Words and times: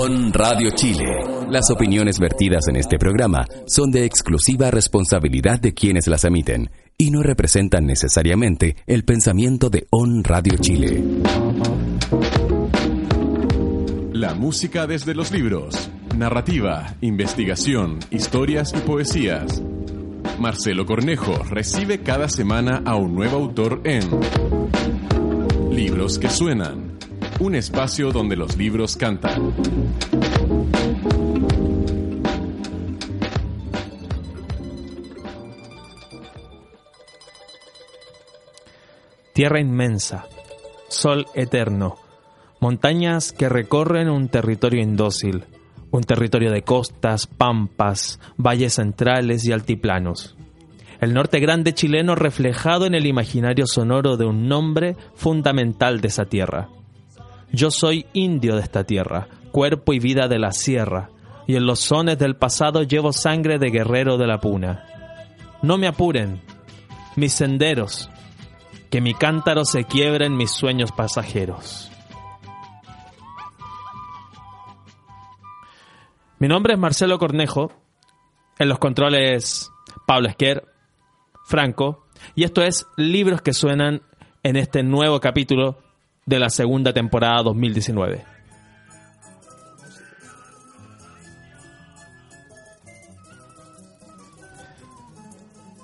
On 0.00 0.32
Radio 0.32 0.70
Chile. 0.76 1.06
Las 1.50 1.72
opiniones 1.72 2.20
vertidas 2.20 2.68
en 2.68 2.76
este 2.76 2.98
programa 2.98 3.44
son 3.66 3.90
de 3.90 4.04
exclusiva 4.04 4.70
responsabilidad 4.70 5.58
de 5.58 5.74
quienes 5.74 6.06
las 6.06 6.22
emiten 6.22 6.70
y 6.96 7.10
no 7.10 7.20
representan 7.20 7.84
necesariamente 7.84 8.76
el 8.86 9.04
pensamiento 9.04 9.70
de 9.70 9.88
On 9.90 10.22
Radio 10.22 10.56
Chile. 10.60 11.02
La 14.12 14.34
música 14.34 14.86
desde 14.86 15.16
los 15.16 15.32
libros. 15.32 15.90
Narrativa, 16.16 16.94
investigación, 17.00 17.98
historias 18.12 18.72
y 18.76 18.78
poesías. 18.78 19.60
Marcelo 20.38 20.86
Cornejo 20.86 21.42
recibe 21.42 22.04
cada 22.04 22.28
semana 22.28 22.82
a 22.84 22.94
un 22.94 23.16
nuevo 23.16 23.36
autor 23.38 23.80
en 23.82 24.04
Libros 25.72 26.20
que 26.20 26.30
Suenan 26.30 26.88
un 27.40 27.54
espacio 27.54 28.10
donde 28.10 28.36
los 28.36 28.56
libros 28.56 28.96
cantan. 28.96 29.54
Tierra 39.32 39.60
inmensa, 39.60 40.26
sol 40.88 41.26
eterno, 41.34 41.96
montañas 42.60 43.32
que 43.32 43.48
recorren 43.48 44.08
un 44.08 44.28
territorio 44.28 44.82
indócil, 44.82 45.44
un 45.92 46.02
territorio 46.02 46.50
de 46.50 46.62
costas, 46.62 47.28
pampas, 47.28 48.18
valles 48.36 48.74
centrales 48.74 49.46
y 49.46 49.52
altiplanos. 49.52 50.36
El 51.00 51.14
norte 51.14 51.38
grande 51.38 51.72
chileno 51.72 52.16
reflejado 52.16 52.86
en 52.86 52.96
el 52.96 53.06
imaginario 53.06 53.68
sonoro 53.68 54.16
de 54.16 54.24
un 54.24 54.48
nombre 54.48 54.96
fundamental 55.14 56.00
de 56.00 56.08
esa 56.08 56.24
tierra. 56.24 56.68
Yo 57.52 57.70
soy 57.70 58.06
indio 58.12 58.56
de 58.56 58.62
esta 58.62 58.84
tierra, 58.84 59.28
cuerpo 59.52 59.92
y 59.92 59.98
vida 59.98 60.28
de 60.28 60.38
la 60.38 60.52
sierra, 60.52 61.10
y 61.46 61.56
en 61.56 61.66
los 61.66 61.80
sones 61.80 62.18
del 62.18 62.36
pasado 62.36 62.82
llevo 62.82 63.12
sangre 63.12 63.58
de 63.58 63.70
guerrero 63.70 64.18
de 64.18 64.26
la 64.26 64.38
puna. 64.38 64.84
No 65.62 65.78
me 65.78 65.88
apuren, 65.88 66.42
mis 67.16 67.32
senderos, 67.32 68.10
que 68.90 69.00
mi 69.00 69.14
cántaro 69.14 69.64
se 69.64 69.84
quiebre 69.84 70.26
en 70.26 70.36
mis 70.36 70.50
sueños 70.50 70.92
pasajeros. 70.92 71.90
Mi 76.38 76.48
nombre 76.48 76.74
es 76.74 76.78
Marcelo 76.78 77.18
Cornejo, 77.18 77.72
en 78.58 78.68
los 78.68 78.78
controles 78.78 79.70
Pablo 80.06 80.28
Esquer, 80.28 80.66
Franco, 81.46 82.06
y 82.34 82.44
esto 82.44 82.62
es 82.62 82.86
Libros 82.96 83.40
que 83.40 83.54
suenan 83.54 84.02
en 84.42 84.56
este 84.56 84.82
nuevo 84.82 85.18
capítulo 85.18 85.78
de 86.28 86.38
la 86.38 86.50
segunda 86.50 86.92
temporada 86.92 87.42
2019. 87.42 88.22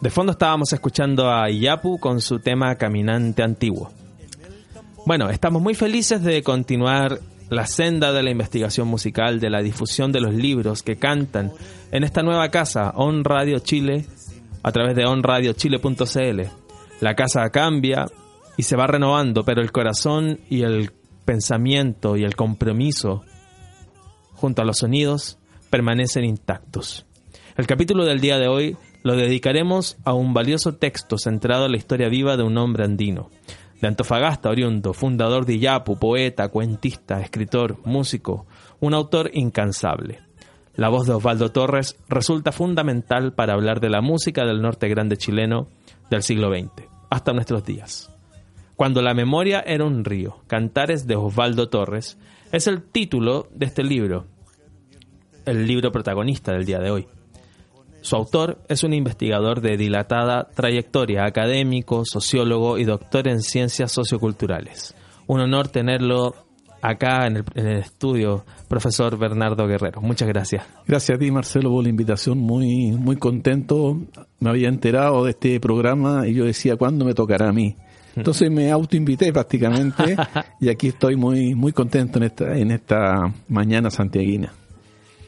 De 0.02 0.10
fondo 0.10 0.32
estábamos 0.32 0.70
escuchando 0.74 1.32
a 1.32 1.48
Iyapu 1.48 1.98
con 1.98 2.20
su 2.20 2.38
tema 2.40 2.74
Caminante 2.74 3.42
Antiguo. 3.42 3.90
Bueno, 5.06 5.30
estamos 5.30 5.62
muy 5.62 5.74
felices 5.74 6.22
de 6.22 6.42
continuar 6.42 7.20
la 7.48 7.66
senda 7.66 8.12
de 8.12 8.22
la 8.22 8.30
investigación 8.30 8.86
musical, 8.86 9.40
de 9.40 9.48
la 9.48 9.62
difusión 9.62 10.12
de 10.12 10.20
los 10.20 10.34
libros 10.34 10.82
que 10.82 10.96
cantan 10.96 11.52
en 11.90 12.04
esta 12.04 12.22
nueva 12.22 12.50
casa, 12.50 12.92
On 12.96 13.24
Radio 13.24 13.60
Chile, 13.60 14.04
a 14.62 14.72
través 14.72 14.94
de 14.94 15.06
onradiochile.cl. 15.06 16.40
La 17.00 17.14
casa 17.14 17.48
cambia, 17.48 18.04
y 18.56 18.62
se 18.64 18.76
va 18.76 18.86
renovando, 18.86 19.44
pero 19.44 19.62
el 19.62 19.72
corazón 19.72 20.40
y 20.48 20.62
el 20.62 20.92
pensamiento 21.24 22.16
y 22.16 22.24
el 22.24 22.36
compromiso 22.36 23.24
junto 24.34 24.62
a 24.62 24.64
los 24.64 24.78
sonidos 24.78 25.38
permanecen 25.70 26.24
intactos. 26.24 27.06
El 27.56 27.66
capítulo 27.66 28.04
del 28.04 28.20
día 28.20 28.38
de 28.38 28.48
hoy 28.48 28.76
lo 29.02 29.16
dedicaremos 29.16 29.96
a 30.04 30.12
un 30.14 30.34
valioso 30.34 30.74
texto 30.76 31.18
centrado 31.18 31.66
en 31.66 31.72
la 31.72 31.78
historia 31.78 32.08
viva 32.08 32.36
de 32.36 32.42
un 32.42 32.56
hombre 32.58 32.84
andino, 32.84 33.30
de 33.80 33.88
Antofagasta 33.88 34.48
oriundo, 34.48 34.92
fundador 34.92 35.46
de 35.46 35.54
Iyapu, 35.54 35.98
poeta, 35.98 36.48
cuentista, 36.48 37.20
escritor, 37.20 37.78
músico, 37.84 38.46
un 38.80 38.94
autor 38.94 39.30
incansable. 39.34 40.20
La 40.74 40.88
voz 40.88 41.06
de 41.06 41.12
Osvaldo 41.12 41.52
Torres 41.52 41.96
resulta 42.08 42.50
fundamental 42.50 43.32
para 43.34 43.52
hablar 43.52 43.80
de 43.80 43.90
la 43.90 44.00
música 44.00 44.44
del 44.44 44.60
norte 44.60 44.88
grande 44.88 45.16
chileno 45.16 45.68
del 46.10 46.22
siglo 46.22 46.50
XX, 46.50 46.88
hasta 47.10 47.32
nuestros 47.32 47.64
días. 47.64 48.13
Cuando 48.76 49.02
la 49.02 49.14
memoria 49.14 49.62
era 49.64 49.84
un 49.84 50.04
río, 50.04 50.38
Cantares 50.48 51.06
de 51.06 51.14
Osvaldo 51.14 51.68
Torres, 51.68 52.18
es 52.50 52.66
el 52.66 52.82
título 52.82 53.48
de 53.54 53.66
este 53.66 53.84
libro, 53.84 54.26
el 55.46 55.66
libro 55.66 55.92
protagonista 55.92 56.52
del 56.52 56.64
día 56.64 56.80
de 56.80 56.90
hoy. 56.90 57.06
Su 58.00 58.16
autor 58.16 58.58
es 58.68 58.82
un 58.82 58.92
investigador 58.92 59.60
de 59.60 59.76
dilatada 59.76 60.48
trayectoria, 60.54 61.24
académico, 61.24 62.02
sociólogo 62.04 62.76
y 62.76 62.84
doctor 62.84 63.28
en 63.28 63.40
ciencias 63.40 63.92
socioculturales. 63.92 64.94
Un 65.26 65.40
honor 65.40 65.68
tenerlo 65.68 66.34
acá 66.82 67.26
en 67.26 67.44
el, 67.54 67.78
estudio, 67.78 68.44
profesor 68.68 69.16
Bernardo 69.16 69.66
Guerrero. 69.66 70.02
Muchas 70.02 70.28
gracias. 70.28 70.66
Gracias 70.86 71.16
a 71.16 71.18
ti, 71.18 71.30
Marcelo, 71.30 71.70
por 71.70 71.82
la 71.82 71.88
invitación. 71.88 72.38
Muy, 72.38 72.92
muy 72.92 73.16
contento. 73.16 73.98
Me 74.38 74.50
había 74.50 74.68
enterado 74.68 75.24
de 75.24 75.30
este 75.30 75.58
programa 75.60 76.28
y 76.28 76.34
yo 76.34 76.44
decía, 76.44 76.76
¿cuándo 76.76 77.06
me 77.06 77.14
tocará 77.14 77.48
a 77.48 77.52
mí? 77.52 77.74
Entonces 78.16 78.50
me 78.50 78.70
autoinvité 78.70 79.32
prácticamente 79.32 80.16
y 80.60 80.68
aquí 80.68 80.88
estoy 80.88 81.16
muy, 81.16 81.54
muy 81.54 81.72
contento 81.72 82.18
en 82.18 82.24
esta, 82.24 82.56
en 82.56 82.70
esta 82.70 83.32
mañana 83.48 83.90
santiaguina. 83.90 84.52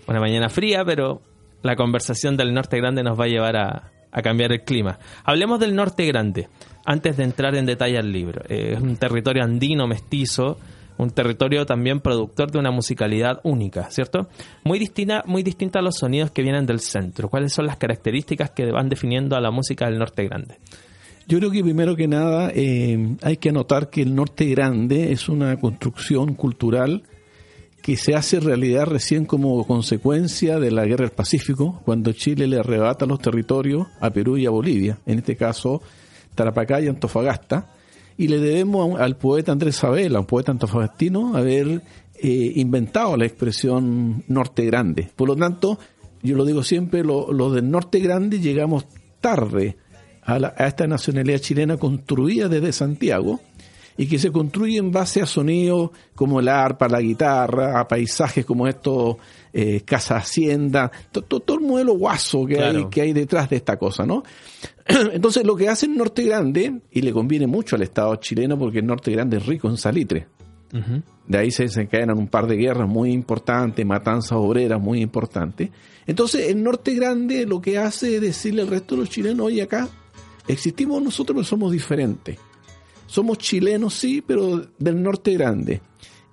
Una 0.07 0.21
mañana 0.21 0.49
fría, 0.49 0.85
pero 0.85 1.21
la 1.63 1.77
conversación 1.77 2.37
del 2.37 2.55
Norte 2.55 2.79
Grande 2.79 3.03
nos 3.03 3.19
va 3.19 3.25
a 3.25 3.29
llevar 3.29 3.57
a, 3.57 3.93
cambiar 4.23 4.53
el 4.53 4.63
clima. 4.63 4.99
Hablemos 5.25 5.61
del 5.61 5.75
Norte 5.75 6.07
Grande, 6.07 6.49
antes 6.85 7.17
de 7.17 7.25
entrar 7.25 7.55
en 7.55 7.67
detalle 7.67 7.99
al 7.99 8.11
libro. 8.11 8.43
Eh, 8.49 8.75
es 8.75 8.81
un 8.81 8.97
territorio 8.97 9.43
andino 9.43 9.87
mestizo, 9.87 10.59
un 10.97 11.11
territorio 11.11 11.67
también 11.67 12.01
productor 12.01 12.51
de 12.51 12.59
una 12.59 12.71
musicalidad 12.71 13.41
única, 13.43 13.91
¿cierto? 13.91 14.29
Muy 14.65 14.79
distinta, 14.79 15.23
muy 15.27 15.43
distinta 15.43 15.81
a 15.81 15.83
los 15.83 15.97
sonidos 15.97 16.31
que 16.31 16.43
vienen 16.43 16.65
del 16.65 16.81
centro. 16.81 17.29
¿Cuáles 17.29 17.53
son 17.53 17.67
las 17.67 17.77
características 17.77 18.51
que 18.51 18.71
van 18.71 18.89
definiendo 18.89 19.37
a 19.37 19.41
la 19.41 19.51
música 19.51 19.87
del 19.87 19.99
Norte 19.99 20.25
Grande? 20.25 20.59
Yo 21.29 21.39
creo 21.39 21.51
que 21.51 21.63
primero 21.63 21.97
que 21.97 22.07
nada 22.07 22.53
eh, 22.55 23.17
hay 23.23 23.37
que 23.39 23.49
anotar 23.49 23.91
que 23.91 24.03
el 24.03 24.15
norte 24.15 24.45
grande 24.47 25.11
es 25.11 25.29
una 25.29 25.59
construcción 25.59 26.35
cultural 26.35 27.03
que 27.83 27.97
se 27.97 28.15
hace 28.15 28.39
realidad 28.39 28.87
recién 28.87 29.27
como 29.27 29.67
consecuencia 29.67 30.61
de 30.61 30.71
la 30.71 30.85
guerra 30.85 31.07
del 31.07 31.15
Pacífico, 31.15 31.83
cuando 31.85 32.13
Chile 32.13 32.47
le 32.47 32.61
arrebata 32.61 33.07
los 33.07 33.21
territorios 33.21 33.89
a 34.01 34.11
Perú 34.11 34.37
y 34.37 34.47
a 34.47 34.51
Bolivia, 34.51 34.99
en 35.05 35.19
este 35.19 35.35
caso 35.35 35.83
Tarapacá 36.37 36.81
y 36.81 36.87
Antofagasta, 36.87 37.73
y 38.17 38.29
le 38.29 38.39
debemos 38.39 39.01
al 39.01 39.17
poeta 39.17 39.51
Andrés 39.51 39.77
Sabela, 39.77 40.21
un 40.21 40.27
poeta 40.27 40.53
antofagastino, 40.53 41.37
haber 41.37 41.83
eh, 42.15 42.53
inventado 42.55 43.17
la 43.17 43.27
expresión 43.27 44.23
norte 44.29 44.65
grande. 44.65 45.11
Por 45.17 45.27
lo 45.27 45.35
tanto, 45.37 45.79
yo 46.23 46.37
lo 46.37 46.45
digo 46.45 46.63
siempre, 46.63 47.03
los 47.03 47.31
lo 47.31 47.51
del 47.51 47.69
norte 47.69 47.99
grande 47.99 48.39
llegamos 48.39 48.87
tarde 49.21 49.77
a, 50.27 50.67
esta 50.67 50.87
nacionalidad 50.87 51.39
chilena 51.39 51.77
construida 51.77 52.49
desde 52.49 52.73
Santiago 52.73 53.41
y 53.97 54.07
que 54.07 54.19
se 54.19 54.31
construye 54.31 54.77
en 54.77 54.91
base 54.91 55.23
a 55.23 55.27
sonidos 55.27 55.91
como 56.15 56.41
el 56.41 56.49
arpa, 56.49 56.89
la 56.89 57.01
guitarra, 57.01 57.81
a 57.81 57.89
paisajes 57.89 58.45
como 58.45 58.67
estos, 58.67 59.17
eh, 59.53 59.81
casa 59.87 60.17
hacienda, 60.17 60.91
todo, 61.11 61.55
el 61.55 61.61
modelo 61.61 61.95
guaso 61.95 62.45
que, 62.45 62.61
hay, 62.61 62.87
que 62.91 63.01
hay 63.01 63.13
detrás 63.15 63.49
de 63.49 63.57
esta 63.57 63.79
cosa, 63.79 64.05
¿no? 64.05 64.23
Entonces 65.13 65.47
lo 65.47 65.57
que 65.57 65.69
hace 65.69 65.87
el 65.87 65.97
Norte 65.97 66.25
Grande, 66.25 66.81
y 66.91 67.01
le 67.01 67.13
conviene 67.13 67.47
mucho 67.47 67.77
al 67.77 67.83
Estado 67.83 68.15
chileno 68.17 68.59
porque 68.59 68.81
el 68.81 68.87
Norte 68.87 69.11
Grande 69.13 69.39
es 69.39 69.47
rico 69.47 69.69
en 69.69 69.79
salitre, 69.79 70.27
de 71.27 71.39
ahí 71.39 71.51
se 71.51 71.63
desencadenan 71.63 72.19
un 72.19 72.29
par 72.29 72.47
de 72.47 72.57
guerras 72.57 72.87
muy 72.87 73.11
importantes, 73.13 73.87
matanzas 73.87 74.33
obreras 74.33 74.79
muy 74.79 75.01
importantes. 75.01 75.71
Entonces 76.07 76.49
el 76.49 76.63
Norte 76.63 76.95
Grande 76.95 77.47
lo 77.47 77.63
que 77.63 77.79
hace 77.79 78.17
es 78.17 78.21
decirle 78.21 78.63
al 78.63 78.69
resto 78.69 78.95
de 78.95 79.01
los 79.01 79.11
chilenos, 79.11 79.47
oye 79.47 79.63
acá, 79.63 79.89
Existimos 80.49 81.03
nosotros, 81.03 81.37
pero 81.37 81.45
somos 81.45 81.73
diferentes. 81.73 82.39
somos 83.07 83.39
chilenos, 83.39 83.95
sí, 83.95 84.23
pero 84.27 84.67
del 84.79 85.03
norte 85.03 85.33
grande. 85.35 85.81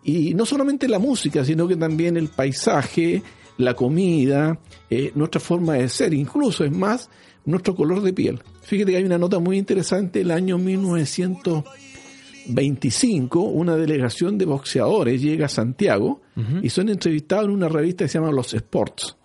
Y 0.04 0.34
no 0.34 0.46
solamente 0.46 0.88
la 0.88 1.00
música, 1.00 1.44
sino 1.46 1.68
que 1.68 1.76
también 1.76 2.18
el 2.18 2.30
paisaje, 2.30 3.22
la 3.58 3.76
comida, 3.76 4.60
eh, 4.90 5.12
nuestra 5.16 5.40
forma 5.40 5.76
de 5.76 5.88
ser, 5.90 6.14
incluso 6.14 6.66
es 6.66 6.72
más, 6.72 7.10
nuestro 7.46 7.76
color 7.76 8.02
de 8.02 8.14
piel. 8.14 8.42
Fíjate 8.62 8.92
que 8.92 8.98
hay 8.98 9.04
una 9.04 9.18
nota 9.18 9.40
muy 9.40 9.58
interesante, 9.58 10.22
el 10.22 10.32
año 10.32 10.58
1925, 10.58 13.42
una 13.42 13.76
delegación 13.76 14.38
de 14.38 14.46
boxeadores 14.46 15.22
llega 15.22 15.46
a 15.46 15.50
Santiago 15.50 16.22
y 16.62 16.70
son 16.70 16.90
entrevistados 16.90 17.46
en 17.46 17.52
una 17.52 17.70
revista 17.70 18.06
que 18.06 18.10
se 18.10 18.20
llama 18.20 18.32
Los 18.32 18.54
Sports. 18.54 19.16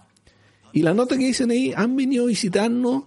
Y 0.73 0.83
la 0.83 0.93
nota 0.93 1.17
que 1.17 1.25
dicen 1.25 1.51
ahí, 1.51 1.73
han 1.75 1.97
venido 1.97 2.25
a 2.25 2.29
visitarnos 2.29 3.05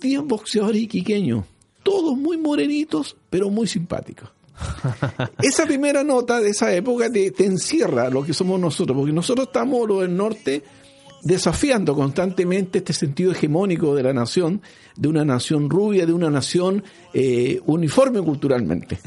10 0.00 0.22
boxeadores 0.24 0.82
iquiqueños, 0.82 1.44
todos 1.82 2.16
muy 2.16 2.36
morenitos, 2.36 3.16
pero 3.30 3.50
muy 3.50 3.66
simpáticos. 3.66 4.30
esa 5.42 5.66
primera 5.66 6.02
nota 6.02 6.40
de 6.40 6.50
esa 6.50 6.74
época 6.74 7.10
te, 7.10 7.32
encierra 7.44 8.10
lo 8.10 8.24
que 8.24 8.32
somos 8.32 8.58
nosotros, 8.60 8.96
porque 8.96 9.12
nosotros 9.12 9.48
estamos 9.48 9.86
los 9.88 10.00
del 10.00 10.16
norte 10.16 10.62
desafiando 11.22 11.94
constantemente 11.94 12.78
este 12.78 12.92
sentido 12.92 13.32
hegemónico 13.32 13.94
de 13.94 14.02
la 14.02 14.12
nación, 14.12 14.62
de 14.96 15.08
una 15.08 15.24
nación 15.24 15.68
rubia, 15.68 16.06
de 16.06 16.12
una 16.12 16.30
nación 16.30 16.84
eh, 17.12 17.60
uniforme 17.66 18.20
culturalmente. 18.22 18.98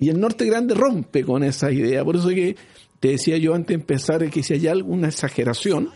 Y 0.00 0.08
el 0.08 0.20
norte 0.20 0.44
grande 0.44 0.74
rompe 0.74 1.24
con 1.24 1.42
esa 1.42 1.72
idea. 1.72 2.04
Por 2.04 2.16
eso 2.16 2.28
que 2.28 2.56
te 3.00 3.08
decía 3.08 3.36
yo 3.38 3.54
antes 3.54 3.68
de 3.68 3.74
empezar 3.74 4.30
que 4.30 4.42
si 4.42 4.54
hay 4.54 4.68
alguna 4.68 5.08
exageración, 5.08 5.90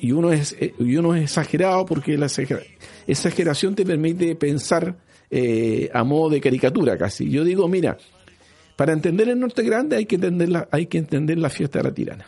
y 0.00 0.12
uno 0.12 0.32
es, 0.32 0.56
eh, 0.60 0.74
y 0.78 0.96
uno 0.96 1.14
es 1.14 1.24
exagerado 1.24 1.86
porque 1.86 2.16
la 2.18 2.28
exageración 3.06 3.74
te 3.74 3.84
permite 3.84 4.34
pensar 4.36 4.96
eh, 5.30 5.90
a 5.92 6.04
modo 6.04 6.30
de 6.30 6.40
caricatura 6.40 6.96
casi. 6.96 7.28
Yo 7.28 7.44
digo, 7.44 7.66
mira, 7.68 7.98
para 8.76 8.92
entender 8.92 9.28
el 9.28 9.40
norte 9.40 9.62
grande 9.62 9.96
hay 9.96 10.06
que 10.06 10.16
entender 10.16 10.48
la, 10.50 10.68
hay 10.70 10.86
que 10.86 10.98
entender 10.98 11.38
la 11.38 11.50
fiesta 11.50 11.78
de 11.80 11.84
la 11.84 11.94
tirana. 11.94 12.26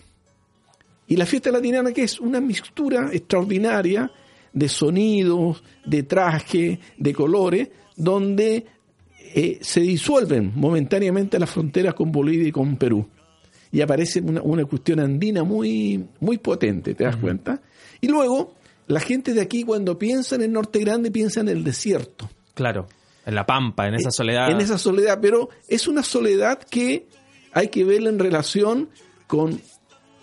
Y 1.07 1.17
la 1.17 1.27
fiesta 1.27 1.51
de 1.51 1.57
la 1.57 1.63
tirana 1.63 1.93
que 1.93 2.03
es 2.03 2.21
una 2.21 2.41
mixtura 2.41 3.11
extraordinaria 3.13 4.11
de 4.53 4.69
sonidos, 4.69 5.63
de 5.85 6.03
traje, 6.03 6.81
de 6.97 7.15
colores, 7.15 7.69
donde 7.97 8.67
eh, 9.35 9.59
se 9.61 9.81
disuelven 9.81 10.53
momentáneamente 10.55 11.39
las 11.39 11.51
fronteras 11.51 11.95
con 11.95 12.11
Bolivia 12.11 12.49
y 12.49 12.53
con 12.53 12.77
Perú. 12.77 13.07
Y 13.71 13.81
aparece 13.81 14.21
una, 14.21 14.65
cuestión 14.65 15.01
andina 15.01 15.45
muy, 15.45 16.07
muy 16.21 16.39
potente, 16.39 16.95
¿te 16.95 17.05
das 17.05 17.17
cuenta? 17.17 17.61
Y 18.01 18.09
luego, 18.09 18.55
la 18.87 19.01
gente 19.01 19.35
de 19.35 19.43
aquí 19.43 19.65
cuando 19.65 19.99
piensa 19.99 20.37
en 20.37 20.43
el 20.43 20.53
norte 20.53 20.79
grande 20.79 21.11
piensa 21.11 21.41
en 21.41 21.49
el 21.49 21.65
desierto. 21.65 22.31
Claro, 22.55 22.87
en 23.27 23.35
la 23.35 23.45
pampa, 23.45 23.87
en 23.87 23.95
esa 23.95 24.09
eh, 24.09 24.13
soledad. 24.13 24.51
En 24.51 24.61
esa 24.61 24.79
soledad, 24.79 25.19
pero 25.21 25.51
es 25.69 25.87
una 25.87 26.03
soledad 26.03 26.61
que 26.63 27.07
hay 27.53 27.69
que 27.69 27.85
verla 27.85 28.09
en 28.09 28.19
relación 28.19 28.89
con 29.27 29.61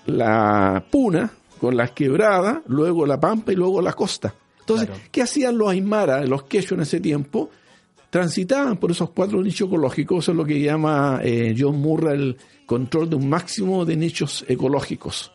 la 0.08 0.86
puna, 0.92 1.32
con 1.60 1.78
las 1.78 1.92
quebradas, 1.92 2.60
luego 2.68 3.06
la 3.06 3.20
pampa 3.20 3.52
y 3.52 3.56
luego 3.56 3.82
la 3.82 3.94
costa. 3.94 4.34
Entonces, 4.60 4.90
¿qué 5.12 5.22
hacían 5.22 5.58
los 5.58 5.70
aymaras, 5.70 6.28
los 6.28 6.44
quechos 6.44 6.72
en 6.74 6.82
ese 6.82 7.00
tiempo? 7.00 7.52
Transitaban 8.16 8.78
por 8.78 8.92
esos 8.92 9.10
cuatro 9.10 9.44
nichos 9.44 9.68
ecológicos, 9.68 10.24
eso 10.24 10.32
es 10.32 10.38
lo 10.38 10.46
que 10.46 10.62
llama 10.62 11.20
eh, 11.22 11.54
John 11.60 11.82
Murray 11.82 12.18
el 12.18 12.38
control 12.66 13.10
de 13.10 13.18
un 13.18 13.28
máximo 13.28 13.84
de 13.84 13.98
nichos 13.98 14.46
ecológicos. 14.48 15.34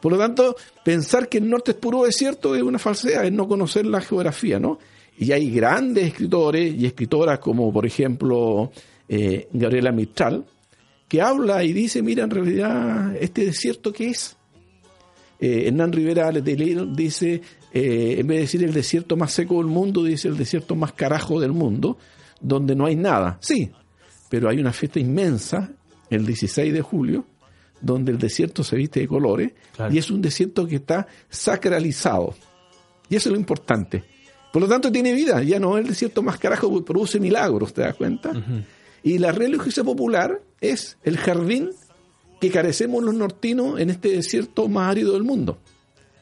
Por 0.00 0.12
lo 0.12 0.16
tanto, 0.16 0.54
pensar 0.84 1.28
que 1.28 1.38
el 1.38 1.50
norte 1.50 1.72
es 1.72 1.76
puro 1.76 2.04
desierto 2.04 2.54
es 2.54 2.62
una 2.62 2.78
falsedad, 2.78 3.24
es 3.24 3.32
no 3.32 3.48
conocer 3.48 3.84
la 3.84 4.00
geografía, 4.00 4.60
¿no? 4.60 4.78
Y 5.18 5.32
hay 5.32 5.50
grandes 5.50 6.06
escritores 6.06 6.72
y 6.72 6.86
escritoras 6.86 7.40
como, 7.40 7.72
por 7.72 7.84
ejemplo, 7.84 8.70
eh, 9.08 9.48
Gabriela 9.52 9.90
Mistral, 9.90 10.44
que 11.08 11.20
habla 11.20 11.64
y 11.64 11.72
dice, 11.72 12.00
mira, 12.00 12.22
en 12.22 12.30
realidad, 12.30 13.16
este 13.16 13.46
desierto, 13.46 13.92
¿qué 13.92 14.10
es? 14.10 14.36
Eh, 15.40 15.64
Hernán 15.66 15.90
Rivera 15.90 16.30
dice, 16.30 17.42
eh, 17.72 18.16
en 18.18 18.26
vez 18.26 18.36
de 18.36 18.40
decir 18.42 18.64
el 18.64 18.72
desierto 18.72 19.16
más 19.16 19.32
seco 19.32 19.58
del 19.58 19.66
mundo, 19.66 20.04
dice 20.04 20.28
el 20.28 20.36
desierto 20.36 20.74
más 20.74 20.92
carajo 20.92 21.40
del 21.40 21.52
mundo, 21.52 21.98
donde 22.40 22.74
no 22.74 22.86
hay 22.86 22.96
nada. 22.96 23.38
Sí, 23.40 23.70
pero 24.28 24.48
hay 24.48 24.58
una 24.58 24.72
fiesta 24.72 24.98
inmensa, 24.98 25.70
el 26.08 26.26
16 26.26 26.72
de 26.72 26.82
julio, 26.82 27.24
donde 27.80 28.12
el 28.12 28.18
desierto 28.18 28.64
se 28.64 28.76
viste 28.76 29.00
de 29.00 29.08
colores, 29.08 29.52
y 29.90 29.98
es 29.98 30.10
un 30.10 30.20
desierto 30.20 30.66
que 30.66 30.76
está 30.76 31.06
sacralizado. 31.28 32.34
Y 33.08 33.16
eso 33.16 33.28
es 33.28 33.32
lo 33.32 33.38
importante. 33.38 34.04
Por 34.52 34.62
lo 34.62 34.68
tanto, 34.68 34.90
tiene 34.90 35.12
vida. 35.12 35.42
Ya 35.42 35.58
no 35.58 35.76
es 35.78 35.82
el 35.82 35.88
desierto 35.88 36.22
más 36.22 36.38
carajo 36.38 36.72
que 36.74 36.84
produce 36.84 37.20
milagros, 37.20 37.72
¿te 37.72 37.82
das 37.82 37.94
cuenta? 37.94 38.32
Y 39.02 39.18
la 39.18 39.32
religiosidad 39.32 39.84
popular 39.84 40.42
es 40.60 40.98
el 41.04 41.16
jardín 41.16 41.70
que 42.40 42.50
carecemos 42.50 43.02
los 43.02 43.14
nortinos 43.14 43.78
en 43.78 43.90
este 43.90 44.10
desierto 44.10 44.68
más 44.68 44.90
árido 44.90 45.12
del 45.12 45.22
mundo. 45.22 45.58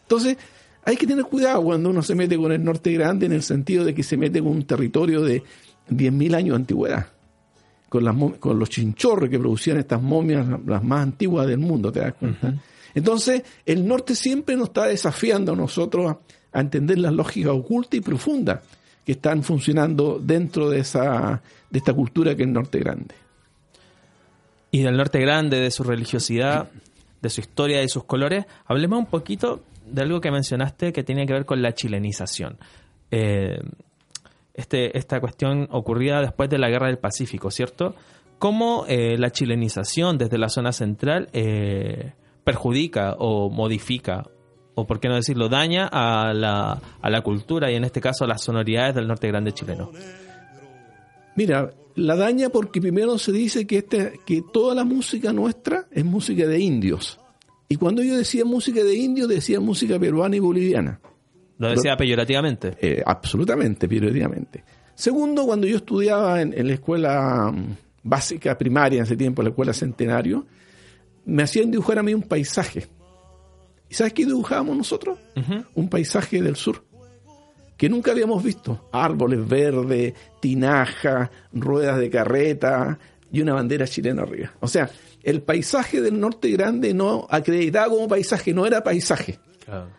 Entonces, 0.02 0.36
hay 0.88 0.96
que 0.96 1.06
tener 1.06 1.26
cuidado 1.26 1.62
cuando 1.62 1.90
uno 1.90 2.02
se 2.02 2.14
mete 2.14 2.38
con 2.38 2.50
el 2.50 2.64
norte 2.64 2.90
grande 2.94 3.26
en 3.26 3.32
el 3.32 3.42
sentido 3.42 3.84
de 3.84 3.94
que 3.94 4.02
se 4.02 4.16
mete 4.16 4.40
con 4.40 4.52
un 4.52 4.62
territorio 4.62 5.20
de 5.20 5.42
10.000 5.90 6.34
años 6.34 6.48
de 6.48 6.56
antigüedad. 6.56 7.06
Con, 7.90 8.04
las, 8.04 8.16
con 8.38 8.58
los 8.58 8.70
chinchorros 8.70 9.28
que 9.28 9.38
producían 9.38 9.76
estas 9.76 10.00
momias, 10.00 10.46
las 10.64 10.82
más 10.82 11.02
antiguas 11.02 11.46
del 11.46 11.58
mundo, 11.58 11.92
¿te 11.92 12.00
das 12.00 12.14
cuenta? 12.14 12.54
Entonces, 12.94 13.42
el 13.66 13.86
norte 13.86 14.14
siempre 14.14 14.56
nos 14.56 14.68
está 14.68 14.86
desafiando 14.86 15.52
a 15.52 15.56
nosotros 15.56 16.16
a 16.52 16.60
entender 16.60 16.98
las 16.98 17.12
lógicas 17.12 17.52
ocultas 17.52 17.98
y 17.98 18.00
profundas 18.00 18.60
que 19.04 19.12
están 19.12 19.42
funcionando 19.42 20.18
dentro 20.18 20.70
de, 20.70 20.80
esa, 20.80 21.42
de 21.68 21.78
esta 21.78 21.92
cultura 21.92 22.34
que 22.34 22.44
es 22.44 22.48
el 22.48 22.54
Norte 22.54 22.78
Grande. 22.78 23.14
Y 24.70 24.80
del 24.80 24.96
Norte 24.96 25.20
Grande, 25.20 25.60
de 25.60 25.70
su 25.70 25.84
religiosidad, 25.84 26.70
de 27.20 27.28
su 27.28 27.42
historia, 27.42 27.80
de 27.80 27.88
sus 27.90 28.04
colores, 28.04 28.46
hablemos 28.66 29.00
un 29.00 29.06
poquito 29.06 29.64
de 29.90 30.02
algo 30.02 30.20
que 30.20 30.30
mencionaste 30.30 30.92
que 30.92 31.02
tiene 31.02 31.26
que 31.26 31.32
ver 31.32 31.44
con 31.44 31.62
la 31.62 31.72
chilenización. 31.74 32.58
Eh, 33.10 33.58
este, 34.54 34.96
esta 34.98 35.20
cuestión 35.20 35.68
ocurrida 35.70 36.20
después 36.20 36.50
de 36.50 36.58
la 36.58 36.68
Guerra 36.68 36.88
del 36.88 36.98
Pacífico, 36.98 37.50
¿cierto? 37.50 37.94
¿Cómo 38.38 38.84
eh, 38.88 39.16
la 39.18 39.30
chilenización 39.30 40.18
desde 40.18 40.38
la 40.38 40.48
zona 40.48 40.72
central 40.72 41.28
eh, 41.32 42.12
perjudica 42.44 43.14
o 43.18 43.50
modifica 43.50 44.24
o 44.74 44.86
por 44.86 45.00
qué 45.00 45.08
no 45.08 45.16
decirlo, 45.16 45.48
daña 45.48 45.88
a 45.90 46.32
la, 46.32 46.80
a 47.00 47.10
la 47.10 47.22
cultura 47.22 47.70
y 47.70 47.74
en 47.74 47.84
este 47.84 48.00
caso 48.00 48.24
a 48.24 48.28
las 48.28 48.42
sonoridades 48.42 48.94
del 48.94 49.08
norte 49.08 49.26
grande 49.26 49.52
chileno? 49.52 49.90
Mira, 51.34 51.70
la 51.96 52.14
daña 52.14 52.48
porque 52.48 52.80
primero 52.80 53.18
se 53.18 53.32
dice 53.32 53.66
que, 53.66 53.78
este, 53.78 54.20
que 54.24 54.42
toda 54.52 54.74
la 54.74 54.84
música 54.84 55.32
nuestra 55.32 55.86
es 55.90 56.04
música 56.04 56.46
de 56.46 56.60
indios. 56.60 57.18
Y 57.68 57.76
cuando 57.76 58.02
yo 58.02 58.16
decía 58.16 58.44
música 58.44 58.82
de 58.82 58.94
indios, 58.94 59.28
decía 59.28 59.60
música 59.60 59.98
peruana 59.98 60.36
y 60.36 60.40
boliviana. 60.40 61.00
¿Lo 61.58 61.70
decía 61.70 61.96
peyorativamente? 61.96 62.76
Eh, 62.80 63.02
absolutamente, 63.04 63.88
peyorativamente. 63.88 64.64
Segundo, 64.94 65.44
cuando 65.44 65.66
yo 65.66 65.76
estudiaba 65.76 66.40
en, 66.40 66.54
en, 66.56 66.66
la 66.66 66.74
escuela 66.74 67.52
mm, 67.52 67.76
básica 68.04 68.56
primaria 68.56 68.98
en 68.98 69.04
ese 69.04 69.16
tiempo, 69.16 69.42
la 69.42 69.50
escuela 69.50 69.72
Centenario, 69.72 70.46
me 71.26 71.42
hacían 71.42 71.70
dibujar 71.70 71.98
a 71.98 72.02
mí 72.02 72.14
un 72.14 72.22
paisaje. 72.22 72.86
¿Y 73.88 73.94
sabes 73.94 74.12
qué 74.12 74.24
dibujábamos 74.24 74.76
nosotros? 74.76 75.18
Un 75.74 75.88
paisaje 75.88 76.42
del 76.42 76.56
sur 76.56 76.84
que 77.78 77.88
nunca 77.88 78.10
habíamos 78.10 78.42
visto. 78.42 78.88
Árboles 78.92 79.48
verdes, 79.48 80.12
tinaja, 80.40 81.30
ruedas 81.52 81.98
de 81.98 82.10
carreta 82.10 82.98
y 83.30 83.40
una 83.40 83.54
bandera 83.54 83.86
chilena 83.86 84.22
arriba. 84.22 84.52
O 84.60 84.68
sea, 84.68 84.90
el 85.22 85.42
paisaje 85.42 86.00
del 86.00 86.18
norte 86.18 86.50
grande 86.50 86.94
no 86.94 87.26
acreditado 87.30 87.90
como 87.90 88.08
paisaje, 88.08 88.52
no 88.52 88.66
era 88.66 88.82
paisaje. 88.82 89.38
Claro. 89.64 89.90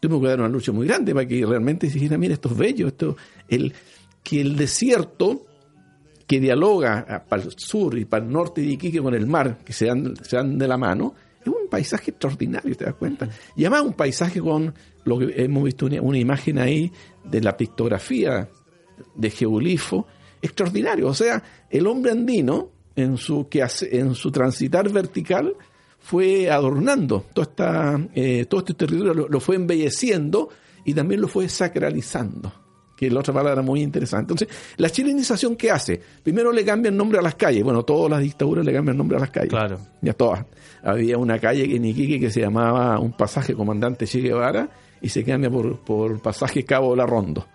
Tuvo 0.00 0.20
que 0.20 0.28
dar 0.28 0.38
una 0.38 0.48
lucha 0.48 0.70
muy 0.70 0.86
grande 0.86 1.12
para 1.12 1.26
que 1.26 1.44
realmente 1.44 1.88
se 1.88 1.94
dijera, 1.94 2.18
mira, 2.18 2.34
esto 2.34 2.48
es 2.50 2.56
bello, 2.56 2.88
esto, 2.88 3.16
el, 3.48 3.72
que 4.22 4.40
el 4.40 4.56
desierto 4.56 5.46
que 6.26 6.38
dialoga 6.40 7.24
para 7.28 7.42
el 7.42 7.52
sur 7.56 7.98
y 7.98 8.04
para 8.04 8.24
el 8.24 8.30
norte 8.30 8.60
de 8.60 8.68
Iquique 8.68 9.00
con 9.00 9.14
el 9.14 9.26
mar, 9.26 9.58
que 9.64 9.72
se 9.72 9.86
dan, 9.86 10.14
se 10.22 10.36
dan 10.36 10.58
de 10.58 10.68
la 10.68 10.76
mano, 10.76 11.14
un 11.48 11.68
paisaje 11.68 12.10
extraordinario, 12.10 12.76
¿te 12.76 12.84
das 12.84 12.94
cuenta? 12.94 13.28
Y 13.56 13.64
además 13.64 13.82
un 13.82 13.94
paisaje 13.94 14.40
con 14.40 14.74
lo 15.04 15.18
que 15.18 15.42
hemos 15.42 15.64
visto 15.64 15.86
una, 15.86 16.18
imagen 16.18 16.58
ahí 16.58 16.92
de 17.24 17.40
la 17.40 17.56
pictografía 17.56 18.48
de 19.14 19.30
geolifo, 19.30 20.06
extraordinario. 20.42 21.08
O 21.08 21.14
sea, 21.14 21.42
el 21.70 21.86
hombre 21.86 22.12
andino, 22.12 22.70
en 22.96 23.16
su, 23.16 23.48
que 23.48 23.66
en 23.90 24.14
su 24.14 24.30
transitar 24.30 24.88
vertical, 24.90 25.54
fue 25.98 26.50
adornando 26.50 27.26
todo, 27.32 27.42
esta, 27.42 28.00
eh, 28.14 28.46
todo 28.48 28.60
este 28.60 28.74
territorio, 28.74 29.28
lo, 29.28 29.40
fue 29.40 29.56
embelleciendo 29.56 30.48
y 30.84 30.94
también 30.94 31.20
lo 31.20 31.28
fue 31.28 31.48
sacralizando 31.48 32.52
que 32.96 33.06
es 33.06 33.12
la 33.12 33.20
otra 33.20 33.32
palabra 33.32 33.62
muy 33.62 33.80
interesante. 33.80 34.32
Entonces, 34.32 34.48
la 34.76 34.90
chilenización, 34.90 35.54
¿qué 35.54 35.70
hace? 35.70 36.02
Primero 36.20 36.50
le 36.50 36.64
cambian 36.64 36.96
nombre 36.96 37.20
a 37.20 37.22
las 37.22 37.36
calles. 37.36 37.62
Bueno, 37.62 37.84
todas 37.84 38.10
las 38.10 38.20
dictaduras 38.20 38.66
le 38.66 38.72
cambian 38.72 38.96
nombre 38.96 39.16
a 39.16 39.20
las 39.20 39.30
calles. 39.30 39.50
Claro. 39.50 39.78
Ya 40.02 40.14
todas. 40.14 40.44
Había 40.82 41.16
una 41.16 41.38
calle 41.38 41.76
en 41.76 41.84
Iquique 41.84 42.18
que 42.18 42.28
se 42.28 42.40
llamaba 42.40 42.98
un 42.98 43.12
pasaje 43.12 43.54
comandante 43.54 44.04
Che 44.04 44.18
Guevara 44.18 44.68
y 45.00 45.10
se 45.10 45.22
cambia 45.22 45.48
por, 45.48 45.78
por 45.78 46.20
pasaje 46.20 46.64
Cabo 46.64 46.96
La 46.96 47.06
Rondo. 47.06 47.46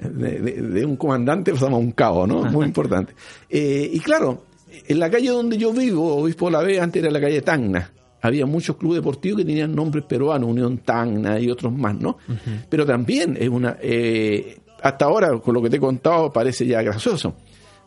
De, 0.00 0.84
un 0.84 0.96
comandante 0.96 1.52
pasamos 1.52 1.74
a 1.74 1.82
un 1.82 1.92
cabo, 1.92 2.26
¿no? 2.26 2.44
Muy 2.44 2.66
importante. 2.66 3.14
Eh, 3.48 3.90
y 3.92 4.00
claro, 4.00 4.44
en 4.86 4.98
la 4.98 5.10
calle 5.10 5.28
donde 5.28 5.56
yo 5.56 5.72
vivo, 5.72 6.16
Obispo 6.16 6.50
La 6.50 6.62
Vega, 6.62 6.84
antes 6.84 7.02
era 7.02 7.10
la 7.10 7.20
calle 7.20 7.42
Tacna. 7.42 7.92
Había 8.20 8.46
muchos 8.46 8.76
clubes 8.76 8.98
deportivos 8.98 9.38
que 9.38 9.44
tenían 9.44 9.74
nombres 9.74 10.04
peruanos, 10.04 10.50
Unión 10.50 10.78
Tacna 10.78 11.38
y 11.38 11.50
otros 11.50 11.72
más, 11.72 11.94
¿no? 11.98 12.18
Pero 12.68 12.84
también 12.84 13.36
es 13.38 13.48
una... 13.48 13.76
Eh, 13.80 14.58
hasta 14.82 15.06
ahora, 15.06 15.38
con 15.38 15.54
lo 15.54 15.62
que 15.62 15.70
te 15.70 15.76
he 15.76 15.80
contado, 15.80 16.32
parece 16.32 16.66
ya 16.66 16.82
gracioso, 16.82 17.34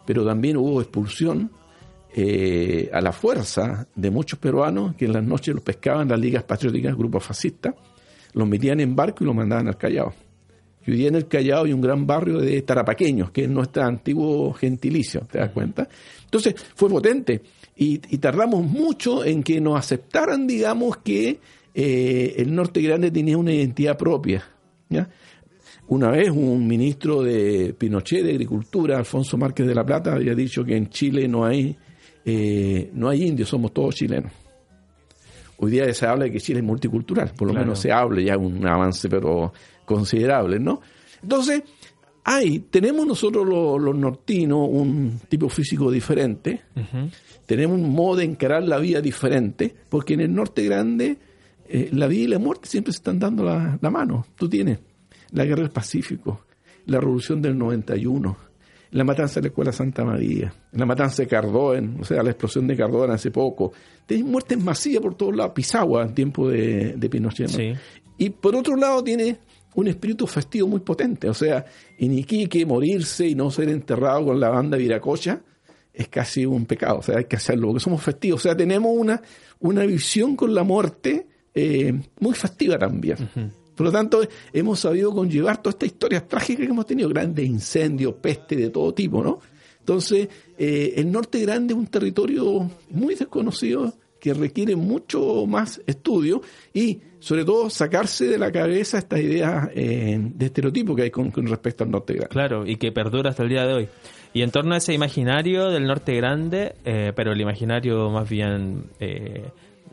pero 0.06 0.26
también 0.26 0.58
hubo 0.58 0.82
expulsión 0.82 1.52
eh, 2.14 2.90
a 2.92 3.00
la 3.00 3.14
fuerza 3.14 3.88
de 3.96 4.12
muchos 4.12 4.38
peruanos 4.38 4.96
que 4.96 5.06
en 5.06 5.14
las 5.14 5.24
noches 5.24 5.56
los 5.56 5.64
pescaban 5.64 6.10
las 6.10 6.20
ligas 6.20 6.44
patrióticas, 6.44 6.96
grupos 6.98 7.24
fascistas, 7.24 7.74
los 8.34 8.48
metían 8.48 8.80
en 8.82 8.96
barco 8.96 9.24
y 9.24 9.28
los 9.28 9.36
mandaban 9.36 9.68
al 9.68 9.78
Callao. 9.78 10.14
Y 10.86 10.92
hoy 10.92 10.98
día 10.98 11.08
en 11.10 11.16
el 11.16 11.28
Callao 11.28 11.66
hay 11.66 11.74
un 11.74 11.82
gran 11.82 12.08
barrio 12.08 12.40
de 12.40 12.62
tarapaqueños, 12.64 13.32
que 13.32 13.44
es 13.44 13.50
nuestro 13.50 13.84
antiguo 13.84 14.52
gentilicio, 14.54 15.22
¿te 15.32 15.40
das 15.40 15.52
cuenta? 15.52 15.88
Entonces 16.24 16.56
fue 16.76 16.90
potente 16.90 17.42
y, 17.76 17.98
tardamos 18.18 18.66
mucho 18.66 19.24
en 19.24 19.44
que 19.44 19.60
nos 19.60 19.78
aceptaran, 19.78 20.48
digamos, 20.48 20.98
que 20.98 21.40
eh, 21.74 22.36
el 22.38 22.54
Norte 22.54 22.82
Grande 22.82 23.12
tenía 23.12 23.38
una 23.38 23.54
identidad 23.54 23.98
propia. 23.98 24.44
Una 25.88 26.10
vez 26.12 26.30
un 26.30 26.68
ministro 26.68 27.22
de 27.22 27.74
Pinochet 27.78 28.24
de 28.24 28.32
Agricultura, 28.32 28.98
Alfonso 28.98 29.38
Márquez 29.38 29.68
de 29.68 29.76
la 29.76 29.86
Plata, 29.86 30.14
había 30.14 30.34
dicho 30.36 30.64
que 30.64 30.76
en 30.76 30.90
Chile 30.90 31.28
no 31.28 31.46
hay, 31.46 31.76
eh, 32.24 32.90
no 32.94 33.10
hay 33.10 33.24
indios, 33.24 33.50
somos 33.50 33.74
todos 33.74 33.96
chilenos. 33.96 34.32
Hoy 35.64 35.70
día 35.70 35.94
se 35.94 36.08
habla 36.08 36.26
de 36.26 36.32
que 36.32 36.40
Chile 36.40 36.60
es 36.60 36.66
multicultural, 36.66 37.34
por 37.38 37.48
lo 37.48 37.54
menos 37.54 37.78
se 37.78 37.92
habla, 37.92 38.20
ya 38.20 38.36
un 38.36 38.66
avance 38.66 39.08
pero 39.08 39.54
considerable, 39.86 40.60
¿no? 40.60 40.82
Entonces, 41.22 41.62
hay, 42.24 42.62
tenemos 42.62 43.06
nosotros 43.06 43.48
los, 43.48 43.96
nortinos 43.96 44.68
un 44.72 45.20
tipo 45.30 45.50
físico 45.50 45.92
diferente, 45.92 46.62
tenemos 47.46 47.78
un 47.78 47.94
modo 47.94 48.16
de 48.16 48.24
encarar 48.24 48.64
la 48.64 48.80
vida 48.80 49.02
diferente, 49.02 49.72
porque 49.88 50.16
en 50.16 50.22
el 50.22 50.34
norte 50.34 50.66
grande 50.66 51.20
eh, 51.70 51.90
la 51.94 52.08
vida 52.08 52.24
y 52.24 52.28
la 52.28 52.40
muerte 52.40 52.68
siempre 52.68 52.92
se 52.92 52.98
están 52.98 53.20
dando 53.20 53.44
la, 53.44 53.78
la 53.80 53.90
mano. 53.92 54.26
Tú 54.36 54.50
tienes 54.50 54.80
la 55.30 55.46
guerra 55.46 55.62
del 55.62 55.72
Pacífico, 55.72 56.42
la 56.88 57.00
revolución 57.00 57.40
del 57.40 57.56
91, 57.56 58.36
la 58.92 59.04
matanza 59.04 59.36
de 59.36 59.44
la 59.44 59.48
Escuela 59.48 59.72
Santa 59.72 60.04
María, 60.04 60.54
la 60.74 60.86
matanza 60.86 61.24
de 61.24 61.28
Cardón, 61.28 61.98
o 62.02 62.04
sea, 62.04 62.22
la 62.24 62.32
explosión 62.32 62.68
de 62.68 62.76
Cardón 62.76 63.12
hace 63.12 63.32
poco. 63.32 63.72
Tiene 64.06 64.24
muertes 64.24 64.62
masivas 64.62 65.02
por 65.02 65.16
todos 65.16 65.36
lados, 65.36 65.54
Pisagua 65.54 66.04
en 66.04 66.14
tiempo 66.14 66.50
de, 66.50 67.08
Pinochet. 67.10 67.78
Y 68.18 68.30
por 68.30 68.56
otro 68.56 68.76
lado 68.76 69.04
tiene 69.04 69.38
un 69.76 69.88
espíritu 69.88 70.28
festivo 70.28 70.68
muy 70.68 70.82
potente, 70.82 71.30
o 71.30 71.34
sea, 71.34 71.66
en 71.98 72.18
Iquique 72.18 72.66
morirse 72.66 73.28
y 73.28 73.36
no 73.36 73.50
ser 73.50 73.70
enterrado 73.70 74.26
con 74.26 74.40
la 74.40 74.50
banda 74.50 74.78
Viracocha 74.78 75.42
es 75.94 76.08
casi 76.08 76.46
un 76.46 76.66
pecado, 76.66 77.00
o 77.00 77.02
sea, 77.02 77.18
hay 77.18 77.26
que 77.26 77.36
hacerlo, 77.36 77.68
porque 77.68 77.84
somos 77.84 78.02
festivos, 78.02 78.42
o 78.42 78.44
sea, 78.44 78.56
tenemos 78.56 78.92
una, 78.96 79.22
una 79.60 79.86
visión 79.86 80.36
con 80.36 80.54
la 80.54 80.64
muerte 80.64 81.28
eh, 81.54 81.94
muy 82.20 82.34
festiva 82.34 82.78
también. 82.78 83.18
Por 83.82 83.88
lo 83.88 83.92
tanto, 83.92 84.22
hemos 84.54 84.80
sabido 84.80 85.12
conllevar 85.12 85.60
todas 85.60 85.74
estas 85.74 85.88
historias 85.88 86.28
trágicas 86.28 86.68
que 86.68 86.72
hemos 86.72 86.86
tenido, 86.86 87.10
grandes 87.10 87.44
incendios, 87.44 88.14
peste 88.14 88.56
de 88.56 88.70
todo 88.70 88.94
tipo, 88.94 89.24
¿no? 89.24 89.40
Entonces, 89.80 90.30
eh, 90.56 90.94
el 90.98 91.12
norte 91.12 91.40
grande 91.40 91.74
es 91.74 91.80
un 91.80 91.88
territorio 91.88 92.70
muy 92.92 93.16
desconocido 93.16 93.92
que 94.20 94.36
requiere 94.36 94.76
mucho 94.76 95.48
más 95.48 95.82
estudio 95.88 96.44
y, 96.72 97.00
sobre 97.20 97.44
todo, 97.44 97.72
sacarse 97.72 98.28
de 98.28 98.38
la 98.38 98.52
cabeza 98.52 99.00
estas 99.00 99.20
ideas 99.20 99.70
eh, 99.74 100.16
de 100.32 100.46
estereotipo 100.46 100.96
que 100.96 101.02
hay 101.02 101.10
con, 101.10 101.32
respecto 101.48 101.84
al 101.84 101.90
norte 101.90 102.14
grande. 102.14 102.30
Claro, 102.30 102.68
y 102.68 102.76
que 102.76 102.92
perdura 102.92 103.32
hasta 103.32 103.42
el 103.42 103.50
día 103.50 103.66
de 103.66 103.74
hoy. 103.74 103.88
Y 104.32 104.44
en 104.44 104.52
torno 104.52 104.76
a 104.76 104.78
ese 104.78 104.94
imaginario 104.94 105.72
del 105.72 105.88
norte 105.88 106.14
grande, 106.14 106.76
eh, 106.86 107.14
pero 107.16 107.32
el 107.32 107.42
imaginario 107.42 108.12
más 108.12 108.30
bien 108.30 108.84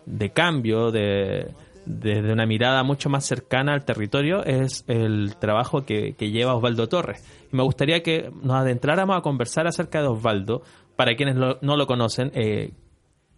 de 0.04 0.30
cambio, 0.30 0.90
de 0.90 1.46
desde 1.88 2.32
una 2.32 2.46
mirada 2.46 2.82
mucho 2.82 3.08
más 3.08 3.24
cercana 3.24 3.72
al 3.72 3.84
territorio 3.84 4.44
es 4.44 4.84
el 4.86 5.36
trabajo 5.40 5.84
que, 5.84 6.14
lleva 6.18 6.54
Osvaldo 6.54 6.88
Torres. 6.88 7.24
Y 7.52 7.56
me 7.56 7.62
gustaría 7.62 8.02
que 8.02 8.30
nos 8.42 8.56
adentráramos 8.56 9.16
a 9.16 9.22
conversar 9.22 9.66
acerca 9.66 10.00
de 10.00 10.08
Osvaldo, 10.08 10.62
para 10.96 11.14
quienes 11.16 11.36
no 11.36 11.76
lo 11.76 11.86
conocen, 11.86 12.32
eh, 12.34 12.72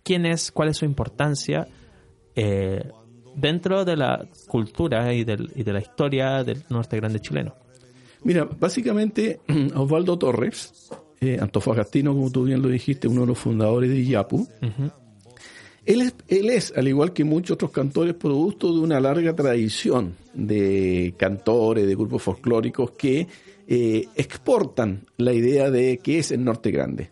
quién 0.03 0.27
es, 0.27 0.51
cuál 0.51 0.71
es 0.71 0.79
su 0.79 0.87
importancia 0.87 1.69
eh, 2.35 2.91
dentro 3.35 3.85
de 3.85 3.97
la 3.97 4.27
cultura 4.49 5.13
y, 5.13 5.21
y 5.21 5.25
de 5.25 5.73
la 5.73 5.81
historia 5.81 6.43
del 6.43 6.65
norte 6.71 6.97
grande 6.97 7.21
chileno. 7.21 7.55
Mira, 8.25 8.45
básicamente 8.45 9.41
Osvaldo 9.75 10.19
Torres, 10.19 10.91
eh, 11.21 11.39
antofagastino, 11.41 12.15
como 12.15 12.31
tú 12.31 12.45
bien 12.45 12.63
lo 12.63 12.69
dijiste, 12.69 13.09
uno 13.09 13.23
de 13.23 13.27
los 13.29 13.39
fundadores 13.39 13.91
de 13.91 14.03
IAPU, 14.03 14.49
él 16.29 16.51
es, 16.51 16.73
al 16.77 16.89
igual 16.89 17.13
que 17.13 17.25
muchos 17.25 17.55
otros 17.55 17.71
cantores, 17.71 18.15
producto 18.15 18.73
de 18.73 18.81
una 18.81 19.01
larga 19.01 19.35
tradición 19.35 20.15
de 20.35 21.15
cantores, 21.17 21.87
de 21.87 21.95
grupos 21.95 22.23
folclóricos 22.23 22.93
que 22.93 23.27
eh, 23.67 24.07
exportan 24.17 25.07
la 25.17 25.33
idea 25.33 25.71
de 25.71 25.99
qué 26.03 26.19
es 26.19 26.33
el 26.33 26.45
norte 26.45 26.71
grande. 26.71 27.11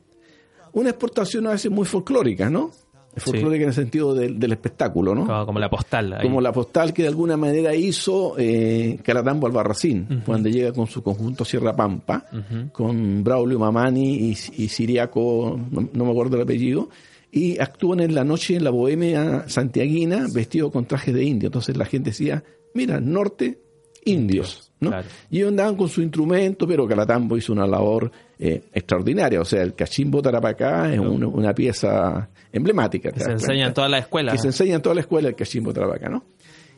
Una 0.72 0.90
exportación 0.90 1.46
a 1.46 1.50
veces 1.50 1.70
muy 1.70 1.86
folclórica, 1.86 2.50
¿no? 2.50 2.70
Folclórica 3.16 3.62
en 3.62 3.68
el 3.68 3.74
sentido 3.74 4.14
del, 4.14 4.52
espectáculo, 4.52 5.14
¿no? 5.14 5.46
Como, 5.46 5.58
la 5.58 5.68
postal. 5.68 6.18
Como 6.22 6.40
la 6.40 6.52
postal 6.52 6.92
que 6.92 7.02
de 7.02 7.08
alguna 7.08 7.36
manera 7.36 7.74
hizo 7.74 8.34
eh, 8.38 8.98
Calatambo 9.02 9.46
Albarracín, 9.46 10.22
cuando 10.24 10.48
llega 10.48 10.72
con 10.72 10.86
su 10.86 11.02
conjunto 11.02 11.44
Sierra 11.44 11.74
Pampa, 11.74 12.24
con 12.72 13.24
Braulio 13.24 13.58
Mamani 13.58 14.30
y, 14.30 14.30
y 14.30 14.68
Siriaco, 14.68 15.58
no, 15.70 16.04
me 16.04 16.10
acuerdo 16.10 16.36
el 16.36 16.42
apellido, 16.42 16.88
y 17.30 17.58
actúan 17.60 18.00
en 18.00 18.14
la 18.14 18.24
noche 18.24 18.56
en 18.56 18.64
la 18.64 18.70
bohemia 18.70 19.48
santiaguina 19.48 20.26
vestido 20.32 20.70
con 20.70 20.86
trajes 20.86 21.14
de 21.14 21.24
indio. 21.24 21.48
Entonces 21.48 21.76
la 21.76 21.84
gente 21.84 22.10
decía, 22.10 22.42
mira, 22.74 23.00
norte, 23.00 23.58
indios. 24.04 24.72
¿no? 24.80 24.92
Y 25.30 25.42
andaban 25.42 25.76
con 25.76 25.88
su 25.88 26.00
instrumento, 26.02 26.66
pero 26.66 26.86
Calatambo 26.86 27.36
hizo 27.36 27.52
una 27.52 27.66
labor 27.66 28.10
eh, 28.38 28.62
extraordinaria. 28.72 29.40
O 29.40 29.44
sea, 29.44 29.62
el 29.62 29.74
cachimbo 29.74 30.22
tarapacá 30.22 30.92
es 30.92 30.98
una, 31.00 31.54
pieza 31.54 32.28
emblemática. 32.52 33.10
Que 33.10 33.20
se 33.20 33.32
enseña 33.32 33.66
en 33.66 33.74
toda 33.74 33.88
la 33.88 33.98
escuela. 33.98 34.32
Que 34.32 34.38
se 34.38 34.46
enseña 34.48 34.76
en 34.76 34.82
toda 34.82 34.94
la 34.94 35.00
escuela 35.02 35.28
el 35.28 35.34
cachimbo 35.34 35.72
tarapacá, 35.72 36.08
¿no? 36.08 36.24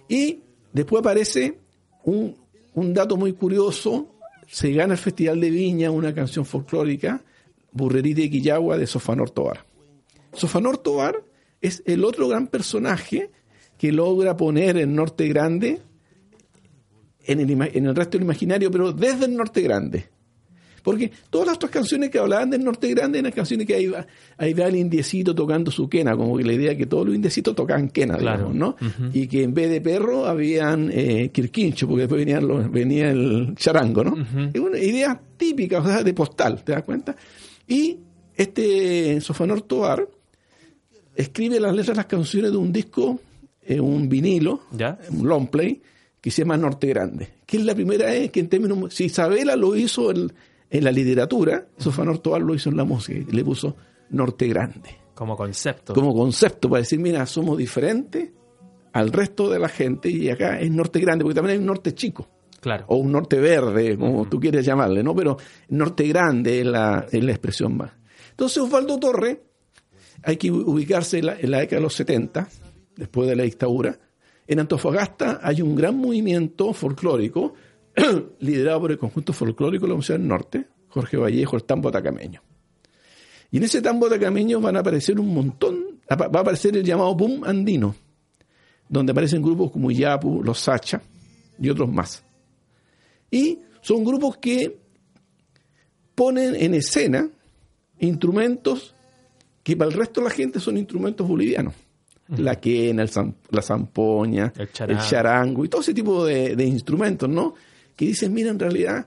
Y 0.09 0.41
después 0.73 1.01
aparece 1.01 1.59
un, 2.05 2.35
un 2.75 2.95
dato 2.95 3.17
muy 3.17 3.35
curioso. 3.35 4.15
Se 4.49 4.73
gana 4.73 4.95
el 4.95 4.99
Festival 4.99 5.41
de 5.41 5.51
Viña 5.51 5.91
una 5.91 6.13
canción 6.13 6.45
folclórica, 6.45 7.23
Burrerita 7.71 8.23
de 8.23 8.31
Quillagua, 8.31 8.77
de 8.77 8.87
Sofanor 8.87 9.31
Tobar. 9.31 9.70
Sofanor 10.33 10.79
Tobar 10.79 11.25
es 11.61 11.83
el 11.87 12.05
otro 12.05 12.29
gran 12.29 12.47
personaje 12.47 13.31
que 13.79 13.93
logra 13.93 14.37
poner 14.37 14.77
el 14.77 14.95
Norte 14.95 15.29
Grande 15.29 15.81
en 17.25 17.41
el, 17.41 17.51
en 17.51 17.87
el 17.87 17.95
resto 17.95 18.19
del 18.19 18.25
imaginario, 18.25 18.71
pero 18.71 18.93
desde 18.93 19.27
el 19.27 19.37
Norte 19.37 19.63
Grande. 19.63 20.07
Porque 20.83 21.11
todas 21.29 21.47
las 21.47 21.57
otras 21.57 21.71
canciones 21.71 22.11
que 22.11 22.19
hablaban 22.19 22.51
del 22.51 22.65
Norte 22.65 22.89
Grande 22.89 23.19
eran 23.19 23.33
canciones 23.33 23.67
que 23.67 23.75
ahí 23.75 23.87
va, 23.87 24.07
ahí 24.39 24.55
va 24.55 24.67
el 24.67 24.77
indiecito 24.77 25.35
tocando 25.35 25.71
su 25.71 25.89
quena, 25.89 26.17
como 26.17 26.37
que 26.37 26.45
la 26.45 26.53
idea 26.53 26.77
que 26.77 26.87
todos 26.87 27.07
los 27.07 27.15
indiecitos 27.15 27.55
tocaban 27.55 27.89
quena, 27.89 28.17
digamos, 28.17 28.55
¿no? 28.55 28.77
Y 29.13 29.27
que 29.27 29.43
en 29.43 29.55
vez 29.55 29.71
de 29.71 29.81
perro 29.81 30.27
habían 30.27 30.91
eh, 30.93 31.31
quirquincho, 31.33 31.87
porque 31.87 32.07
después 32.07 32.25
venía 32.71 33.11
el 33.11 33.55
charango, 33.57 34.05
¿no? 34.05 34.17
Es 34.53 34.61
una 34.61 34.79
idea 34.79 35.21
típica, 35.37 35.81
o 35.81 35.85
sea, 35.85 36.03
de 36.03 36.15
postal, 36.15 36.63
¿te 36.65 36.73
das 36.73 36.83
cuenta? 36.83 37.15
Y 37.67 37.99
este 38.35 39.21
Sofanor 39.21 39.63
Tobar 39.63 40.09
escribe 41.15 41.61
las 41.61 41.73
letras 41.73 41.97
de 41.97 42.01
las 42.01 42.07
canciones 42.07 42.51
de 42.51 42.57
un 42.57 42.73
disco, 42.73 43.21
eh, 43.63 43.81
un 43.81 44.09
vinilo, 44.09 44.63
un 45.11 45.29
long 45.29 45.49
play, 45.49 45.81
que 46.21 46.31
se 46.31 46.43
llama 46.43 46.57
Norte 46.57 46.87
Grande, 46.89 47.29
que 47.47 47.57
es 47.57 47.65
la 47.65 47.75
primera 47.75 48.07
vez 48.07 48.31
que 48.31 48.41
en 48.41 48.49
términos, 48.49 48.93
si 48.93 49.05
Isabela 49.05 49.57
lo 49.57 49.75
hizo 49.75 50.11
en, 50.11 50.31
la 50.71 50.93
literatura, 50.93 51.67
Sofanor 51.79 52.19
Tobar 52.19 52.43
lo 52.43 52.55
hizo 52.55 52.71
en 52.71 52.77
la 52.77 52.85
música, 52.85 53.19
y 53.19 53.33
le 53.35 53.45
puso 53.45 53.77
Norte 54.11 54.47
Grande. 54.49 54.99
Como 55.15 55.37
concepto. 55.37 55.95
Como 55.95 56.15
concepto, 56.15 56.69
para 56.69 56.81
decir, 56.81 56.99
mira, 56.99 57.27
somos 57.27 57.59
diferentes 57.59 58.31
al 58.93 59.13
resto 59.13 59.49
de 59.49 59.59
la 59.59 59.69
gente 59.69 60.11
y 60.11 60.29
acá 60.29 60.59
es 60.61 60.71
Norte 60.71 61.01
Grande, 61.01 61.25
porque 61.25 61.35
también 61.35 61.55
hay 61.55 61.59
un 61.59 61.67
Norte 61.67 61.95
Chico. 61.95 62.29
Claro. 62.61 62.85
O 62.89 62.97
un 62.97 63.11
norte 63.11 63.41
verde, 63.41 63.97
como 63.97 64.29
tú 64.29 64.39
quieres 64.39 64.67
llamarle, 64.67 65.03
¿no? 65.03 65.15
Pero 65.15 65.39
norte 65.71 66.07
grande 66.07 66.61
es 66.61 66.67
la, 66.67 67.07
es 67.11 67.25
la 67.25 67.31
expresión 67.31 67.75
más. 67.75 67.91
Entonces 68.33 68.59
Osvaldo 68.59 68.99
Torre 68.99 69.41
hay 70.23 70.37
que 70.37 70.51
ubicarse 70.51 71.19
en 71.19 71.27
la, 71.27 71.35
década 71.35 71.77
de 71.77 71.81
los 71.81 71.95
70, 71.95 72.49
después 72.97 73.29
de 73.29 73.37
la 73.37 73.45
dictadura. 73.45 73.99
En 74.47 74.61
Antofagasta 74.61 75.41
hay 75.43 75.63
un 75.63 75.75
gran 75.75 75.97
movimiento 75.97 76.73
folclórico 76.73 77.55
liderado 78.41 78.81
por 78.81 78.93
el 78.93 78.99
conjunto 78.99 79.33
folclórico 79.33 79.85
de 79.85 79.89
la 79.89 79.95
Universidad 79.95 80.19
del 80.19 80.29
Norte, 80.29 80.67
Jorge 80.89 81.17
Vallejo, 81.17 81.57
el 81.57 81.65
tambo 81.65 81.89
atacameño. 81.89 82.43
Y 83.51 83.57
en 83.57 83.65
ese 83.65 83.83
tambo 83.83 84.07
atacameño 84.07 84.61
van 84.61 84.77
a 84.77 84.81
aparecer 84.81 85.19
un 85.19 85.33
montón, 85.33 86.01
va 86.11 86.39
a 86.39 86.43
aparecer 86.43 86.77
el 86.77 86.85
llamado 86.85 87.15
boom 87.15 87.45
andino, 87.45 87.95
donde 88.89 89.13
aparecen 89.13 89.43
grupos 89.43 89.71
como 89.71 89.91
Yapu, 89.91 90.43
Los 90.43 90.61
Sacha 90.61 91.01
y 91.59 91.69
otros 91.69 91.91
más. 91.91 92.23
Y 93.31 93.61
son 93.81 94.05
grupos 94.05 94.37
que 94.37 94.79
ponen 96.15 96.55
en 96.57 96.75
escena 96.75 97.29
instrumentos 97.99 98.95
que 99.63 99.77
para 99.77 99.91
el 99.91 99.97
resto 99.97 100.21
de 100.21 100.29
la 100.29 100.35
gente 100.35 100.61
son 100.61 100.77
instrumentos 100.77 101.27
bolivianos. 101.27 101.75
La 102.37 102.61
quena, 102.61 103.03
el 103.03 103.11
la 103.51 103.61
zampoña, 103.61 104.53
el 104.57 104.99
charango. 104.99 105.65
y 105.65 105.69
todo 105.69 105.81
ese 105.81 105.93
tipo 105.93 106.25
de, 106.25 106.55
de 106.55 106.65
instrumentos, 106.65 107.29
¿no? 107.29 107.55
Que 107.97 108.07
dicen, 108.07 108.33
mira, 108.33 108.51
en 108.51 108.59
realidad 108.59 109.07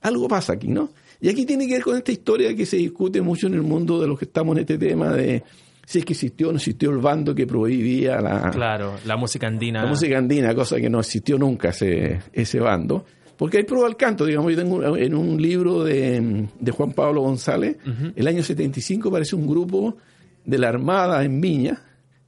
algo 0.00 0.28
pasa 0.28 0.54
aquí, 0.54 0.68
¿no? 0.68 0.90
Y 1.20 1.28
aquí 1.28 1.44
tiene 1.44 1.66
que 1.66 1.74
ver 1.74 1.82
con 1.82 1.96
esta 1.96 2.12
historia 2.12 2.54
que 2.54 2.64
se 2.64 2.76
discute 2.76 3.20
mucho 3.20 3.48
en 3.48 3.54
el 3.54 3.62
mundo 3.62 4.00
de 4.00 4.06
los 4.06 4.18
que 4.18 4.24
estamos 4.24 4.56
en 4.56 4.60
este 4.60 4.78
tema 4.78 5.12
de 5.12 5.42
si 5.84 6.00
es 6.00 6.04
que 6.04 6.12
existió 6.12 6.50
o 6.50 6.52
no 6.52 6.58
existió 6.58 6.90
el 6.90 6.98
bando 6.98 7.34
que 7.34 7.46
prohibía 7.46 8.20
la... 8.20 8.50
Claro, 8.50 8.98
la 9.06 9.16
música 9.16 9.46
andina. 9.46 9.84
La 9.84 9.88
música 9.88 10.18
andina, 10.18 10.54
cosa 10.54 10.76
que 10.76 10.90
no 10.90 11.00
existió 11.00 11.38
nunca 11.38 11.70
ese, 11.70 12.20
ese 12.32 12.60
bando. 12.60 13.06
Porque 13.38 13.58
hay 13.58 13.62
prueba 13.62 13.86
al 13.86 13.96
canto, 13.96 14.26
digamos, 14.26 14.50
yo 14.50 14.58
tengo 14.58 14.96
en 14.96 15.14
un 15.14 15.40
libro 15.40 15.84
de, 15.84 16.48
Juan 16.76 16.92
Pablo 16.92 17.22
González, 17.22 17.76
el 18.16 18.26
año 18.26 18.42
75 18.42 19.08
aparece 19.08 19.36
un 19.36 19.46
grupo 19.46 19.96
de 20.44 20.58
la 20.58 20.68
Armada 20.68 21.24
en 21.24 21.40
Viña, 21.40 21.80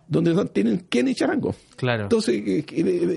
donde 0.06 0.44
tienen 0.46 0.86
Kenny 0.88 1.14
Charango. 1.14 1.54
Claro. 1.74 2.04
Entonces 2.04 2.64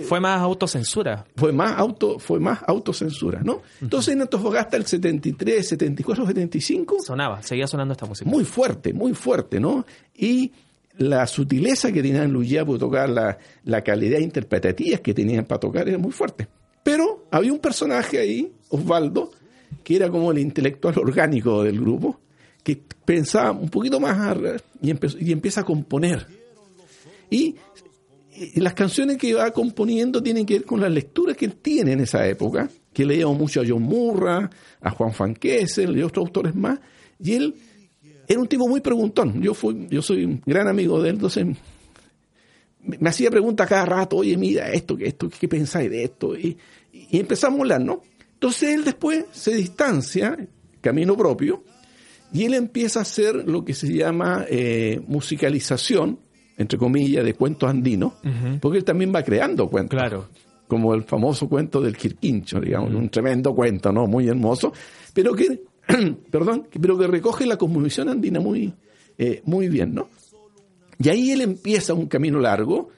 fue 0.07 0.19
más 0.19 0.41
autocensura. 0.41 1.23
Fue 1.35 1.53
más 1.53 1.77
auto 1.77 2.17
fue 2.17 2.39
más 2.39 2.59
autocensura, 2.65 3.41
¿no? 3.43 3.61
Entonces 3.79 4.15
en 4.15 4.21
Antofagasta 4.21 4.75
el 4.75 4.87
73, 4.87 5.67
74, 5.67 6.25
75 6.25 6.97
sonaba, 7.05 7.43
seguía 7.43 7.67
sonando 7.67 7.91
esta 7.91 8.07
música. 8.07 8.27
Muy 8.27 8.43
fuerte, 8.43 8.91
muy 8.91 9.13
fuerte, 9.13 9.59
¿no? 9.59 9.85
Y 10.15 10.51
la 10.97 11.27
sutileza 11.27 11.91
que 11.91 12.01
tenían 12.01 12.31
Luyá 12.31 12.65
para 12.65 12.79
tocar, 12.79 13.09
la, 13.09 13.37
la 13.65 13.83
calidad 13.83 14.17
interpretativa 14.17 14.97
que 14.97 15.13
tenían 15.13 15.45
para 15.45 15.59
tocar 15.59 15.87
era 15.87 15.99
muy 15.99 16.11
fuerte. 16.11 16.47
Pero 16.83 17.27
había 17.31 17.53
un 17.53 17.59
personaje 17.59 18.19
ahí, 18.19 18.51
Osvaldo, 18.69 19.31
que 19.83 19.95
era 19.95 20.09
como 20.09 20.31
el 20.31 20.39
intelectual 20.39 20.97
orgánico 20.99 21.63
del 21.63 21.79
grupo, 21.79 22.19
que 22.63 22.79
pensaba 23.05 23.51
un 23.51 23.69
poquito 23.69 23.99
más 23.99 24.37
y, 24.81 24.91
y 25.25 25.31
empieza 25.31 25.61
a 25.61 25.63
componer 25.63 26.27
y, 27.33 27.55
las 28.55 28.73
canciones 28.73 29.17
que 29.17 29.33
va 29.35 29.51
componiendo 29.51 30.21
tienen 30.21 30.43
que 30.43 30.55
ver 30.55 30.65
con 30.65 30.81
las 30.81 30.91
lecturas 30.91 31.37
que 31.37 31.45
él 31.45 31.55
tiene 31.55 31.91
en 31.91 31.99
esa 31.99 32.27
época, 32.27 32.67
que 32.91 33.05
leíamos 33.05 33.37
mucho 33.37 33.61
a 33.61 33.63
John 33.67 33.83
Murra, 33.83 34.49
a 34.81 34.89
Juan 34.89 35.13
Van 35.17 35.35
Kessel 35.35 35.95
y 35.95 36.01
otros 36.01 36.25
autores 36.25 36.55
más, 36.55 36.79
y 37.19 37.33
él 37.33 37.55
era 38.27 38.39
un 38.39 38.47
tipo 38.47 38.67
muy 38.67 38.81
preguntón. 38.81 39.39
Yo, 39.39 39.53
fui, 39.53 39.87
yo 39.87 40.01
soy 40.01 40.25
un 40.25 40.41
gran 40.47 40.67
amigo 40.67 40.99
de 40.99 41.09
él, 41.09 41.15
entonces 41.15 41.45
me 42.85 43.09
hacía 43.09 43.31
preguntas 43.31 43.67
cada 43.67 43.85
rato, 43.85 44.17
oye, 44.17 44.37
mira 44.37 44.71
esto, 44.71 44.97
que 44.97 45.07
esto, 45.07 45.29
¿qué 45.29 45.47
pensáis 45.47 45.89
de 45.89 46.03
esto? 46.03 46.37
Y, 46.37 46.57
empezamos 47.11 47.59
a 47.59 47.61
hablar, 47.61 47.81
¿no? 47.81 48.01
Entonces 48.33 48.75
él 48.75 48.83
después 48.83 49.25
se 49.31 49.55
distancia, 49.55 50.37
camino 50.81 51.15
propio, 51.15 51.63
y 52.33 52.45
él 52.45 52.55
empieza 52.55 52.99
a 52.99 53.01
hacer 53.03 53.47
lo 53.47 53.63
que 53.63 53.73
se 53.73 53.93
llama 53.93 54.45
eh, 54.49 55.01
musicalización 55.07 56.19
entre 56.57 56.77
comillas, 56.77 57.25
de 57.25 57.33
cuentos 57.33 57.69
andinos, 57.69 58.13
porque 58.61 58.79
él 58.79 58.83
también 58.83 59.13
va 59.13 59.23
creando 59.23 59.67
cuentos. 59.69 59.99
Claro. 59.99 60.27
Como 60.67 60.93
el 60.93 61.03
famoso 61.03 61.47
cuento 61.47 61.81
del 61.81 61.97
Quirquincho, 61.97 62.59
digamos, 62.59 62.93
un 62.93 63.09
tremendo 63.09 63.53
cuento, 63.53 63.91
¿no? 63.91 64.07
Muy 64.07 64.27
hermoso, 64.27 64.71
pero 65.13 65.33
que, 65.33 65.61
perdón, 66.31 66.67
pero 66.79 66.97
que 66.97 67.07
recoge 67.07 67.45
la 67.45 67.57
cosmovisión 67.57 68.09
andina 68.09 68.39
muy, 68.39 68.73
eh, 69.17 69.41
muy 69.45 69.67
bien, 69.67 69.93
¿no? 69.93 70.09
Y 71.03 71.09
ahí 71.09 71.31
él 71.31 71.41
empieza 71.41 71.93
un 71.93 72.07
camino 72.07 72.39
largo, 72.39 72.89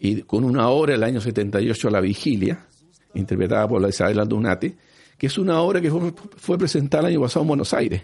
y 0.00 0.22
con 0.22 0.42
una 0.42 0.68
obra 0.68 0.94
el 0.94 1.04
año 1.04 1.20
78 1.20 1.88
a 1.88 1.90
la 1.92 2.00
vigilia, 2.00 2.66
interpretada 3.14 3.68
por 3.68 3.80
la 3.80 3.88
Isabel 3.88 4.18
Aldunate, 4.18 4.76
que 5.16 5.28
es 5.28 5.38
una 5.38 5.60
obra 5.60 5.80
que 5.80 5.88
fue, 5.88 6.12
fue, 6.36 6.58
presentada 6.58 7.06
el 7.06 7.14
año 7.14 7.22
pasado 7.22 7.42
en 7.42 7.48
Buenos 7.48 7.72
Aires. 7.72 8.02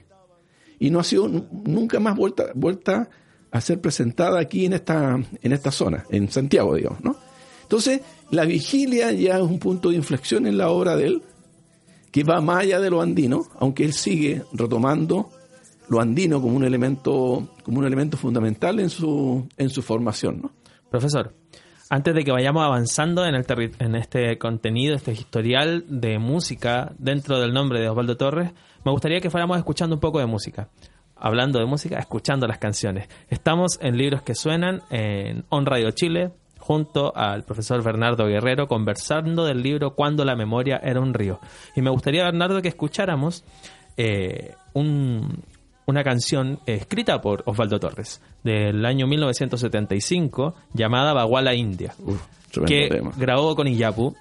Y 0.79 0.91
no 0.91 1.01
ha 1.01 1.05
sido 1.05 1.27
nunca 1.29 1.99
más 1.99 2.17
vuelta, 2.17 2.53
vuelta 2.55 3.11
a 3.51 3.61
ser 3.61 3.81
presentada 3.81 4.39
aquí 4.39 4.65
en 4.67 4.75
esta, 4.75 5.19
en 5.43 5.53
esta 5.53 5.73
zona, 5.73 6.05
en 6.11 6.31
Santiago, 6.31 6.77
digamos, 6.77 7.03
¿no? 7.03 7.17
Entonces, 7.63 8.01
la 8.31 8.45
vigilia 8.45 9.11
ya 9.11 9.39
es 9.39 9.43
un 9.43 9.59
punto 9.59 9.91
de 9.91 9.97
inflexión 9.97 10.47
en 10.47 10.57
la 10.57 10.71
obra 10.71 10.95
de 10.95 11.07
él, 11.07 11.23
que 12.13 12.23
va 12.23 12.41
más 12.41 12.61
allá 12.61 12.79
de 12.79 12.91
lo 12.91 13.03
andino, 13.03 13.47
aunque 13.59 13.85
él 13.85 13.93
sigue 13.93 14.45
retomando 14.53 15.31
lo 15.89 16.01
andino 16.01 16.41
como 16.41 16.57
un 16.57 16.65
elemento, 16.65 17.49
como 17.63 17.79
un 17.79 17.87
elemento 17.87 18.17
fundamental 18.17 18.81
en 18.81 18.91
su, 18.91 19.49
en 19.57 19.71
su 19.71 19.83
formación, 19.83 20.43
¿no? 20.43 20.53
Profesor, 20.91 21.35
antes 21.91 22.15
de 22.15 22.25
que 22.25 22.33
vayamos 22.33 22.65
avanzando 22.65 23.25
en, 23.27 23.35
el 23.35 23.45
en 23.79 23.95
este 23.95 24.39
contenido, 24.39 24.95
este 24.95 25.13
historial 25.13 25.85
de 25.89 26.19
música 26.19 26.93
dentro 26.99 27.41
del 27.41 27.53
nombre 27.53 27.81
de 27.81 27.89
Osvaldo 27.89 28.17
Torres, 28.17 28.53
me 28.85 28.93
gustaría 28.93 29.21
que 29.21 29.31
fuéramos 29.31 29.59
escuchando 29.59 29.97
un 29.97 30.01
poco 30.01 30.19
de 30.19 30.27
música 30.27 30.69
hablando 31.21 31.59
de 31.59 31.67
música, 31.67 31.99
escuchando 31.99 32.47
las 32.47 32.59
canciones. 32.59 33.09
Estamos 33.29 33.79
en 33.83 33.97
Libros 33.97 34.23
que 34.23 34.35
Suenan 34.35 34.83
en 34.91 35.45
On 35.49 35.67
Radio 35.67 35.91
Chile, 35.91 36.31
junto 36.59 37.17
al 37.17 37.45
profesor 37.45 37.83
Bernardo 37.83 38.27
Guerrero, 38.27 38.69
conversando 38.69 39.45
del 39.45 39.63
libro 39.63 39.95
Cuando 39.95 40.25
la 40.25 40.37
memoria 40.37 40.81
era 40.83 41.01
un 41.01 41.15
río. 41.15 41.41
Y 41.75 41.83
me 41.83 41.91
gustaría, 41.91 42.25
Bernardo, 42.25 42.63
que 42.63 42.69
escucháramos 42.69 43.45
eh, 43.97 44.55
una 45.89 46.05
canción 46.05 46.61
escrita 46.67 47.23
por 47.23 47.43
Osvaldo 47.47 47.81
Torres, 47.81 48.21
del 48.45 48.85
año 48.85 49.07
1975, 49.07 50.55
llamada 50.75 51.15
Baguala 51.15 51.55
India. 51.55 51.95
que 52.67 53.01
grabó 53.17 53.57
con 53.57 53.67
Iyapu, 53.67 54.15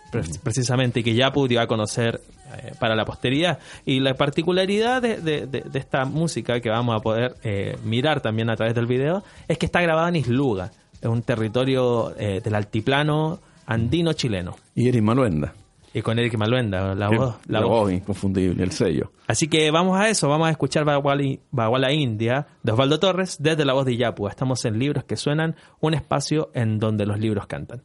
precisamente, 0.43 1.01
y 1.01 1.03
que 1.03 1.09
Iyapu 1.11 1.45
dio 1.45 1.59
a 1.59 1.67
conocer 1.67 2.21
eh, 2.55 2.71
para 2.79 2.95
la 2.95 3.03
posteridad. 3.03 3.59
Y 3.85 3.99
la 3.99 4.13
particularidad 4.13 5.01
de, 5.01 5.63
esta 5.73 6.05
música 6.05 6.61
que 6.61 6.69
vamos 6.69 6.95
a 6.95 7.03
poder 7.03 7.35
eh, 7.43 7.75
mirar 7.83 8.21
también 8.21 8.49
a 8.49 8.55
través 8.55 8.73
del 8.73 8.85
video 8.85 9.23
es 9.49 9.57
que 9.57 9.65
está 9.65 9.81
grabada 9.81 10.07
en 10.07 10.15
Isluga, 10.15 10.71
es 11.01 11.07
un 11.09 11.21
territorio 11.21 12.13
eh, 12.17 12.39
del 12.41 12.55
altiplano 12.55 13.41
andino 13.65 14.13
chileno. 14.13 14.55
Y 14.73 14.87
Eric 14.87 15.01
Maluenda. 15.01 15.53
Y 15.93 16.01
con 16.01 16.19
Eric 16.19 16.37
Maluenda, 16.37 16.93
la 16.93 17.09
voz. 17.09 17.35
La, 17.47 17.61
voz 17.61 17.91
inconfundible, 17.91 18.63
el 18.63 18.71
sello. 18.71 19.11
Así 19.27 19.47
que 19.47 19.71
vamos 19.71 19.99
a 19.99 20.09
eso, 20.09 20.29
vamos 20.29 20.47
a 20.47 20.51
escuchar 20.51 20.85
Baguala 20.85 21.91
India 21.91 22.47
de 22.61 22.71
Osvaldo 22.71 22.99
Torres 22.99 23.37
desde 23.39 23.65
la 23.65 23.73
voz 23.73 23.85
de 23.85 23.97
Yapu. 23.97 24.27
Estamos 24.27 24.63
en 24.65 24.77
Libros 24.77 25.05
que 25.05 25.15
Suenan, 25.15 25.55
un 25.79 25.93
espacio 25.93 26.51
en 26.53 26.79
donde 26.79 27.05
los 27.05 27.19
libros 27.19 27.47
cantan. 27.47 27.81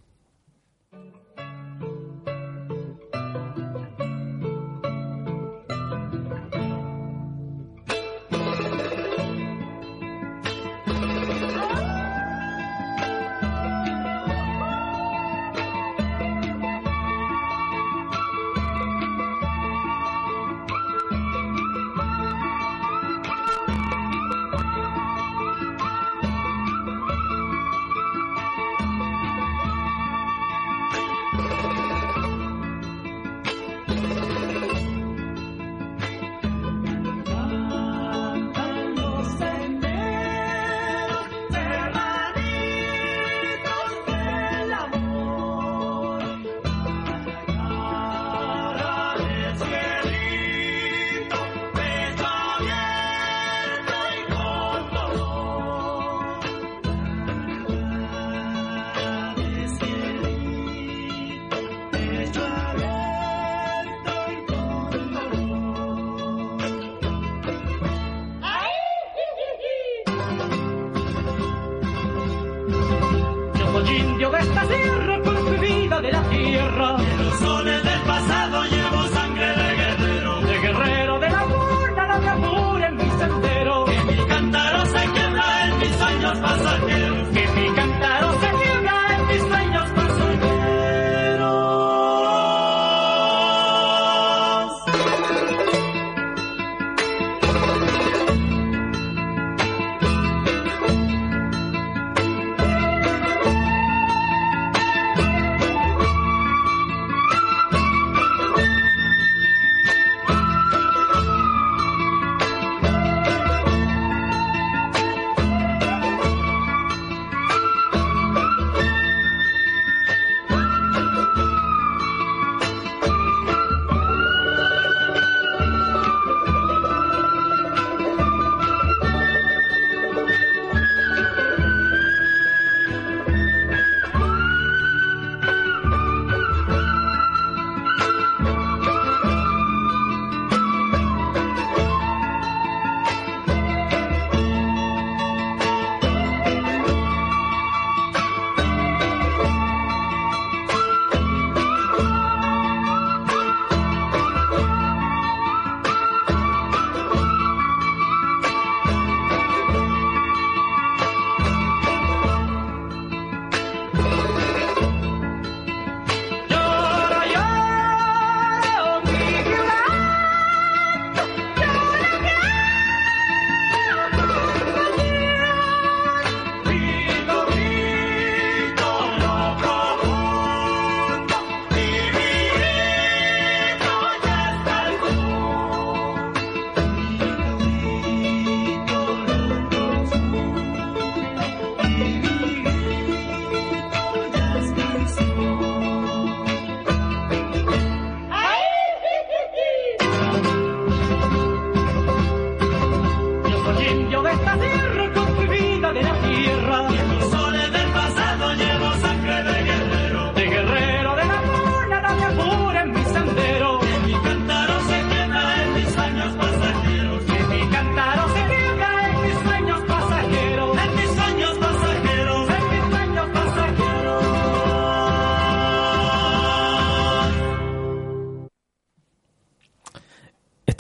Soy 203.93 204.01
indio 204.01 204.23
de 204.23 204.33
esta 204.33 204.55
tierra, 204.57 204.92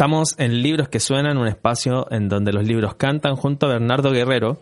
Estamos 0.02 0.34
en 0.36 0.62
Libros 0.62 0.88
que 0.88 0.98
Suenan, 0.98 1.38
un 1.38 1.46
espacio 1.46 2.08
en 2.10 2.28
donde 2.28 2.52
los 2.52 2.66
libros 2.66 2.96
cantan 2.96 3.36
junto 3.36 3.66
a 3.66 3.74
Bernardo 3.74 4.10
Guerrero, 4.10 4.58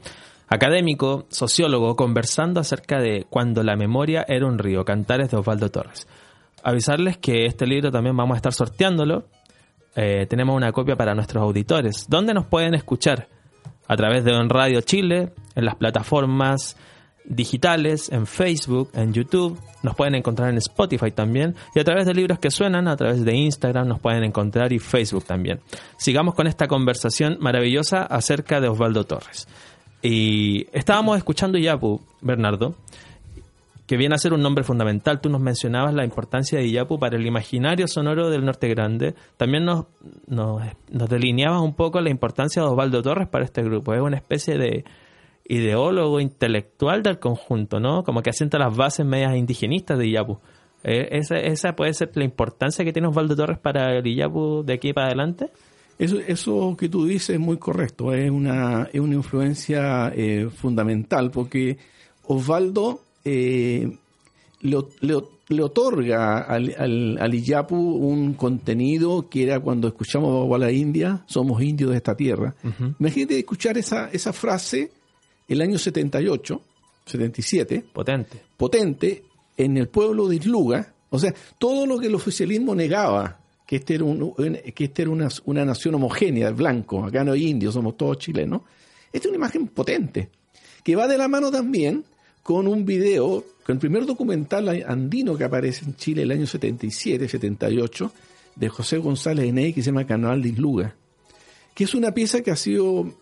académico, 0.49 1.25
sociólogo, 1.31 1.97
conversando 1.97 2.61
acerca 2.61 3.01
de 3.01 3.25
Cuando 3.31 3.63
la 3.63 3.75
memoria 3.75 4.23
era 4.29 4.45
un 4.45 4.59
río, 4.59 4.85
cantares 4.85 5.31
de 5.31 5.39
Osvaldo 5.39 5.71
Torres. 5.71 6.07
Avisarles 6.63 7.17
que 7.17 7.47
este 7.47 7.67
libro 7.67 7.91
también 7.91 8.15
vamos 8.19 8.35
a 8.35 8.37
estar 8.37 8.53
sorteándolo. 8.53 9.29
Eh, 9.97 10.27
tenemos 10.29 10.55
una 10.55 10.73
copia 10.73 10.95
para 10.95 11.15
nuestros 11.15 11.43
auditores. 11.43 12.05
¿Dónde 12.07 12.35
nos 12.35 12.45
pueden 12.45 12.75
escuchar? 12.75 13.27
A 13.89 13.97
través 13.97 14.25
de 14.25 14.33
On 14.33 14.51
Radio 14.51 14.83
Chile, 14.83 15.33
en 15.55 15.65
las 15.65 15.77
plataformas 15.77 16.77
digitales, 17.25 18.11
en 18.11 18.27
Facebook, 18.27 18.91
en 18.95 19.13
YouTube, 19.13 19.59
nos 19.83 19.95
pueden 19.95 20.15
encontrar 20.15 20.51
en 20.51 20.59
Spotify 20.59 21.11
también, 21.11 21.55
y 21.75 21.81
a 21.81 21.85
través 21.85 22.07
de 22.07 22.15
libros 22.15 22.39
que 22.39 22.51
suenan, 22.51 22.89
a 22.89 22.97
través 22.97 23.25
de 23.25 23.35
Instagram 23.35 23.89
nos 23.89 24.01
pueden 24.01 24.25
encontrar 24.25 24.73
y 24.73 24.79
Facebook 24.79 25.25
también. 25.25 25.61
Sigamos 25.97 26.35
con 26.35 26.47
esta 26.47 26.67
conversación 26.67 27.39
maravillosa 27.41 28.03
acerca 28.03 28.61
de 28.61 28.69
Osvaldo 28.69 29.05
Torres. 29.05 29.49
Y 30.03 30.67
estábamos 30.73 31.19
escuchando 31.19 31.59
Yapu, 31.59 32.01
Bernardo, 32.23 32.75
que 33.91 33.97
viene 33.97 34.15
a 34.15 34.19
ser 34.19 34.33
un 34.33 34.41
nombre 34.41 34.63
fundamental. 34.63 35.21
Tú 35.21 35.29
nos 35.29 35.41
mencionabas 35.41 35.93
la 35.93 36.05
importancia 36.05 36.61
de 36.61 36.65
Iyapu 36.65 37.01
para 37.01 37.17
el 37.17 37.27
imaginario 37.27 37.89
sonoro 37.89 38.31
del 38.31 38.45
Norte 38.45 38.69
Grande. 38.69 39.17
También 39.37 39.65
nos, 39.65 39.87
nos, 40.29 40.63
nos 40.91 41.09
delineabas 41.09 41.61
un 41.61 41.75
poco 41.75 42.01
la 42.01 42.09
importancia 42.09 42.63
de 42.63 42.69
Osvaldo 42.69 43.03
Torres 43.03 43.27
para 43.27 43.45
este 43.45 43.63
grupo. 43.63 43.93
Es 43.93 44.01
una 44.01 44.17
especie 44.17 44.57
de 44.59 44.85
ideólogo 45.51 46.21
intelectual 46.21 47.03
del 47.03 47.19
conjunto, 47.19 47.81
¿no? 47.81 48.03
Como 48.05 48.23
que 48.23 48.31
asienta 48.31 48.59
las 48.59 48.75
bases 48.77 49.05
medias 49.05 49.37
indigenistas 49.37 49.99
de 49.99 50.07
Iyapu. 50.07 50.39
Eh, 50.85 51.09
esa, 51.13 51.37
esa 51.39 51.75
puede 51.77 51.93
ser 51.93 52.11
la 52.15 52.25
importancia 52.25 52.85
que 52.85 52.93
tiene 52.93 53.09
Osvaldo 53.09 53.37
Torres 53.37 53.59
para 53.59 53.99
el 53.99 54.07
Iyapu 54.07 54.63
de 54.65 54.73
aquí 54.75 54.93
para 54.93 55.09
adelante. 55.09 55.49
Eso, 55.99 56.17
eso 56.27 56.75
que 56.79 56.89
tú 56.89 57.05
dices 57.05 57.31
es 57.31 57.41
muy 57.41 57.59
correcto, 57.59 58.15
es 58.15 58.31
una, 58.31 58.89
es 58.91 59.01
una 59.01 59.15
influencia 59.17 60.11
eh, 60.17 60.49
fundamental 60.51 61.31
porque 61.31 61.77
Osvaldo 62.27 63.01
eh, 63.25 63.99
le, 64.63 64.79
le- 65.01 65.25
le 65.49 65.63
otorga 65.65 66.39
al, 66.43 66.73
al, 66.79 67.19
al 67.21 67.35
Iyapu 67.35 67.75
un 67.77 68.35
contenido 68.35 69.29
que 69.29 69.43
era 69.43 69.59
cuando 69.59 69.89
escuchamos 69.89 70.49
a 70.55 70.59
la 70.59 70.71
India, 70.71 71.25
somos 71.27 71.61
indios 71.61 71.91
de 71.91 71.97
esta 71.97 72.15
tierra. 72.17 72.55
Imagínate 73.01 73.37
escuchar 73.41 73.77
esa, 73.77 74.09
esa 74.13 74.33
frase 74.33 74.93
el 75.55 75.61
año 75.63 75.79
78, 75.79 76.63
77, 77.07 77.85
Potente. 77.93 78.41
potente 78.57 79.25
en 79.57 79.77
el 79.77 79.89
pueblo 79.89 80.29
de 80.29 80.37
Isluga. 80.37 80.95
O 81.11 81.19
sea, 81.19 81.35
todo 81.59 81.87
lo 81.87 81.99
que 81.99 82.07
el 82.07 82.15
oficialismo 82.15 82.75
negaba, 82.75 83.41
que 83.67 83.77
este 83.77 83.95
era, 83.97 84.05
un- 84.05 84.35
que 84.75 84.85
este 84.85 85.03
era 85.03 85.11
una, 85.11 85.29
una 85.45 85.65
nación 85.65 85.95
homogénea, 85.97 86.51
blanco, 86.51 87.05
acá 87.05 87.25
no 87.25 87.33
hay 87.33 87.49
indios, 87.49 87.75
somos 87.75 87.97
todos 87.97 88.19
chilenos. 88.19 88.63
Esta 89.13 89.27
es 89.27 89.31
una 89.31 89.37
imagen 89.37 89.67
potente, 89.69 90.31
que 90.85 90.95
va 90.97 91.09
de 91.09 91.19
la 91.19 91.27
mano 91.29 91.51
también 91.51 92.05
con 92.43 92.67
un 92.69 92.85
video, 92.85 93.45
con 93.67 93.75
el 93.77 93.81
primer 93.81 94.07
documental 94.07 94.69
andino 94.87 95.37
que 95.37 95.45
aparece 95.45 95.85
en 95.85 95.97
Chile 95.97 96.23
el 96.23 96.31
año 96.31 96.47
77, 96.47 97.29
78, 97.29 98.13
de 98.57 98.69
José 98.69 98.99
González 98.99 99.47
Eney, 99.49 99.73
que 99.73 99.83
se 99.83 99.87
llama 99.91 100.07
Canal 100.07 100.43
de 100.43 100.49
Isluga, 100.51 100.95
que 101.75 101.85
es 101.85 101.95
una 101.95 102.13
pieza 102.13 102.41
que 102.43 102.51
ha 102.51 102.57
sido 102.57 103.13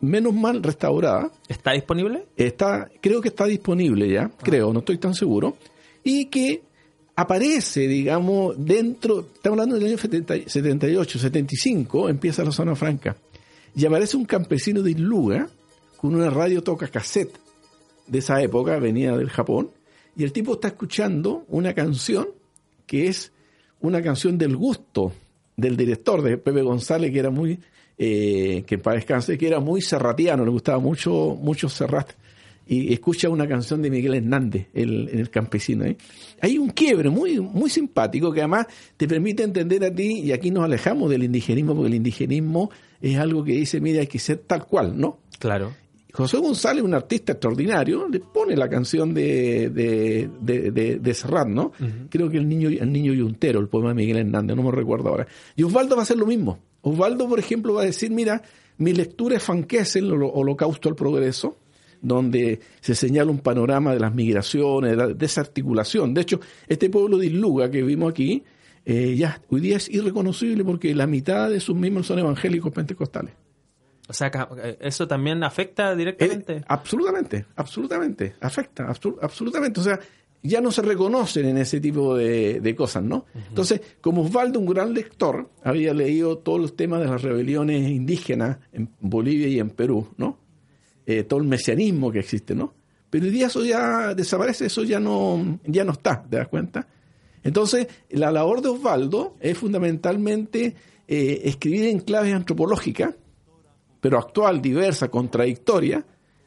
menos 0.00 0.34
mal 0.34 0.62
restaurada, 0.62 1.30
¿Está 1.48 1.72
disponible? 1.72 2.26
está, 2.36 2.90
creo 3.00 3.20
que 3.20 3.28
está 3.28 3.46
disponible 3.46 4.08
ya, 4.08 4.30
creo, 4.42 4.72
no 4.72 4.80
estoy 4.80 4.98
tan 4.98 5.14
seguro, 5.14 5.56
y 6.04 6.26
que 6.26 6.62
aparece, 7.16 7.88
digamos, 7.88 8.54
dentro, 8.58 9.20
estamos 9.20 9.58
hablando 9.58 9.76
del 9.76 9.88
año 9.88 9.98
70 9.98 10.48
78, 10.48 11.18
75, 11.18 12.08
empieza 12.08 12.44
la 12.44 12.52
zona 12.52 12.76
franca, 12.76 13.16
y 13.74 13.84
aparece 13.86 14.16
un 14.16 14.24
campesino 14.24 14.82
de 14.82 14.92
Isluga 14.92 15.48
con 15.96 16.14
una 16.14 16.30
radio 16.30 16.62
toca 16.62 16.88
cassette 16.88 17.36
de 18.06 18.18
esa 18.18 18.40
época, 18.40 18.78
venía 18.78 19.16
del 19.16 19.30
Japón, 19.30 19.70
y 20.16 20.24
el 20.24 20.32
tipo 20.32 20.54
está 20.54 20.68
escuchando 20.68 21.44
una 21.48 21.74
canción 21.74 22.28
que 22.86 23.08
es 23.08 23.32
una 23.80 24.02
canción 24.02 24.38
del 24.38 24.56
gusto 24.56 25.12
del 25.56 25.76
director 25.76 26.22
de 26.22 26.38
Pepe 26.38 26.62
González, 26.62 27.12
que 27.12 27.18
era 27.18 27.30
muy, 27.30 27.58
eh, 27.98 28.64
que 28.66 28.78
para 28.78 28.96
descanse, 28.96 29.36
que 29.36 29.46
era 29.46 29.60
muy 29.60 29.82
serratiano, 29.82 30.44
le 30.44 30.50
gustaba 30.50 30.78
mucho, 30.78 31.36
mucho 31.40 31.68
Serrat, 31.68 32.12
y 32.66 32.92
escucha 32.92 33.30
una 33.30 33.48
canción 33.48 33.80
de 33.80 33.90
Miguel 33.90 34.14
Hernández, 34.14 34.66
el, 34.74 35.08
el 35.08 35.30
campesino. 35.30 35.84
¿eh? 35.86 35.96
Hay 36.40 36.58
un 36.58 36.68
quiebre 36.70 37.08
muy, 37.08 37.40
muy 37.40 37.70
simpático 37.70 38.30
que 38.30 38.40
además 38.40 38.66
te 38.96 39.08
permite 39.08 39.42
entender 39.42 39.84
a 39.84 39.94
ti, 39.94 40.20
y 40.20 40.32
aquí 40.32 40.50
nos 40.50 40.64
alejamos 40.64 41.10
del 41.10 41.24
indigenismo, 41.24 41.74
porque 41.74 41.88
el 41.88 41.94
indigenismo 41.94 42.70
es 43.00 43.16
algo 43.18 43.42
que 43.42 43.52
dice, 43.52 43.80
mira, 43.80 44.00
hay 44.00 44.06
que 44.06 44.18
ser 44.18 44.38
tal 44.46 44.66
cual, 44.66 44.98
¿no? 44.98 45.18
Claro. 45.38 45.72
José 46.12 46.38
González, 46.38 46.82
un 46.82 46.94
artista 46.94 47.32
extraordinario, 47.32 48.08
le 48.08 48.20
pone 48.20 48.56
la 48.56 48.68
canción 48.68 49.12
de, 49.12 49.68
de, 49.70 50.30
de, 50.40 51.14
Serrat, 51.14 51.48
¿no? 51.48 51.72
Creo 52.08 52.30
que 52.30 52.38
el 52.38 52.48
niño, 52.48 52.70
el 52.70 52.90
niño 52.90 53.12
Yuntero, 53.12 53.60
el 53.60 53.68
poema 53.68 53.90
de 53.90 53.94
Miguel 53.94 54.16
Hernández, 54.16 54.56
no 54.56 54.62
me 54.62 54.70
recuerdo 54.70 55.10
ahora. 55.10 55.26
Y 55.54 55.62
Osvaldo 55.64 55.96
va 55.96 56.02
a 56.02 56.04
hacer 56.04 56.16
lo 56.16 56.26
mismo. 56.26 56.58
Osvaldo, 56.80 57.28
por 57.28 57.38
ejemplo, 57.38 57.74
va 57.74 57.82
a 57.82 57.84
decir, 57.84 58.10
mira, 58.10 58.42
mi 58.78 58.92
lectura 58.94 59.36
es 59.36 59.48
holo- 59.48 60.32
Holocausto 60.32 60.88
al 60.88 60.94
Progreso, 60.94 61.58
donde 62.00 62.60
se 62.80 62.94
señala 62.94 63.30
un 63.30 63.38
panorama 63.40 63.92
de 63.92 64.00
las 64.00 64.14
migraciones, 64.14 64.92
de 64.92 64.96
la 64.96 65.08
desarticulación. 65.08 66.14
De 66.14 66.22
hecho, 66.22 66.40
este 66.68 66.88
pueblo 66.88 67.18
de 67.18 67.26
Isluga 67.26 67.70
que 67.70 67.82
vimos 67.82 68.10
aquí, 68.10 68.44
eh, 68.86 69.14
ya 69.16 69.42
hoy 69.50 69.60
día 69.60 69.76
es 69.76 69.88
irreconocible 69.90 70.64
porque 70.64 70.94
la 70.94 71.06
mitad 71.06 71.50
de 71.50 71.60
sus 71.60 71.76
miembros 71.76 72.06
son 72.06 72.18
evangélicos 72.20 72.72
pentecostales. 72.72 73.34
O 74.08 74.12
sea, 74.12 74.30
eh, 74.62 74.78
eso 74.80 75.06
también 75.06 75.44
afecta 75.44 75.92
Eh, 75.92 75.96
directamente. 75.96 76.64
absolutamente, 76.66 77.44
absolutamente, 77.56 78.34
afecta, 78.40 78.86
absolutamente. 79.20 79.80
O 79.80 79.82
sea, 79.82 80.00
ya 80.42 80.60
no 80.60 80.70
se 80.70 80.82
reconocen 80.82 81.46
en 81.46 81.58
ese 81.58 81.80
tipo 81.80 82.16
de, 82.16 82.60
de 82.60 82.74
cosas, 82.76 83.02
¿no? 83.02 83.26
Entonces, 83.48 83.80
como 84.00 84.22
Osvaldo, 84.22 84.60
un 84.60 84.66
gran 84.66 84.94
lector, 84.94 85.50
había 85.62 85.92
leído 85.92 86.38
todos 86.38 86.60
los 86.60 86.76
temas 86.76 87.00
de 87.00 87.06
las 87.06 87.22
rebeliones 87.22 87.88
indígenas 87.88 88.58
en 88.72 88.88
Bolivia 89.00 89.48
y 89.48 89.58
en 89.58 89.70
Perú, 89.70 90.08
¿no? 90.16 90.38
Eh, 91.06 91.24
todo 91.24 91.40
el 91.40 91.46
mesianismo 91.48 92.10
que 92.12 92.20
existe, 92.20 92.54
¿no? 92.54 92.72
Pero 93.10 93.24
hoy 93.24 93.30
día 93.30 93.46
eso 93.48 93.64
ya 93.64 94.14
desaparece, 94.14 94.66
eso 94.66 94.84
ya 94.84 95.00
no, 95.00 95.58
ya 95.64 95.82
no 95.84 95.92
está, 95.92 96.22
¿te 96.28 96.36
das 96.36 96.48
cuenta? 96.48 96.86
Entonces, 97.42 97.88
la 98.10 98.30
labor 98.30 98.60
de 98.62 98.68
Osvaldo 98.68 99.36
es 99.40 99.56
fundamentalmente 99.58 100.74
eh, 101.08 101.40
escribir 101.44 101.86
en 101.86 102.00
claves 102.00 102.34
antropológicas, 102.34 103.14
pero 104.00 104.18
actual, 104.18 104.60
diversa, 104.62 105.08
contradictoria, 105.08 106.04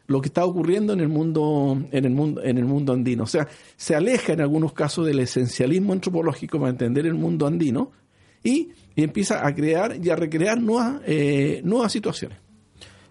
lo 0.07 0.19
que 0.21 0.27
está 0.27 0.43
ocurriendo 0.45 0.91
en 0.93 0.99
el 0.99 1.07
mundo, 1.07 1.77
en 1.91 2.05
el 2.05 2.11
mundo, 2.11 2.43
en 2.43 2.57
el 2.57 2.65
mundo 2.65 2.91
andino. 2.93 3.23
O 3.23 3.27
sea, 3.27 3.47
se 3.77 3.95
aleja 3.95 4.33
en 4.33 4.41
algunos 4.41 4.73
casos 4.73 5.05
del 5.05 5.19
esencialismo 5.19 5.93
antropológico 5.93 6.59
para 6.59 6.71
entender 6.71 7.05
el 7.05 7.13
mundo 7.13 7.47
andino 7.47 7.91
y, 8.43 8.69
y 8.95 9.03
empieza 9.03 9.45
a 9.45 9.53
crear 9.55 9.95
y 10.03 10.09
a 10.09 10.15
recrear 10.15 10.59
nuevas, 10.59 11.01
eh, 11.05 11.61
nuevas 11.63 11.91
situaciones. 11.91 12.39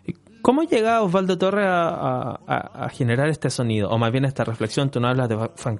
¿Y 0.06 0.14
¿Cómo 0.42 0.62
llega 0.64 1.00
Osvaldo 1.02 1.38
Torres 1.38 1.66
a, 1.68 2.40
a- 2.46 2.88
generar 2.90 3.28
este 3.28 3.48
sonido? 3.48 3.88
O 3.90 3.96
más 3.98 4.10
bien 4.12 4.24
esta 4.24 4.44
reflexión, 4.44 4.90
tú 4.90 5.00
no 5.00 5.08
hablas 5.08 5.28
de 5.28 5.36
Van 5.36 5.78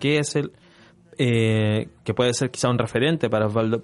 eh, 1.22 1.88
que 2.02 2.14
puede 2.14 2.33
ser 2.33 2.50
quizá 2.50 2.70
un 2.70 2.78
referente 2.78 3.28
para 3.28 3.44
Osvaldo. 3.44 3.83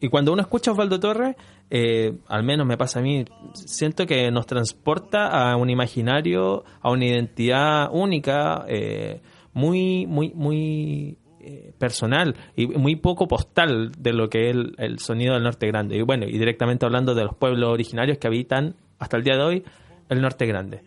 Y, 0.00 0.08
cuando 0.08 0.32
uno 0.32 0.42
escucha 0.42 0.72
a 0.72 0.74
Osvaldo 0.74 0.98
Torres, 0.98 1.36
eh, 1.70 2.12
al 2.26 2.42
menos 2.42 2.66
me 2.66 2.76
pasa 2.76 2.98
a 2.98 3.02
mí, 3.02 3.24
siento 3.54 4.04
que 4.04 4.32
nos 4.32 4.46
transporta 4.46 5.28
a 5.28 5.56
un 5.56 5.70
imaginario, 5.70 6.64
a 6.80 6.90
una 6.90 7.04
identidad 7.04 7.88
única, 7.92 8.64
eh, 8.66 9.20
muy, 9.52 10.06
muy, 10.06 10.32
muy 10.34 11.18
eh, 11.38 11.72
personal 11.78 12.34
y 12.56 12.66
muy 12.66 12.96
poco 12.96 13.28
postal 13.28 13.92
de 13.96 14.12
lo 14.12 14.28
que 14.28 14.48
es 14.48 14.56
el, 14.56 14.74
el 14.78 14.98
sonido 14.98 15.34
del 15.34 15.44
Norte 15.44 15.68
Grande. 15.68 15.96
Y 15.96 16.02
bueno, 16.02 16.26
y 16.26 16.36
directamente 16.36 16.84
hablando 16.84 17.14
de 17.14 17.22
los 17.22 17.36
pueblos 17.36 17.70
originarios 17.70 18.18
que 18.18 18.26
habitan 18.26 18.74
hasta 18.98 19.16
el 19.16 19.22
día 19.22 19.36
de 19.36 19.42
hoy 19.44 19.64
el 20.08 20.20
Norte 20.20 20.46
Grande. 20.46 20.82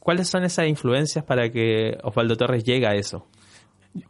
¿Cuáles 0.00 0.28
son 0.28 0.44
esas 0.44 0.68
influencias 0.68 1.24
para 1.24 1.48
que 1.50 1.96
Osvaldo 2.02 2.36
Torres 2.36 2.62
llegue 2.62 2.86
a 2.86 2.94
eso? 2.94 3.26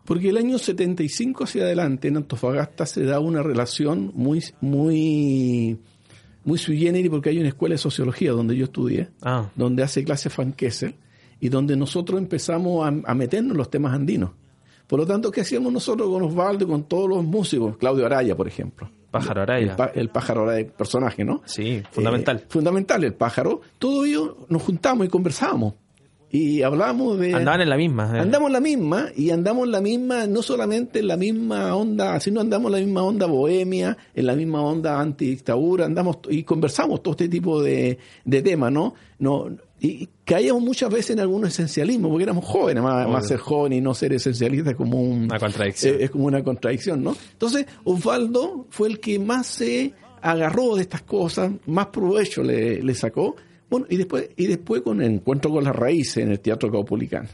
Porque 0.05 0.29
el 0.29 0.37
año 0.37 0.59
75 0.59 1.45
hacia 1.45 1.63
adelante 1.63 2.09
en 2.09 2.19
Antofagasta 2.19 2.85
se 2.87 3.05
da 3.05 3.19
una 3.21 3.43
relación 3.43 4.13
muy, 4.15 4.43
muy 4.61 5.79
muy 6.45 6.59
sui 6.59 6.79
generis 6.79 7.11
porque 7.11 7.31
hay 7.31 7.39
una 7.39 7.49
escuela 7.49 7.75
de 7.75 7.79
sociología 7.79 8.33
donde 8.33 8.57
yo 8.57 8.65
estudié, 8.65 9.09
Ah, 9.23 9.51
donde 9.55 9.83
hace 9.83 10.05
clases 10.05 10.35
Van 10.37 10.53
Kessel 10.53 10.95
y 11.39 11.49
donde 11.49 11.77
nosotros 11.77 12.19
empezamos 12.21 12.85
a, 12.87 13.11
a 13.11 13.15
meternos 13.15 13.53
en 13.53 13.59
los 13.59 13.71
temas 13.71 13.95
andinos. 13.95 14.31
Por 14.87 14.99
lo 15.01 15.07
tanto, 15.07 15.31
¿qué 15.31 15.43
hacíamos 15.43 15.73
nosotros 15.73 16.09
con 16.09 16.23
Osvaldo 16.25 16.67
con 16.67 16.85
todos 16.85 17.09
los 17.09 17.25
músicos? 17.25 17.77
Claudio 17.77 18.07
Araya, 18.07 18.35
por 18.37 18.49
ejemplo. 18.49 18.91
Pájaro 19.11 19.43
El, 19.43 19.51
Araya. 19.51 19.77
pa- 19.77 19.93
el 19.95 20.09
pájaro 20.09 20.43
Araya, 20.49 20.69
personaje, 20.73 21.25
¿no? 21.25 21.43
Sí, 21.45 21.83
fundamental. 21.91 22.39
Eh, 22.39 22.45
fundamental, 22.49 23.05
el 23.05 23.15
pájaro. 23.15 23.61
Todo 23.79 24.05
ello 24.05 24.39
nos 24.49 24.63
juntamos 24.63 25.07
y 25.07 25.11
conversábamos. 25.11 25.75
Y 26.33 26.63
hablábamos 26.63 27.19
de... 27.19 27.35
Andaban 27.35 27.61
en 27.61 27.69
la 27.69 27.77
misma. 27.77 28.17
eh. 28.17 28.21
Andamos 28.21 28.49
en 28.49 28.53
la 28.53 28.61
misma 28.61 29.09
y 29.17 29.31
andamos 29.31 29.65
en 29.67 29.73
la 29.73 29.81
misma, 29.81 30.27
no 30.29 30.43
solamente 30.43 31.01
en 31.01 31.09
la 31.09 31.17
misma 31.17 31.75
onda, 31.75 32.21
sino 32.21 32.41
andamos 32.41 32.69
en 32.69 32.73
la 32.81 32.85
misma 32.87 33.03
onda 33.03 33.27
bohemia, 33.27 33.97
en 34.15 34.27
la 34.27 34.37
misma 34.37 34.63
onda 34.63 35.01
antidictadura, 35.01 35.87
andamos 35.87 36.19
y 36.29 36.45
conversamos 36.45 37.03
todo 37.03 37.13
este 37.13 37.29
tipo 37.29 37.61
de, 37.63 37.99
de 38.25 38.43
temas, 38.43 38.71
¿no? 38.71 38.95
no 39.19 39.49
y 39.83 40.09
caíamos 40.27 40.63
muchas 40.63 40.91
veces 40.91 41.11
en 41.13 41.21
algún 41.21 41.47
esencialismo, 41.47 42.11
porque 42.11 42.25
éramos 42.25 42.45
jóvenes, 42.45 42.83
más, 42.83 43.09
más 43.09 43.27
ser 43.27 43.39
joven 43.39 43.73
y 43.73 43.81
no 43.81 43.95
ser 43.95 44.13
esencialista 44.13 44.71
es 44.71 44.77
como 44.77 45.03
un, 45.03 45.23
Una 45.25 45.39
contradicción. 45.39 45.97
es 45.99 46.11
como 46.11 46.27
una 46.27 46.45
contradicción, 46.45 47.03
¿no? 47.03 47.17
Entonces, 47.33 47.65
Osvaldo 47.85 48.67
fue 48.69 48.89
el 48.89 49.01
que 49.01 49.19
más 49.19 49.47
se 49.47 49.95
agarró 50.23 50.77
de 50.77 50.83
estas 50.83 51.01
cosas, 51.03 51.51
más 51.67 51.87
provecho 51.87 52.43
le, 52.43 52.83
le 52.83 52.95
sacó. 52.95 53.37
Bueno, 53.71 53.87
y 53.89 53.97
después, 53.97 54.29
y 54.37 54.47
después 54.47 54.83
con 54.83 55.01
el 55.01 55.13
encuentro 55.13 55.51
con 55.51 55.63
las 55.63 55.75
raíces 55.75 56.19
en 56.19 56.33
el 56.33 56.41
Teatro 56.41 56.71
Caupolicán, 56.73 57.29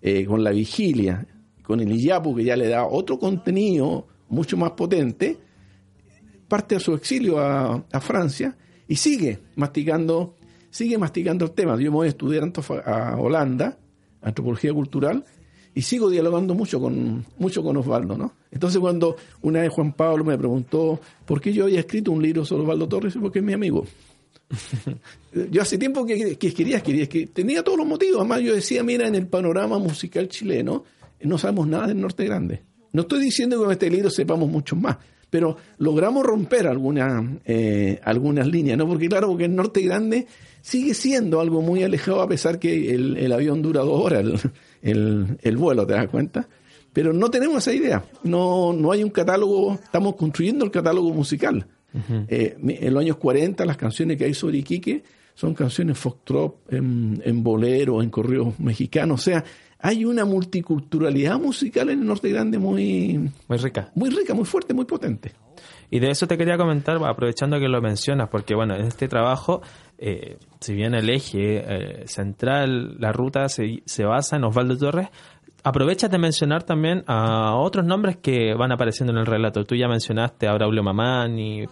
eh, 0.00 0.24
con 0.24 0.44
la 0.44 0.50
vigilia, 0.50 1.26
con 1.62 1.80
el 1.80 1.90
Iyapu, 1.92 2.34
que 2.36 2.44
ya 2.44 2.56
le 2.56 2.68
da 2.68 2.86
otro 2.86 3.18
contenido 3.18 4.06
mucho 4.28 4.56
más 4.56 4.70
potente, 4.72 5.36
parte 6.46 6.76
de 6.76 6.80
su 6.80 6.94
exilio 6.94 7.40
a, 7.40 7.84
a 7.90 8.00
Francia 8.00 8.56
y 8.86 8.96
sigue 8.96 9.40
masticando, 9.56 10.36
sigue 10.70 10.96
masticando 10.96 11.44
el 11.46 11.50
tema. 11.52 11.76
Yo 11.76 11.90
me 11.90 11.96
voy 11.96 12.06
a 12.06 12.10
estudiar 12.10 12.50
a 12.86 13.16
Holanda, 13.16 13.78
antropología 14.20 14.72
cultural, 14.72 15.24
y 15.74 15.82
sigo 15.82 16.10
dialogando 16.10 16.54
mucho 16.54 16.80
con, 16.80 17.24
mucho 17.38 17.62
con 17.62 17.76
Osvaldo, 17.78 18.16
¿no? 18.16 18.34
Entonces 18.50 18.78
cuando 18.78 19.16
una 19.40 19.62
vez 19.62 19.72
Juan 19.72 19.92
Pablo 19.94 20.24
me 20.24 20.36
preguntó 20.36 21.00
por 21.24 21.40
qué 21.40 21.52
yo 21.52 21.64
había 21.64 21.80
escrito 21.80 22.12
un 22.12 22.22
libro 22.22 22.44
sobre 22.44 22.62
Osvaldo 22.62 22.88
Torres, 22.88 23.16
porque 23.20 23.38
es 23.38 23.44
mi 23.44 23.54
amigo. 23.54 23.86
Yo 25.50 25.62
hace 25.62 25.78
tiempo 25.78 26.04
que, 26.04 26.36
que 26.36 26.52
quería 26.52 26.80
que 26.82 27.26
tenía 27.28 27.62
todos 27.62 27.78
los 27.78 27.86
motivos. 27.86 28.20
Además, 28.20 28.40
yo 28.42 28.54
decía, 28.54 28.82
mira, 28.82 29.08
en 29.08 29.14
el 29.14 29.26
panorama 29.26 29.78
musical 29.78 30.28
chileno 30.28 30.84
no 31.22 31.38
sabemos 31.38 31.66
nada 31.68 31.86
del 31.86 32.00
Norte 32.00 32.24
Grande. 32.24 32.62
No 32.92 33.02
estoy 33.02 33.20
diciendo 33.20 33.56
que 33.56 33.64
con 33.64 33.72
este 33.72 33.90
libro 33.90 34.10
sepamos 34.10 34.50
mucho 34.50 34.76
más, 34.76 34.98
pero 35.30 35.56
logramos 35.78 36.24
romper 36.24 36.66
algunas 36.66 37.24
eh, 37.46 37.98
algunas 38.04 38.46
líneas, 38.46 38.76
¿no? 38.76 38.86
Porque 38.86 39.08
claro, 39.08 39.28
porque 39.28 39.46
el 39.46 39.56
Norte 39.56 39.80
Grande 39.80 40.26
sigue 40.60 40.92
siendo 40.94 41.40
algo 41.40 41.62
muy 41.62 41.82
alejado 41.82 42.20
a 42.20 42.28
pesar 42.28 42.58
que 42.58 42.94
el, 42.94 43.32
avión 43.32 43.62
dura 43.62 43.80
dos 43.80 44.04
horas, 44.04 44.24
el, 44.82 45.38
el 45.40 45.56
vuelo, 45.56 45.86
¿te 45.86 45.94
das 45.94 46.08
cuenta? 46.08 46.46
Pero 46.92 47.14
no 47.14 47.30
tenemos 47.30 47.66
esa 47.66 47.74
idea. 47.74 48.04
No, 48.22 48.74
no 48.74 48.92
hay 48.92 49.02
un 49.02 49.10
catálogo, 49.10 49.74
estamos 49.82 50.16
construyendo 50.16 50.64
el 50.64 50.70
catálogo 50.70 51.10
musical. 51.10 51.66
Eh, 52.28 52.56
mi- 52.58 52.76
en 52.80 52.94
los 52.94 53.02
años 53.02 53.16
40 53.16 53.64
las 53.64 53.76
canciones 53.76 54.16
que 54.16 54.24
hay 54.24 54.34
sobre 54.34 54.58
Iquique 54.58 55.02
son 55.34 55.54
canciones 55.54 55.98
foxtrot, 55.98 56.72
en, 56.72 57.22
en 57.24 57.42
bolero, 57.42 58.02
en 58.02 58.10
correos 58.10 58.58
mexicanos. 58.60 59.20
O 59.20 59.24
sea, 59.24 59.42
hay 59.78 60.04
una 60.04 60.24
multiculturalidad 60.24 61.38
musical 61.40 61.90
en 61.90 62.00
el 62.00 62.06
Norte 62.06 62.28
Grande 62.30 62.58
muy, 62.58 63.30
Muy 63.48 63.58
rica. 63.58 63.90
muy 63.94 64.10
rica, 64.10 64.34
muy 64.34 64.44
fuerte, 64.44 64.74
muy 64.74 64.84
potente. 64.84 65.32
Y 65.90 65.98
de 66.00 66.10
eso 66.10 66.26
te 66.26 66.38
quería 66.38 66.56
comentar, 66.56 66.96
aprovechando 67.04 67.58
que 67.58 67.68
lo 67.68 67.80
mencionas, 67.82 68.28
porque 68.30 68.54
bueno, 68.54 68.74
en 68.74 68.86
este 68.86 69.08
trabajo, 69.08 69.60
eh, 69.98 70.38
si 70.60 70.74
bien 70.74 70.94
el 70.94 71.10
eje 71.10 71.62
eh, 71.66 72.06
central, 72.06 72.96
la 72.98 73.12
ruta 73.12 73.48
se, 73.50 73.82
se 73.84 74.04
basa 74.04 74.36
en 74.36 74.44
Osvaldo 74.44 74.76
Torres, 74.78 75.08
aprovechas 75.62 76.10
de 76.10 76.18
mencionar 76.18 76.64
también 76.64 77.04
a 77.06 77.56
otros 77.56 77.84
nombres 77.84 78.16
que 78.16 78.54
van 78.54 78.72
apareciendo 78.72 79.12
en 79.12 79.18
el 79.18 79.26
relato. 79.26 79.64
Tú 79.64 79.74
ya 79.74 79.88
mencionaste 79.88 80.48
a 80.48 80.54
Braulio 80.54 80.82
Mamani, 80.82 81.64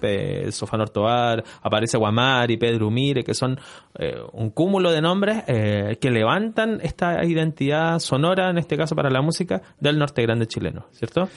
Sofán 0.50 0.81
Ortoar, 0.81 1.42
aparece 1.62 1.98
Guamari, 1.98 2.57
Pedro 2.57 2.88
Umire, 2.88 3.24
que 3.24 3.35
son 3.35 3.59
eh, 3.98 4.16
un 4.33 4.50
cúmulo 4.50 4.92
de 4.92 5.00
nombres 5.00 5.42
eh, 5.46 5.98
que 6.00 6.11
levantan 6.11 6.81
esta 6.83 7.24
identidad 7.24 7.98
sonora, 7.98 8.50
en 8.50 8.59
este 8.59 8.76
caso 8.76 8.94
para 8.94 9.11
la 9.11 9.22
música, 9.22 9.62
del 9.81 9.98
norte 9.98 10.22
grande 10.22 10.46
chileno, 10.46 10.87
¿cierto? 10.92 11.29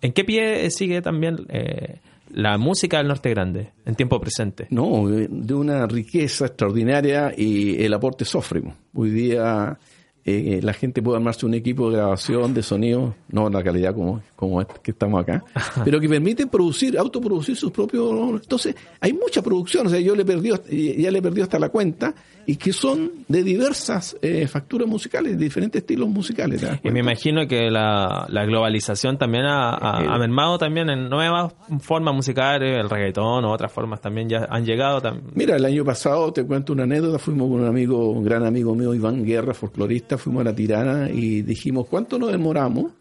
¿En 0.00 0.12
qué 0.12 0.24
pie 0.24 0.70
sigue 0.70 1.02
también 1.02 1.46
eh, 1.48 2.00
la 2.30 2.56
música 2.56 2.98
del 2.98 3.08
Norte 3.08 3.30
Grande 3.30 3.72
en 3.84 3.96
tiempo 3.96 4.20
presente? 4.20 4.68
No, 4.70 5.08
de 5.08 5.54
una 5.54 5.86
riqueza 5.86 6.46
extraordinaria 6.46 7.32
y 7.36 7.82
el 7.82 7.92
aporte 7.92 8.24
sófrimo. 8.24 8.76
Hoy 8.94 9.10
día 9.10 9.76
eh, 10.28 10.60
la 10.62 10.72
gente 10.72 11.02
puede 11.02 11.16
armarse 11.18 11.46
un 11.46 11.54
equipo 11.54 11.90
de 11.90 11.96
grabación, 11.98 12.54
de 12.54 12.62
sonido, 12.62 13.14
no 13.30 13.46
en 13.46 13.52
la 13.54 13.62
calidad 13.62 13.94
como, 13.94 14.20
como 14.36 14.60
este 14.60 14.74
que 14.82 14.90
estamos 14.92 15.20
acá, 15.22 15.44
pero 15.84 16.00
que 16.00 16.08
permite 16.08 16.46
producir, 16.46 16.98
autoproducir 16.98 17.56
sus 17.56 17.70
propios... 17.70 18.10
Entonces, 18.42 18.74
hay 19.00 19.12
mucha 19.12 19.42
producción, 19.42 19.86
o 19.86 19.90
sea, 19.90 20.00
yo 20.00 20.14
le 20.14 20.24
perdí, 20.24 20.50
ya 20.98 21.10
le 21.10 21.22
perdí 21.22 21.40
hasta 21.42 21.58
la 21.58 21.68
cuenta, 21.68 22.14
y 22.46 22.56
que 22.56 22.72
son 22.72 23.10
de 23.28 23.42
diversas 23.42 24.16
eh, 24.22 24.46
facturas 24.46 24.88
musicales, 24.88 25.36
de 25.38 25.44
diferentes 25.44 25.82
estilos 25.82 26.08
musicales. 26.08 26.60
¿te 26.60 26.66
das 26.66 26.80
Y 26.82 26.90
me 26.90 27.00
imagino 27.00 27.46
que 27.46 27.70
la, 27.70 28.26
la 28.30 28.44
globalización 28.46 29.18
también 29.18 29.44
ha, 29.44 29.70
ha- 29.74 30.02
Eh, 30.02 30.06
ha 30.08 30.18
mermado 30.18 30.58
también 30.58 30.88
en 30.90 31.08
nuevas 31.10 31.52
formas 31.80 32.14
musicales, 32.14 32.78
el 32.78 32.88
reggaetón 32.88 33.44
o 33.44 33.52
otras 33.52 33.72
formas 33.72 34.00
también 34.00 34.28
ya 34.28 34.46
han 34.50 34.64
llegado. 34.64 35.00
Mira, 35.34 35.56
el 35.56 35.64
año 35.64 35.84
pasado, 35.84 36.32
te 36.32 36.44
cuento 36.44 36.72
una 36.72 36.84
anécdota, 36.84 37.18
fuimos 37.18 37.48
con 37.50 37.60
un 37.60 37.66
amigo, 37.66 38.10
un 38.10 38.24
gran 38.24 38.44
amigo 38.46 38.74
mío, 38.74 38.94
Iván 38.94 39.24
Guerra, 39.24 39.54
folclorista, 39.54 40.17
fuimos 40.18 40.42
a 40.42 40.44
La 40.44 40.54
Tirana 40.54 41.10
y 41.10 41.42
dijimos, 41.42 41.86
¿cuánto 41.86 42.18
nos 42.18 42.30
demoramos 42.30 42.92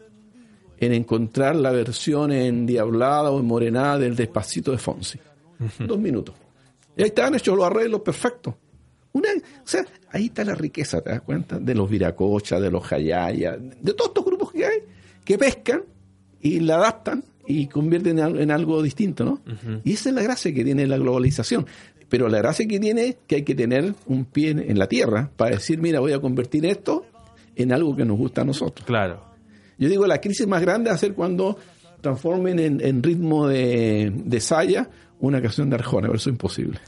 en 0.79 0.93
encontrar 0.93 1.55
la 1.55 1.71
versión 1.71 2.31
endiablada 2.31 3.31
o 3.31 3.39
enmorenada 3.39 3.99
del 3.99 4.15
Despacito 4.15 4.71
de 4.71 4.77
Fonsi? 4.77 5.19
Dos 5.79 5.99
minutos. 5.99 6.35
Y 6.95 7.01
ahí 7.01 7.07
estaban 7.09 7.35
hechos 7.35 7.55
los 7.55 7.65
arreglos 7.65 8.01
perfectos. 8.01 8.53
Una, 9.13 9.29
o 9.31 9.67
sea, 9.67 9.85
ahí 10.11 10.25
está 10.25 10.43
la 10.43 10.55
riqueza, 10.55 11.01
¿te 11.01 11.09
das 11.09 11.21
cuenta? 11.21 11.59
De 11.59 11.73
los 11.73 11.89
viracocha, 11.89 12.59
de 12.59 12.69
los 12.69 12.83
jayaya, 12.83 13.57
de 13.57 13.93
todos 13.93 14.09
estos 14.09 14.25
grupos 14.25 14.51
que 14.51 14.65
hay, 14.65 14.79
que 15.23 15.37
pescan 15.37 15.83
y 16.41 16.59
la 16.59 16.75
adaptan 16.75 17.23
y 17.47 17.67
convierten 17.67 18.19
en 18.19 18.51
algo 18.51 18.81
distinto, 18.83 19.23
¿no? 19.23 19.41
Y 19.83 19.93
esa 19.93 20.09
es 20.09 20.15
la 20.15 20.21
gracia 20.21 20.53
que 20.53 20.63
tiene 20.63 20.85
la 20.85 20.97
globalización. 20.97 21.65
Pero 22.09 22.29
la 22.29 22.37
gracia 22.37 22.67
que 22.67 22.79
tiene 22.79 23.05
es 23.05 23.17
que 23.27 23.37
hay 23.37 23.43
que 23.43 23.55
tener 23.55 23.93
un 24.05 24.25
pie 24.25 24.51
en, 24.51 24.79
la 24.79 24.87
tierra 24.87 25.29
para 25.35 25.51
decir, 25.51 25.79
mira, 25.79 25.99
voy 25.99 26.13
a 26.13 26.19
convertir 26.19 26.65
esto 26.65 27.05
en 27.55 27.73
algo 27.73 27.95
que 27.95 28.05
nos 28.05 28.17
gusta 28.17 28.41
a 28.41 28.45
nosotros. 28.45 28.85
Claro. 28.85 29.21
Yo 29.77 29.89
digo, 29.89 30.07
la 30.07 30.21
crisis 30.21 30.47
más 30.47 30.61
grande 30.61 30.89
va 30.89 30.95
a 30.95 30.99
ser 30.99 31.13
cuando 31.13 31.57
transformen 32.01 32.59
en, 32.59 32.81
en 32.81 33.03
ritmo 33.03 33.47
de, 33.47 34.11
de 34.13 34.39
saya 34.39 34.89
una 35.19 35.41
canción 35.41 35.69
de 35.69 35.75
Arjona, 35.75 36.07
pero 36.07 36.17
eso 36.17 36.29
es 36.29 36.33
imposible. 36.33 36.79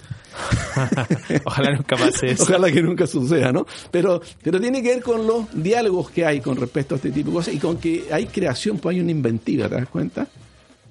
Ojalá 1.45 1.71
nunca 1.71 1.95
pase 1.97 2.27
eso. 2.27 2.43
Ojalá 2.43 2.71
que 2.71 2.81
nunca 2.81 3.07
suceda, 3.07 3.51
¿no? 3.51 3.65
Pero, 3.91 4.21
pero 4.43 4.59
tiene 4.59 4.83
que 4.83 4.89
ver 4.89 5.03
con 5.03 5.25
los 5.25 5.45
diálogos 5.51 6.11
que 6.11 6.25
hay 6.25 6.39
con 6.39 6.55
respecto 6.55 6.95
a 6.95 6.97
este 6.97 7.11
tipo 7.11 7.29
de 7.29 7.35
cosas 7.35 7.53
y 7.55 7.57
con 7.57 7.77
que 7.77 8.05
hay 8.11 8.27
creación, 8.27 8.77
pues 8.77 8.95
hay 8.95 9.01
una 9.01 9.11
inventiva, 9.11 9.67
¿te 9.67 9.75
das 9.75 9.89
cuenta? 9.89 10.27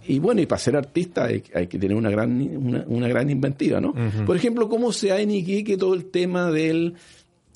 Y 0.09 0.19
bueno, 0.19 0.41
y 0.41 0.47
para 0.47 0.59
ser 0.59 0.75
artista 0.77 1.27
hay, 1.27 1.43
hay 1.55 1.67
que 1.67 1.79
tener 1.79 1.97
una 1.97 2.11
gran, 2.11 2.41
una, 2.57 2.85
una 2.89 3.09
gran 3.09 3.29
inventiva, 3.31 3.81
¿no? 3.81 3.93
Por 4.25 4.37
ejemplo, 4.37 4.69
cómo 4.69 4.91
se 4.93 5.13
ha 5.13 5.21
en 5.21 5.31
Iquique 5.31 5.77
todo 5.77 5.95
el 5.95 6.07
tema 6.07 6.51
del 6.51 6.95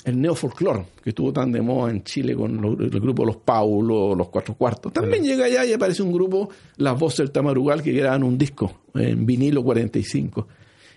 el 0.04 0.20
neofolclor, 0.20 0.84
que 1.02 1.10
estuvo 1.10 1.32
tan 1.32 1.52
de 1.52 1.62
moda 1.62 1.92
en 1.92 2.02
Chile 2.02 2.34
con 2.34 2.52
el 2.64 2.90
grupo 2.90 3.24
Los 3.24 3.36
Paulos, 3.36 4.18
Los 4.18 4.28
Cuatro 4.30 4.54
Cuartos. 4.54 4.92
También 4.92 5.22
llega 5.22 5.44
allá 5.44 5.64
y 5.64 5.72
aparece 5.72 6.02
un 6.02 6.12
grupo, 6.12 6.48
Las 6.78 6.98
Voces 6.98 7.18
del 7.18 7.30
Tamarugal, 7.30 7.82
que 7.84 7.92
graban 7.92 8.24
un 8.24 8.36
disco 8.36 8.80
en 8.94 9.24
vinilo 9.24 9.62
45. 9.62 10.48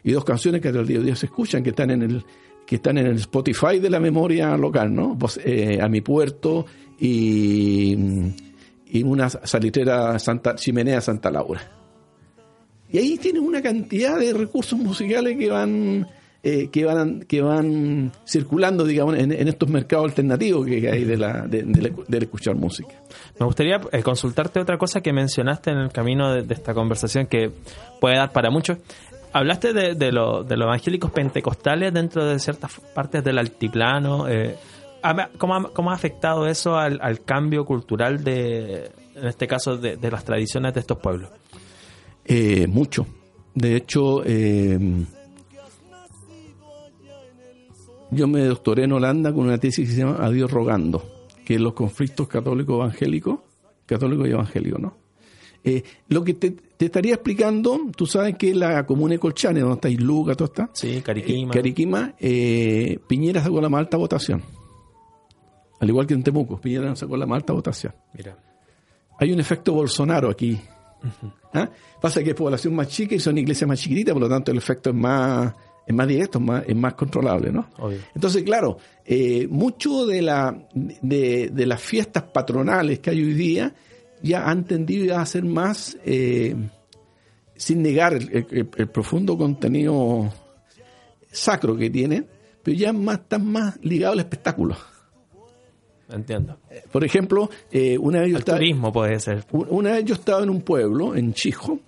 Y 0.05 0.11
dos 0.11 0.25
canciones 0.25 0.59
que 0.59 0.69
hasta 0.69 0.79
el 0.79 0.87
día 0.87 0.99
de 0.99 1.11
hoy 1.11 1.15
se 1.15 1.27
escuchan, 1.27 1.61
que 1.63 1.69
están 1.69 1.91
en 1.91 2.01
el 2.01 2.23
que 2.65 2.77
están 2.77 2.97
en 2.97 3.05
el 3.05 3.17
Spotify 3.17 3.77
de 3.79 3.91
la 3.91 3.99
memoria 3.99 4.57
local, 4.57 4.91
¿no? 4.93 5.15
Voz- 5.15 5.39
eh, 5.45 5.79
a 5.79 5.87
mi 5.87 6.01
puerto 6.01 6.65
y, 6.99 7.95
y 8.87 9.03
una 9.03 9.29
salitera 9.29 10.17
Santa, 10.19 10.55
chimenea 10.55 11.01
Santa 11.01 11.31
Laura. 11.31 11.61
Y 12.91 12.97
ahí 12.99 13.17
tienes 13.17 13.41
una 13.41 13.61
cantidad 13.61 14.19
de 14.19 14.33
recursos 14.33 14.77
musicales 14.79 15.37
que 15.37 15.49
van 15.49 16.07
eh, 16.43 16.69
que 16.71 16.85
van 16.85 17.21
que 17.21 17.41
van 17.41 18.11
circulando, 18.27 18.85
digamos, 18.85 19.17
en, 19.17 19.31
en 19.31 19.47
estos 19.47 19.67
mercados 19.69 20.05
alternativos 20.05 20.67
que 20.67 20.87
hay 20.89 21.03
de 21.03 21.17
la, 21.17 21.47
de, 21.47 21.63
de 22.07 22.17
escuchar 22.19 22.55
música. 22.55 22.93
Me 23.39 23.45
gustaría 23.47 23.81
eh, 23.91 24.03
consultarte 24.03 24.59
otra 24.59 24.77
cosa 24.77 25.01
que 25.01 25.11
mencionaste 25.11 25.71
en 25.71 25.77
el 25.79 25.91
camino 25.91 26.31
de, 26.33 26.53
esta 26.53 26.75
conversación 26.75 27.25
que 27.25 27.51
puede 27.99 28.17
dar 28.17 28.31
para 28.31 28.51
muchos. 28.51 28.77
Hablaste 29.33 29.73
de, 29.73 30.11
lo- 30.11 30.43
de 30.43 30.55
los 30.55 30.65
evangélicos 30.67 31.09
pentecostales 31.11 31.91
dentro 31.93 32.23
de 32.25 32.37
ciertas 32.39 32.79
partes 32.93 33.23
del 33.23 33.39
altiplano. 33.39 34.29
eh, 34.29 34.55
¿cómo, 35.37 35.55
ha, 35.55 35.73
cómo 35.73 35.91
ha 35.91 35.93
afectado 35.93 36.47
eso 36.47 36.77
al, 36.77 36.99
al 37.01 37.21
cambio 37.23 37.65
cultural 37.65 38.23
de, 38.23 38.91
en 39.15 39.27
este 39.27 39.47
caso, 39.47 39.77
de, 39.77 39.97
de 39.97 40.11
las 40.11 40.23
tradiciones 40.25 40.73
de 40.73 40.79
estos 40.79 40.97
pueblos? 40.99 41.29
Eh, 42.25 42.65
mucho, 42.67 43.05
De 43.53 43.75
hecho, 43.75 44.23
eh, 44.25 44.79
yo 48.11 48.27
me 48.27 48.41
doctoré 48.45 48.83
en 48.83 48.93
Holanda 48.93 49.33
con 49.33 49.45
una 49.45 49.57
tesis 49.57 49.87
que 49.89 49.95
se 49.95 50.01
llama 50.01 50.17
Adiós 50.21 50.49
rogando, 50.51 51.03
que 51.43 51.55
es 51.55 51.61
los 51.61 51.73
conflictos 51.73 52.27
católico-evangélicos, 52.27 53.39
católico 53.85 54.25
y 54.25 54.31
evangélico, 54.31 54.77
¿no? 54.77 54.97
Eh, 55.63 55.83
lo 56.09 56.23
que 56.23 56.35
te, 56.35 56.51
te 56.51 56.85
estaría 56.85 57.15
explicando, 57.15 57.79
tú 57.97 58.05
sabes 58.05 58.35
que 58.37 58.53
la 58.53 58.85
comuna 58.85 59.13
de 59.13 59.19
Colchane, 59.19 59.59
donde 59.61 59.75
está 59.75 59.89
Isluca, 59.89 60.35
todo 60.35 60.45
está, 60.47 60.69
Sí, 60.73 61.01
Cariquima. 61.01 61.51
eh, 61.51 61.55
Cariquima, 61.57 62.13
eh, 62.19 62.99
Piñera 63.07 63.41
sacó 63.41 63.59
la 63.59 63.69
más 63.69 63.79
alta 63.79 63.97
votación. 63.97 64.43
Al 65.79 65.89
igual 65.89 66.07
que 66.07 66.13
en 66.13 66.23
Temuco, 66.23 66.59
Piñera 66.59 66.95
sacó 66.95 67.17
la 67.17 67.25
más 67.25 67.37
alta 67.37 67.53
votación. 67.53 67.93
Mira. 68.13 68.37
Hay 69.19 69.31
un 69.31 69.39
efecto 69.39 69.73
Bolsonaro 69.73 70.29
aquí. 70.29 70.59
¿Ah? 71.53 71.69
Pasa 72.01 72.23
que 72.23 72.31
es 72.31 72.35
población 72.35 72.75
más 72.75 72.87
chica 72.87 73.15
y 73.15 73.19
son 73.19 73.37
iglesias 73.37 73.67
más 73.67 73.79
chiquititas, 73.79 74.13
por 74.13 74.21
lo 74.21 74.29
tanto 74.29 74.51
el 74.51 74.57
efecto 74.57 74.89
es 74.89 74.95
más, 74.95 75.53
es 75.85 75.93
más 75.95 76.07
directo, 76.07 76.39
es 76.39 76.45
más, 76.45 76.63
es 76.67 76.75
más 76.75 76.93
controlable, 76.95 77.51
¿no? 77.51 77.67
Obvio. 77.77 77.99
Entonces, 78.15 78.43
claro, 78.43 78.77
eh, 79.05 79.47
mucho 79.49 80.05
de, 80.05 80.21
la, 80.21 80.67
de, 80.73 81.49
de 81.53 81.65
las 81.65 81.81
fiestas 81.81 82.23
patronales 82.23 82.99
que 82.99 83.11
hay 83.11 83.23
hoy 83.23 83.33
día 83.33 83.73
ya 84.23 84.49
han 84.49 84.63
tendido 84.65 85.17
a 85.17 85.25
ser 85.25 85.43
más, 85.45 85.97
eh, 86.05 86.55
sin 87.55 87.81
negar 87.83 88.13
el, 88.13 88.47
el- 88.49 88.69
el 88.75 88.87
profundo 88.89 89.37
contenido 89.37 90.33
sacro 91.31 91.75
que 91.77 91.89
tienen, 91.89 92.27
pero 92.63 92.75
ya 92.75 92.91
más, 92.93 93.19
están 93.19 93.45
más 93.45 93.77
ligados 93.83 94.13
al 94.13 94.19
espectáculo. 94.21 94.75
Entiendo. 96.09 96.57
Por 96.91 97.03
ejemplo, 97.03 97.49
eh, 97.71 97.97
una 97.97 98.19
vez 98.21 98.29
yo 98.29 98.35
El 98.37 98.39
estaba- 98.41 98.57
turismo 98.59 98.93
puede 98.93 99.19
ser. 99.19 99.43
un- 99.51 99.67
Una 99.69 99.91
vez 99.93 100.05
yo 100.05 100.13
estaba 100.15 100.43
en 100.43 100.49
un 100.49 100.61
pueblo, 100.61 101.15
en 101.15 101.33
Chijo, 101.33 101.79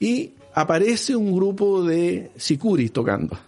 y 0.00 0.32
aparece 0.54 1.14
un 1.14 1.34
grupo 1.34 1.82
de 1.84 2.30
sicuris 2.36 2.92
tocando. 2.92 3.38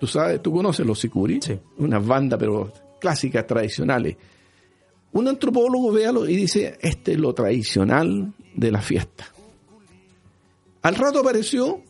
Tú 0.00 0.06
sabes, 0.08 0.42
tú 0.42 0.52
conoces 0.52 0.84
los 0.84 0.98
sicuris, 0.98 1.44
Sí. 1.44 1.58
unas 1.78 2.04
bandas 2.04 2.38
pero 2.38 2.72
clásicas, 3.00 3.46
tradicionales. 3.46 4.16
Un 5.12 5.28
antropólogo 5.28 5.92
véalo 5.92 6.28
y 6.28 6.34
dice, 6.34 6.76
este 6.80 7.12
es 7.12 7.18
lo 7.18 7.32
tradicional 7.34 8.32
de 8.54 8.70
la 8.72 8.80
fiesta. 8.80 9.26
Al 10.82 10.94
rato 10.96 11.20
apareció 11.20 11.80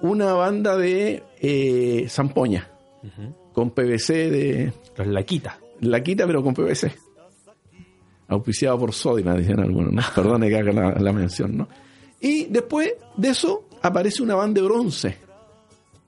una 0.00 0.32
banda 0.32 0.76
de 0.76 1.22
eh, 1.42 2.06
zampoña, 2.08 2.68
con 3.52 3.70
PVC 3.70 4.30
de, 4.30 4.72
Los 4.96 5.06
laquitas. 5.06 5.54
La 5.80 6.02
quita, 6.02 6.26
pero 6.26 6.42
con 6.42 6.54
PVC. 6.54 6.92
Auspiciado 8.28 8.78
por 8.78 8.92
Sodima, 8.92 9.34
dicen 9.34 9.58
algunos, 9.60 9.92
¿no? 9.92 10.02
Perdone 10.14 10.48
que 10.48 10.56
haga 10.56 10.72
la, 10.72 10.92
la 10.92 11.12
mención, 11.12 11.56
¿no? 11.56 11.68
Y 12.20 12.44
después 12.46 12.92
de 13.16 13.28
eso 13.28 13.64
aparece 13.82 14.22
una 14.22 14.34
banda 14.34 14.60
de 14.60 14.66
bronce. 14.66 15.16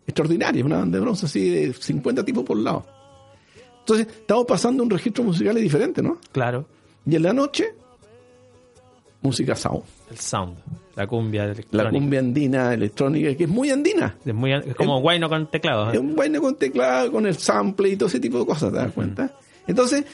Extraordinaria, 0.07 0.65
una 0.65 0.79
banda 0.79 0.99
de 0.99 1.03
bronce 1.03 1.27
así 1.27 1.49
de 1.49 1.73
50 1.73 2.25
tipos 2.25 2.45
por 2.45 2.57
lado. 2.57 2.85
Entonces, 3.81 4.07
estamos 4.07 4.47
pasando 4.47 4.83
un 4.83 4.91
registro 4.91 5.25
musical 5.25 5.57
diferente, 5.57 6.03
¿no? 6.03 6.19
Claro. 6.31 6.67
Y 7.05 7.17
en 7.17 7.23
la 7.23 7.33
noche, 7.33 7.75
música 9.23 9.57
sound. 9.57 9.83
El 10.11 10.19
sound. 10.19 10.57
La 10.95 11.07
cumbia 11.07 11.47
La 11.47 11.53
electrónica. 11.53 11.91
cumbia 11.91 12.21
andina, 12.21 12.75
electrónica, 12.75 13.35
que 13.35 13.45
es 13.45 13.51
muy 13.51 13.71
andina. 13.71 14.17
Es, 14.25 14.35
muy, 14.35 14.53
es 14.53 14.75
como 14.77 15.01
guayno 15.01 15.29
con 15.29 15.51
teclado. 15.51 15.89
Es 15.89 15.97
¿eh? 15.97 15.99
un 15.99 16.15
vaina 16.15 16.39
con 16.39 16.55
teclado, 16.57 17.11
con 17.11 17.27
el 17.27 17.35
sample 17.37 17.89
y 17.89 17.97
todo 17.97 18.09
ese 18.09 18.21
tipo 18.21 18.39
de 18.39 18.47
cosas, 18.47 18.71
¿te 18.71 18.77
das 18.77 18.93
cuenta? 18.93 19.35
Entonces, 19.67 20.05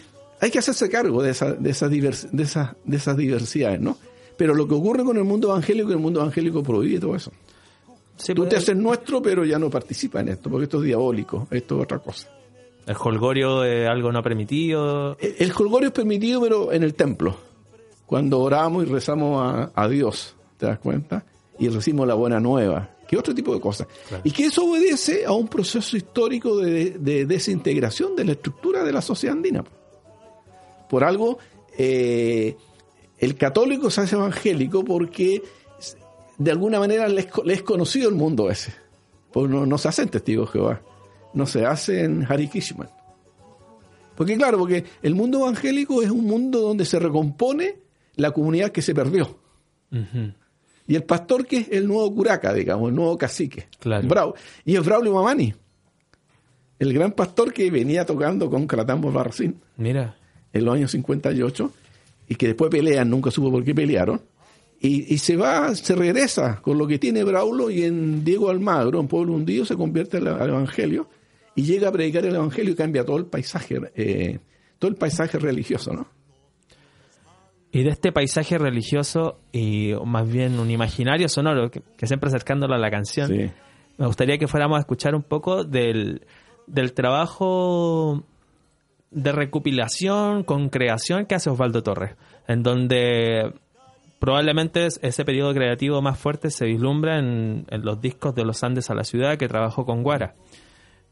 hay 0.41 0.51
que 0.51 0.59
hacerse 0.59 0.89
cargo 0.89 1.23
de, 1.23 1.31
esa, 1.31 1.53
de, 1.53 1.71
esas 1.71 1.91
divers- 1.91 2.31
de, 2.31 2.43
esas, 2.43 2.77
de 2.85 2.97
esas 2.97 3.17
diversidades, 3.17 3.81
¿no? 3.81 3.97
Pero 4.37 4.55
lo 4.55 4.69
que 4.69 4.75
ocurre 4.75 5.05
con 5.05 5.17
el 5.17 5.25
mundo 5.25 5.49
evangélico, 5.51 5.91
el 5.91 5.99
mundo 5.99 6.21
evangélico 6.21 6.63
prohíbe 6.63 7.01
todo 7.01 7.17
eso. 7.17 7.33
Sí, 8.17 8.35
Tú 8.35 8.47
te 8.47 8.57
haces 8.57 8.77
nuestro, 8.77 9.23
pero 9.23 9.45
ya 9.45 9.59
no 9.59 9.71
participas 9.71 10.23
en 10.23 10.29
esto, 10.31 10.51
porque 10.51 10.65
esto 10.65 10.79
es 10.79 10.85
diabólico, 10.85 11.47
esto 11.51 11.77
es 11.77 11.83
otra 11.83 11.99
cosa. 12.01 12.29
El 12.87 12.97
holgorio 12.99 13.65
es 13.65 13.89
algo 13.89 14.11
no 14.13 14.23
permitido. 14.23 15.17
El, 15.21 15.35
el 15.39 15.53
jolgorio 15.53 15.89
es 15.89 15.93
permitido, 15.95 16.41
pero 16.41 16.73
en 16.73 16.83
el 16.83 16.95
templo. 16.95 17.37
Cuando 18.07 18.41
oramos 18.41 18.85
y 18.87 18.87
rezamos 18.91 19.43
a, 19.43 19.71
a 19.75 19.89
Dios, 19.89 20.35
¿te 20.57 20.67
das 20.67 20.79
cuenta? 20.79 21.25
Y 21.59 21.69
recibimos 21.69 22.09
la 22.09 22.15
buena 22.15 22.41
nueva, 22.41 22.91
que 23.09 23.17
otro 23.17 23.35
tipo 23.35 23.55
de 23.55 23.61
cosas. 23.61 23.89
Y 24.23 24.31
que 24.31 24.45
eso 24.45 24.67
obedece 24.67 25.25
a 25.25 25.33
un 25.33 25.49
proceso 25.49 25.97
histórico 25.97 26.59
de, 26.59 26.91
de 26.91 27.25
desintegración 27.25 28.15
de 28.15 28.27
la 28.27 28.33
estructura 28.33 28.85
de 28.85 28.93
la 28.93 29.01
sociedad 29.01 29.35
andina. 29.35 29.65
Por 30.91 31.03
algo, 31.03 31.39
eh, 31.79 32.55
el 33.19 33.37
católico 33.37 33.91
se 33.91 34.03
hace 34.03 34.15
evangélico 34.15 34.85
porque 34.85 35.43
de 36.37 36.51
alguna 36.51 36.79
manera 36.79 37.09
le 37.09 37.27
es, 37.47 37.63
conocido 37.63 38.11
el 38.11 38.15
mundo 38.15 38.51
ese. 38.51 38.75
Porque 39.33 39.53
no, 39.53 39.65
no 39.65 39.79
se 39.79 39.89
hacen 39.89 40.11
testigos 40.11 40.49
de 40.49 40.53
Jehová, 40.53 40.83
no 41.33 41.47
se 41.47 41.65
hacen 41.65 42.27
Hare 42.29 42.49
Krishna. 42.49 42.91
Porque 44.17 44.37
claro, 44.37 44.59
porque 44.59 44.85
el 45.03 45.15
mundo 45.15 45.39
evangélico 45.39 46.03
es 46.03 46.11
un 46.11 46.27
mundo 46.27 46.61
donde 46.61 46.85
se 46.85 46.99
recompone 46.99 47.77
la 48.17 48.33
comunidad 48.33 48.71
que 48.71 48.83
se 48.83 48.95
perdió. 48.95 49.39
Ujú. 49.91 50.33
Y 50.89 50.97
el 50.97 51.05
pastor 51.05 51.47
que 51.47 51.59
es 51.59 51.69
el 51.71 51.87
nuevo 51.87 52.13
curaca, 52.15 52.53
digamos, 52.53 52.89
el 52.89 52.97
nuevo 52.97 53.17
cacique. 53.17 53.69
Claro. 53.79 54.09
Bravo. 54.09 54.35
Y 54.65 54.75
es 54.75 54.85
Braulio 54.85 55.13
Mamani, 55.13 55.55
el 56.79 56.93
gran 56.95 57.13
pastor 57.13 57.53
que 57.53 57.71
venía 57.71 58.07
tocando 58.07 58.49
con 58.51 58.67
Calatambo 58.67 59.13
Barracín 59.13 59.61
Mira. 59.77 60.17
en 60.53 60.65
los 60.65 60.75
años 60.75 60.91
58 60.91 61.73
y 62.29 62.35
que 62.37 62.49
después 62.49 62.71
pelean, 62.71 63.11
nunca 63.11 63.31
supo 63.31 63.51
por 63.51 63.63
qué 63.65 63.75
pelearon. 63.75 64.23
Y, 64.81 65.13
y 65.13 65.19
se 65.19 65.37
va, 65.37 65.75
se 65.75 65.95
regresa 65.95 66.61
con 66.63 66.79
lo 66.79 66.87
que 66.87 66.99
tiene 66.99 67.23
Braulo 67.25 67.69
y 67.69 67.83
en 67.83 68.25
Diego 68.25 68.49
Almagro, 68.49 69.01
en 69.01 69.09
Pueblo 69.09 69.35
Hundido, 69.35 69.65
se 69.65 69.77
convierte 69.77 70.19
al, 70.19 70.29
al 70.29 70.49
Evangelio 70.49 71.09
y 71.55 71.65
llega 71.65 71.89
a 71.89 71.93
predicar 71.93 72.25
el 72.25 72.37
Evangelio 72.37 72.73
y 72.73 72.77
cambia 72.77 73.05
todo 73.05 73.17
el 73.17 73.27
paisaje, 73.27 73.81
eh, 73.97 74.39
todo 74.79 74.89
el 74.91 74.97
paisaje 74.97 75.39
religioso, 75.39 75.93
¿no? 75.93 76.18
Y 77.71 77.83
de 77.83 77.91
este 77.91 78.13
paisaje 78.13 78.57
religioso 78.59 79.39
y 79.53 79.93
más 80.07 80.27
bien 80.31 80.59
un 80.59 80.71
imaginario 80.71 81.29
sonoro, 81.29 81.71
que, 81.71 81.83
que 81.97 82.07
siempre 82.07 82.29
acercándolo 82.29 82.75
a 82.75 82.79
la 82.79 82.91
canción, 82.91 83.29
Sí. 83.29 83.51
me 83.99 84.07
gustaría 84.07 84.39
que 84.39 84.47
fuéramos 84.49 84.77
a 84.79 84.81
escuchar 84.81 85.15
un 85.15 85.23
poco 85.23 85.65
del, 85.65 86.27
del 86.67 86.95
trabajo 86.95 88.25
de 89.11 89.33
recopilación 89.33 90.45
con 90.45 90.69
creación 90.71 91.27
que 91.27 91.35
hace 91.35 91.51
Osvaldo 91.51 91.83
Torres, 91.83 92.15
en 92.47 92.63
donde 92.63 93.53
probablemente 94.19 94.87
es- 94.87 94.99
ese 95.03 95.25
periodo 95.25 95.53
creativo 95.55 96.01
más 96.03 96.19
fuerte 96.19 96.51
se 96.51 96.65
vislumbra 96.67 97.19
en, 97.19 97.67
en 97.71 97.83
los 97.85 98.01
discos 98.01 98.35
de 98.35 98.45
los 98.45 98.63
Andes 98.65 98.91
a 98.91 98.95
la 98.95 99.05
ciudad 99.05 99.37
que 99.37 99.47
trabajó 99.49 99.85
con 99.85 100.03
Guara. 100.03 100.35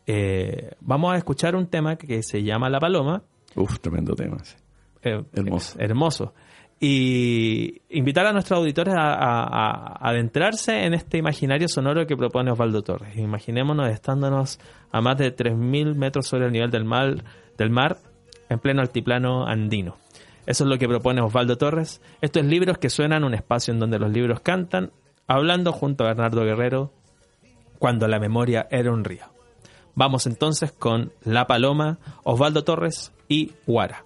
Eh, 0.07 0.71
vamos 0.81 1.13
a 1.15 1.17
escuchar 1.19 1.55
un 1.57 1.67
tema 1.67 1.97
que, 1.97 2.23
se 2.23 2.43
llama 2.43 2.69
La 2.71 2.79
Paloma, 2.81 3.23
Uf, 3.55 3.79
tremendo 3.81 4.15
tema. 4.15 4.39
sí. 4.43 4.55
eh, 5.03 5.23
Hermoso. 5.33 5.79
hermoso. 5.79 6.35
Y 6.79 7.81
invitar 7.89 8.27
a 8.27 8.33
nuestros 8.33 8.59
auditores 8.59 8.95
a, 8.97 9.97
adentrarse 10.07 10.85
en 10.85 10.93
este 10.93 11.17
imaginario 11.17 11.69
sonoro 11.69 12.07
que 12.07 12.17
propone 12.17 12.51
Osvaldo 12.51 12.83
Torres. 12.83 13.17
Imaginémonos 13.17 13.89
estándonos 13.89 14.61
a 14.93 15.01
más 15.01 15.17
de 15.17 15.35
3.000 15.35 15.95
metros 15.95 16.27
sobre 16.27 16.47
el 16.47 16.53
nivel 16.53 16.71
del 16.71 16.85
mar, 16.85 17.25
del 17.57 17.71
mar 17.71 17.97
en 18.49 18.59
pleno 18.59 18.83
altiplano 18.83 19.47
andino. 19.47 19.97
Eso 20.47 20.65
es 20.65 20.71
lo 20.71 20.79
que 20.79 20.87
propone 20.87 21.21
Osvaldo 21.23 21.57
Torres. 21.57 22.01
Estos 22.21 22.45
libros 22.45 22.79
que 22.79 22.91
suenan 22.91 23.25
un 23.25 23.35
espacio 23.35 23.75
en 23.75 23.81
donde 23.81 23.99
los 23.99 24.13
libros 24.13 24.41
cantan, 24.41 24.93
hablando 25.27 25.73
junto 25.73 26.05
a 26.05 26.09
Bernardo 26.09 26.45
Guerrero, 26.45 26.93
cuando 27.79 28.07
la 28.07 28.21
memoria 28.21 28.69
era 28.71 28.93
un 28.93 29.05
río. 29.05 29.25
Vamos 29.95 30.27
entonces 30.27 30.73
con 30.73 31.13
La 31.25 31.47
Paloma, 31.47 31.99
Osvaldo 32.23 32.65
Torres 32.65 33.13
y 33.29 33.53
Guara. 33.67 34.05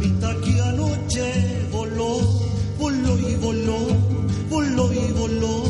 Palomita 0.00 0.34
que 0.40 0.60
anoche 0.62 1.66
voló, 1.70 2.20
voló 2.78 3.18
y 3.18 3.34
voló, 3.36 3.78
voló 4.48 4.92
y 4.94 5.12
voló. 5.12 5.64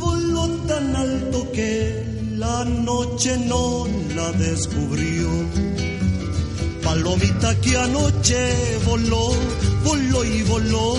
Voló 0.00 0.48
tan 0.66 0.96
alto 0.96 1.50
que 1.52 2.04
la 2.36 2.62
noche 2.64 3.38
no 3.46 3.86
la 4.14 4.32
descubrió. 4.32 5.30
Palomita 6.84 7.58
que 7.62 7.74
anoche 7.78 8.78
voló, 8.84 9.30
voló 9.84 10.24
y 10.24 10.42
voló, 10.42 10.94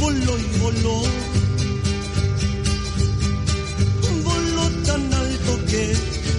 voló 0.00 0.32
y 0.36 0.58
voló. 0.64 1.02
Voló 4.24 4.68
tan 4.84 5.14
alto 5.14 5.64
que 5.70 5.94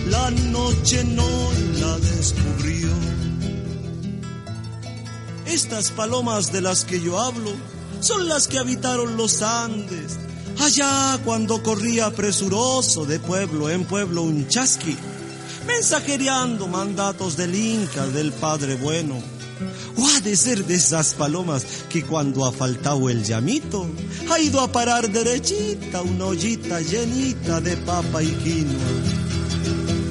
la 0.10 0.32
noche 0.52 1.04
no 1.06 1.26
la 1.26 1.65
descubrió. 2.00 2.90
Estas 5.46 5.92
palomas 5.92 6.52
de 6.52 6.62
las 6.62 6.86
que 6.86 7.00
yo 7.00 7.20
hablo 7.20 7.52
son 8.02 8.28
las 8.28 8.48
que 8.48 8.60
habitaron 8.60 9.16
los 9.18 9.42
Andes. 9.42 10.18
Allá 10.60 11.20
cuando 11.24 11.62
corría 11.64 12.12
presuroso 12.12 13.06
de 13.06 13.20
pueblo 13.20 13.70
en 13.70 13.86
pueblo 13.86 14.24
un 14.24 14.48
chasqui, 14.48 14.96
mensajereando 15.68 16.68
mandatos 16.68 17.36
del 17.38 17.56
Inca, 17.56 18.08
del 18.08 18.32
Padre 18.32 18.76
Bueno. 18.76 19.16
O 19.98 20.08
ha 20.08 20.20
de 20.22 20.36
ser 20.36 20.66
de 20.66 20.76
esas 20.76 21.14
palomas 21.14 21.66
que 21.90 22.04
cuando 22.04 22.46
ha 22.46 22.52
faltado 22.52 23.10
el 23.10 23.24
llamito, 23.24 23.88
ha 24.30 24.40
ido 24.40 24.60
a 24.60 24.72
parar 24.72 25.10
derechita 25.10 26.02
una 26.02 26.26
ollita 26.26 26.82
llenita 26.82 27.62
de 27.62 27.78
papa 27.78 28.22
y 28.22 28.28
quinoa. 28.28 29.25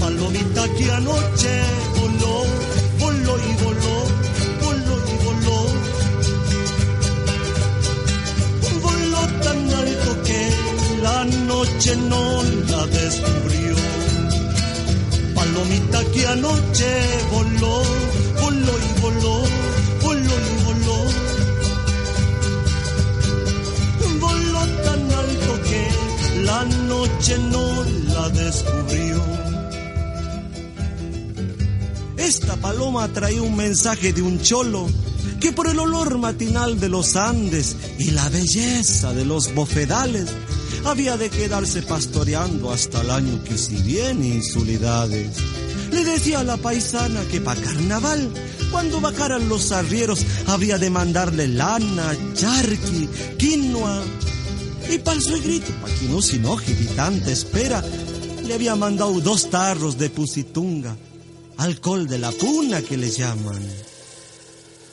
Palomita 0.05 0.69
que 0.77 0.85
anoche 0.93 1.55
voló, 1.99 2.45
voló 3.01 3.35
y 3.39 3.53
voló, 3.65 3.97
voló 4.63 4.95
y 5.09 5.17
voló. 5.25 5.59
Voló 8.83 9.23
tan 9.45 9.61
alto 9.81 10.11
que 10.27 10.41
la 11.03 11.25
noche 11.25 11.97
no 11.97 12.43
la 12.71 12.87
descubrió. 12.99 13.77
Palomita 15.35 16.05
que 16.13 16.27
anoche 16.27 16.91
voló, 17.33 17.83
voló 18.43 18.75
y 18.87 19.01
voló, 19.01 19.37
voló 20.03 20.35
y 20.49 20.55
voló. 20.67 20.99
Voló 24.21 24.63
tan 24.85 25.03
alto 25.23 25.53
que 25.69 25.83
la 26.45 26.61
noche 26.93 27.39
no 27.39 27.65
la 28.13 28.29
descubrió. 28.29 29.44
Esta 32.25 32.57
paloma 32.57 33.07
traía 33.09 33.43
un 33.43 33.55
mensaje 33.55 34.15
de 34.15 34.23
un 34.23 34.41
cholo 34.41 34.89
que 35.41 35.53
por 35.53 35.69
el 35.69 35.79
olor 35.79 36.17
matinal 36.17 36.81
de 36.81 36.89
los 36.89 37.17
Andes 37.17 37.77
y 37.99 38.13
la 38.13 38.27
belleza 38.31 39.13
de 39.13 39.27
los 39.27 39.55
bofedales 39.55 40.31
había 40.87 41.19
de 41.19 41.29
quedarse 41.29 41.83
pastoreando 41.83 42.73
hasta 42.73 43.03
el 43.03 43.11
año 43.11 43.45
que 43.45 43.59
si 43.59 43.77
viene 43.77 44.29
insulidades. 44.29 45.37
Le 45.93 46.03
decía 46.03 46.41
a 46.41 46.45
la 46.45 46.57
paisana 46.57 47.21
que 47.31 47.43
pa' 47.43 47.57
carnaval, 47.57 48.31
cuando 48.73 49.03
bajaran 49.03 49.47
los 49.51 49.71
arrieros, 49.71 50.25
había 50.47 50.79
de 50.79 50.89
mandarle 50.89 51.47
lana, 51.47 52.17
charqui, 52.33 53.07
quinoa. 53.37 54.03
Y 54.91 54.97
para 54.99 55.19
el 55.19 55.23
suegrito, 55.23 55.71
pa' 55.83 55.91
que 55.91 56.09
no 56.09 56.23
se 56.23 56.37
enoje 56.37 56.75
tanta 56.97 57.31
espera, 57.31 57.85
le 58.47 58.55
había 58.55 58.77
mandado 58.77 59.21
dos 59.21 59.51
tarros 59.51 59.99
de 59.99 60.09
pusitunga, 60.09 60.97
alcohol 61.59 62.07
de 62.07 62.19
la 62.19 62.31
puna 62.33 62.83
que 62.83 62.97
le 62.97 63.11
llaman. 63.11 63.63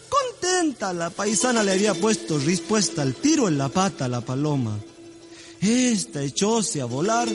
Contenta, 0.10 0.94
la 0.94 1.10
paisana 1.10 1.64
le 1.64 1.72
había 1.72 1.94
puesto 1.94 2.40
respuesta 2.40 3.02
al 3.02 3.16
tiro 3.16 3.48
en 3.48 3.58
la 3.58 3.70
pata 3.70 4.06
a 4.06 4.10
la 4.10 4.22
paloma. 4.22 4.78
Esta 5.62 6.24
echóse 6.24 6.82
a 6.82 6.86
volar 6.86 7.28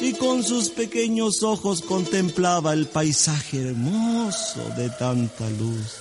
y 0.00 0.12
con 0.14 0.42
sus 0.42 0.68
pequeños 0.70 1.42
ojos 1.42 1.82
contemplaba 1.82 2.72
el 2.72 2.86
paisaje 2.86 3.62
hermoso 3.62 4.60
de 4.76 4.90
tanta 4.90 5.48
luz. 5.50 5.98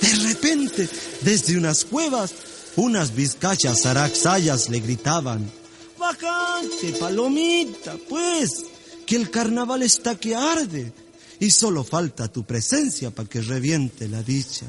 De 0.00 0.14
repente, 0.28 0.88
desde 1.22 1.56
unas 1.56 1.84
cuevas, 1.84 2.32
unas 2.76 3.14
vizcachas 3.14 3.86
araxayas 3.86 4.68
le 4.68 4.80
gritaban, 4.80 5.50
Bajante, 5.98 6.92
palomita, 7.00 7.96
pues, 8.08 8.66
que 9.04 9.16
el 9.16 9.30
carnaval 9.30 9.82
está 9.82 10.14
que 10.14 10.36
arde 10.36 10.92
y 11.40 11.50
solo 11.50 11.84
falta 11.84 12.28
tu 12.28 12.44
presencia 12.44 13.10
para 13.10 13.28
que 13.28 13.40
reviente 13.40 14.08
la 14.08 14.22
dicha. 14.22 14.66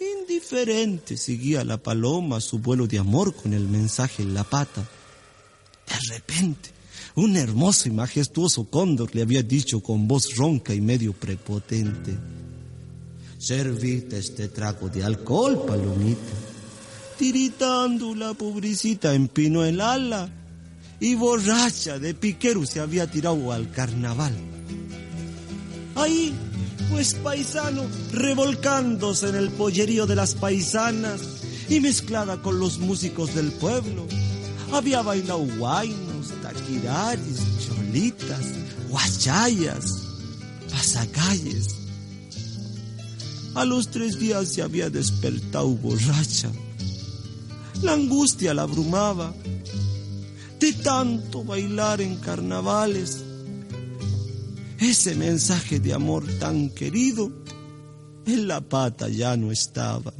Indiferente 0.00 1.16
seguía 1.16 1.64
la 1.64 1.78
paloma 1.78 2.40
su 2.40 2.58
vuelo 2.58 2.86
de 2.86 2.98
amor 2.98 3.34
con 3.34 3.52
el 3.52 3.68
mensaje 3.68 4.22
en 4.22 4.34
la 4.34 4.44
pata. 4.44 4.82
De 5.88 6.14
repente, 6.14 6.70
un 7.14 7.36
hermoso 7.36 7.88
y 7.88 7.92
majestuoso 7.92 8.64
cóndor 8.64 9.14
le 9.14 9.22
había 9.22 9.42
dicho 9.42 9.80
con 9.80 10.08
voz 10.08 10.34
ronca 10.36 10.74
y 10.74 10.80
medio 10.80 11.12
prepotente, 11.12 12.16
Servite 13.42 14.18
este 14.18 14.46
trago 14.46 14.88
de 14.88 15.02
alcohol, 15.02 15.64
palomita. 15.66 16.32
Tiritando 17.18 18.14
la 18.14 18.34
pobrecita 18.34 19.14
empinó 19.14 19.64
el 19.64 19.80
ala 19.80 20.30
y 21.00 21.16
borracha 21.16 21.98
de 21.98 22.14
piquero 22.14 22.64
se 22.64 22.78
había 22.78 23.10
tirado 23.10 23.50
al 23.50 23.68
carnaval. 23.72 24.51
Ahí, 25.94 26.34
pues 26.90 27.14
paisano, 27.14 27.82
revolcándose 28.12 29.28
en 29.28 29.36
el 29.36 29.50
pollerío 29.50 30.06
de 30.06 30.16
las 30.16 30.34
paisanas 30.34 31.20
y 31.68 31.80
mezclada 31.80 32.40
con 32.40 32.58
los 32.58 32.78
músicos 32.78 33.34
del 33.34 33.52
pueblo, 33.52 34.06
había 34.72 35.02
bailado 35.02 35.46
guainos, 35.58 36.28
taquiraris, 36.42 37.40
cholitas, 37.66 38.46
guachayas, 38.88 39.84
pasacalles. 40.70 41.76
A 43.54 43.64
los 43.66 43.88
tres 43.88 44.18
días 44.18 44.48
se 44.48 44.62
había 44.62 44.88
despertado 44.88 45.68
borracha. 45.68 46.50
La 47.82 47.92
angustia 47.92 48.54
la 48.54 48.62
abrumaba 48.62 49.34
de 50.58 50.72
tanto 50.74 51.42
bailar 51.42 52.00
en 52.00 52.16
carnavales. 52.16 53.24
Ese 54.82 55.14
mensaje 55.14 55.78
de 55.78 55.94
amor 55.94 56.24
tan 56.40 56.68
querido 56.70 57.30
en 58.26 58.48
la 58.48 58.60
pata 58.60 59.08
ya 59.08 59.36
no 59.36 59.52
estaba. 59.52 60.12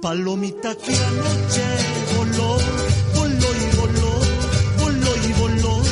Palomita 0.00 0.74
que 0.74 0.96
anoche 0.96 1.64
voló, 2.16 2.56
voló 3.14 3.48
y 3.62 3.76
voló, 3.76 4.12
voló 4.78 5.12
y 5.28 5.32
voló. 5.34 5.82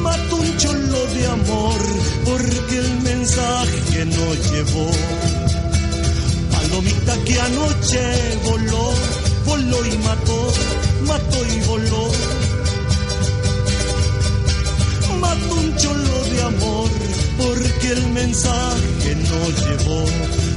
Mató 0.00 0.36
un 0.36 0.56
cholo 0.58 1.06
de 1.06 1.26
amor 1.26 1.80
porque 2.24 2.78
el 2.78 3.00
mensaje 3.00 4.04
no 4.06 4.34
llevó. 4.48 4.90
Palomita 6.52 7.24
que 7.24 7.40
anoche 7.40 8.38
voló, 8.44 8.92
voló 9.44 9.86
y 9.86 9.98
mató, 9.98 10.52
mató 11.04 11.38
y 11.52 11.60
voló. 11.66 12.39
Mató 15.30 15.54
un 15.54 15.76
cholo 15.76 16.24
de 16.24 16.42
amor 16.42 16.90
porque 17.38 17.88
el 17.92 18.06
mensaje 18.08 19.14
no 19.14 19.40
llevó, 19.62 20.04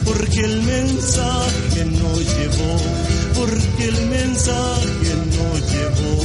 porque 0.04 0.40
el 0.40 0.62
mensaje 0.64 1.86
no 1.86 2.12
llevó, 2.18 2.74
porque 3.36 3.84
el 3.90 4.08
mensaje 4.08 5.12
no 5.38 5.48
llevó. 5.72 6.24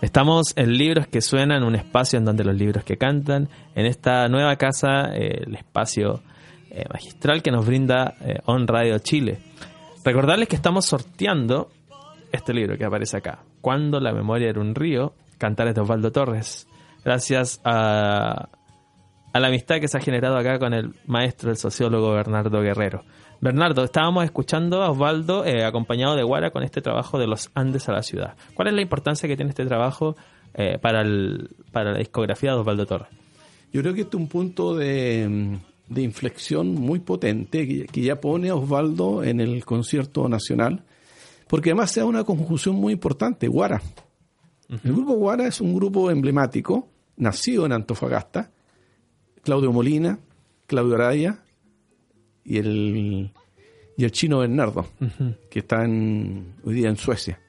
Estamos 0.00 0.54
en 0.56 0.78
Libros 0.78 1.08
que 1.08 1.20
Suenan, 1.20 1.62
un 1.62 1.74
espacio 1.74 2.18
en 2.18 2.24
donde 2.24 2.44
los 2.44 2.54
libros 2.54 2.84
que 2.84 2.96
cantan, 2.96 3.50
en 3.74 3.84
esta 3.84 4.28
nueva 4.28 4.56
casa, 4.56 5.14
eh, 5.14 5.42
el 5.46 5.56
espacio 5.56 6.22
eh, 6.76 6.84
magistral 6.92 7.40
que 7.40 7.52
nos 7.52 7.64
brinda 7.64 8.16
eh, 8.20 8.40
On 8.46 8.66
Radio 8.66 8.98
Chile. 8.98 9.38
Recordarles 10.04 10.48
que 10.48 10.56
estamos 10.56 10.84
sorteando 10.84 11.70
este 12.32 12.52
libro 12.52 12.76
que 12.76 12.84
aparece 12.84 13.16
acá, 13.16 13.44
Cuando 13.60 14.00
la 14.00 14.12
memoria 14.12 14.48
era 14.48 14.60
un 14.60 14.74
río, 14.74 15.14
Cantares 15.38 15.76
de 15.76 15.82
Osvaldo 15.82 16.10
Torres. 16.10 16.66
Gracias 17.04 17.60
a, 17.64 18.48
a 19.32 19.40
la 19.40 19.46
amistad 19.46 19.78
que 19.78 19.86
se 19.86 19.98
ha 19.98 20.00
generado 20.00 20.36
acá 20.36 20.58
con 20.58 20.74
el 20.74 20.94
maestro, 21.06 21.50
el 21.50 21.56
sociólogo 21.56 22.12
Bernardo 22.12 22.60
Guerrero. 22.60 23.04
Bernardo, 23.40 23.84
estábamos 23.84 24.24
escuchando 24.24 24.82
a 24.82 24.90
Osvaldo 24.90 25.44
eh, 25.44 25.64
acompañado 25.64 26.16
de 26.16 26.24
Guara 26.24 26.50
con 26.50 26.64
este 26.64 26.82
trabajo 26.82 27.20
de 27.20 27.28
los 27.28 27.52
Andes 27.54 27.88
a 27.88 27.92
la 27.92 28.02
ciudad. 28.02 28.34
¿Cuál 28.54 28.68
es 28.68 28.74
la 28.74 28.82
importancia 28.82 29.28
que 29.28 29.36
tiene 29.36 29.50
este 29.50 29.64
trabajo 29.64 30.16
para, 30.82 31.04
para 31.70 31.92
la 31.92 31.98
discografía 31.98 32.50
de 32.50 32.58
Osvaldo 32.58 32.84
Torres? 32.86 33.08
Yo 33.72 33.80
creo 33.80 33.94
que 33.94 34.02
este 34.02 34.16
es 34.16 34.20
un 34.20 34.28
punto 34.28 34.74
de, 34.74 35.58
de 35.88 36.02
inflexión 36.02 36.74
muy 36.74 37.00
potente 37.00 37.86
que, 37.86 38.00
ya 38.00 38.20
pone 38.20 38.48
a 38.48 38.54
Osvaldo 38.54 39.22
en 39.22 39.40
el 39.40 39.64
concierto 39.64 40.28
nacional, 40.28 40.84
porque 41.48 41.70
además 41.70 41.90
se 41.90 42.00
da 42.00 42.06
una 42.06 42.24
conjunción 42.24 42.76
muy 42.76 42.92
importante, 42.92 43.48
Guara. 43.48 43.82
El 44.68 44.92
grupo 44.92 45.14
Guara 45.14 45.46
es 45.46 45.60
un 45.60 45.74
grupo 45.74 46.10
emblemático, 46.10 46.88
nacido 47.16 47.66
en 47.66 47.72
Antofagasta, 47.72 48.50
Claudio 49.42 49.72
Molina, 49.72 50.18
Claudio 50.66 50.94
Araya 50.94 51.42
y 52.44 52.56
el, 52.56 53.32
y 53.96 54.04
el 54.04 54.10
chino 54.10 54.38
Bernardo, 54.38 54.86
que 55.50 55.58
están 55.60 56.54
hoy 56.64 56.74
día 56.74 56.88
en 56.88 56.96
Suecia, 56.96 57.40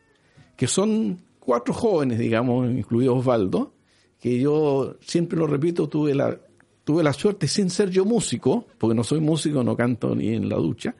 que 0.57 0.67
son 0.67 1.21
cuatro 1.39 1.73
jóvenes, 1.73 2.19
digamos, 2.19 2.69
incluido 2.69 3.15
Osvaldo, 3.15 3.73
que 4.19 4.39
yo 4.39 4.97
siempre 4.99 5.39
lo 5.39 5.47
repito, 5.47 5.87
tuve 5.87 6.13
la, 6.13 6.37
tuve 6.85 7.03
la 7.03 7.11
suerte, 7.11 7.47
sin 7.49 7.69
ser 7.69 7.89
yo 7.89 8.05
músico, 8.05 8.65
porque 8.77 8.95
no 8.95 9.03
soy 9.03 9.19
músico, 9.19 9.63
no 9.63 9.75
canto 9.75 10.15
ni 10.15 10.29
en 10.29 10.47
la 10.47 10.55
ducha, 10.55 10.95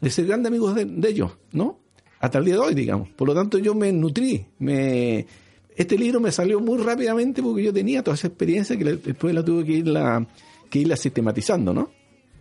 de 0.00 0.10
ser 0.10 0.26
grandes 0.26 0.48
amigos 0.48 0.74
de, 0.76 1.08
ellos, 1.08 1.32
¿no? 1.52 1.80
Hasta 2.20 2.38
el 2.38 2.44
día 2.44 2.54
de 2.54 2.60
hoy, 2.60 2.74
digamos. 2.74 3.08
Por 3.08 3.26
lo 3.26 3.34
tanto, 3.34 3.58
yo 3.58 3.74
me 3.74 3.90
nutrí, 3.90 4.46
me, 4.58 5.26
este 5.74 5.96
libro 5.96 6.20
me 6.20 6.30
salió 6.30 6.60
muy 6.60 6.78
rápidamente 6.78 7.42
porque 7.42 7.64
yo 7.64 7.72
tenía 7.72 8.04
toda 8.04 8.14
esa 8.14 8.26
experiencia 8.26 8.76
que 8.76 8.84
después 8.84 9.34
la 9.34 9.42
tuve 9.42 9.64
que 9.64 9.72
irla, 9.72 10.26
que 10.68 10.80
irla 10.80 10.96
sistematizando, 10.96 11.72
¿no? 11.72 11.90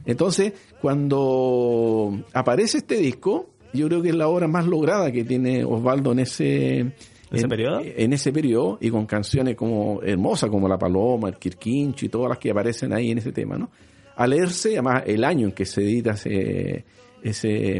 Entonces, 0.06 0.54
cuando 0.82 2.22
aparece 2.34 2.80
este 2.80 2.98
disco, 2.98 3.50
yo 3.74 3.88
creo 3.88 4.02
que 4.02 4.10
es 4.10 4.16
la 4.16 4.28
obra 4.28 4.48
más 4.48 4.66
lograda 4.66 5.12
que 5.12 5.24
tiene 5.24 5.64
Osvaldo 5.64 6.12
en 6.12 6.20
ese, 6.20 6.94
¿Ese 7.32 7.44
en, 7.44 7.50
periodo? 7.50 7.82
En 7.84 8.14
ese 8.14 8.32
periodo, 8.34 8.78
y 8.82 8.90
con 8.90 9.06
canciones 9.06 9.56
como 9.56 10.02
hermosas 10.04 10.50
como 10.50 10.68
La 10.68 10.78
Paloma, 10.78 11.30
El 11.30 11.36
Quirquincho 11.38 12.06
y 12.06 12.10
todas 12.10 12.30
las 12.30 12.38
que 12.40 12.52
aparecen 12.52 12.92
ahí 12.94 13.12
en 13.12 13.18
ese 13.20 13.32
tema, 13.32 13.58
¿no? 13.58 13.70
A 14.16 14.26
leerse, 14.28 14.70
además, 14.74 15.04
el 15.06 15.24
año 15.24 15.48
en 15.48 15.54
que 15.54 15.66
se 15.66 15.82
edita 15.82 16.12
ese, 16.12 16.84
ese, 17.24 17.78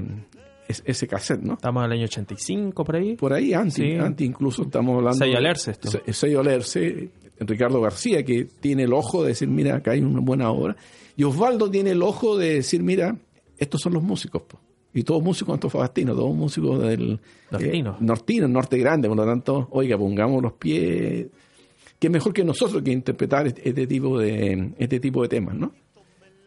ese, 0.68 0.84
ese 0.86 1.08
cassette, 1.08 1.42
¿no? 1.42 1.54
Estamos 1.56 1.82
en 1.84 1.92
el 1.92 1.98
año 1.98 2.06
85 2.06 2.84
por 2.84 2.96
ahí. 2.96 3.16
Por 3.16 3.34
ahí, 3.34 3.54
antes, 3.54 3.74
Sí. 3.76 3.96
antes 3.96 4.26
incluso 4.26 4.64
estamos 4.64 4.96
hablando... 4.98 5.18
Sello 5.18 5.32
de- 5.32 5.38
Alerce 5.38 5.72
esto. 5.72 5.90
Se- 5.92 6.14
Sello 6.14 6.40
Alerce, 6.42 7.10
Ricardo 7.40 7.82
García, 7.82 8.24
que 8.24 8.46
tiene 8.46 8.84
el 8.84 8.94
ojo 8.94 9.24
de 9.24 9.30
decir, 9.30 9.48
mira, 9.48 9.78
acá 9.78 9.92
hay 9.92 10.00
una 10.02 10.22
buena 10.22 10.50
obra. 10.52 10.76
Y 11.18 11.24
Osvaldo 11.24 11.70
tiene 11.70 11.92
el 11.92 12.02
ojo 12.04 12.38
de 12.38 12.56
decir, 12.56 12.84
mira, 12.84 13.18
estos 13.58 13.82
son 13.82 13.94
los 13.94 14.04
músicos. 14.04 14.44
po. 14.44 14.60
Y 14.94 15.04
todos 15.04 15.22
músicos 15.22 15.54
antofagastinos, 15.54 16.16
todos 16.16 16.36
músicos 16.36 16.82
del... 16.82 17.20
Nortino. 17.52 17.92
eh, 17.92 17.96
nortino, 18.00 18.48
norte 18.48 18.78
grande, 18.78 19.08
por 19.08 19.18
lo 19.18 19.26
tanto, 19.26 19.68
oiga, 19.72 19.98
pongamos 19.98 20.42
los 20.42 20.54
pies... 20.54 21.28
Que 22.00 22.10
mejor 22.10 22.34
que 22.34 22.46
nosotros 22.46 22.82
que 22.82 22.92
interpretar 22.92 23.48
este, 23.48 23.68
este 23.68 23.86
tipo 23.86 24.18
de 24.18 24.72
este 24.78 25.02
tipo 25.02 25.22
de 25.22 25.28
temas, 25.28 25.54
¿no? 25.54 25.74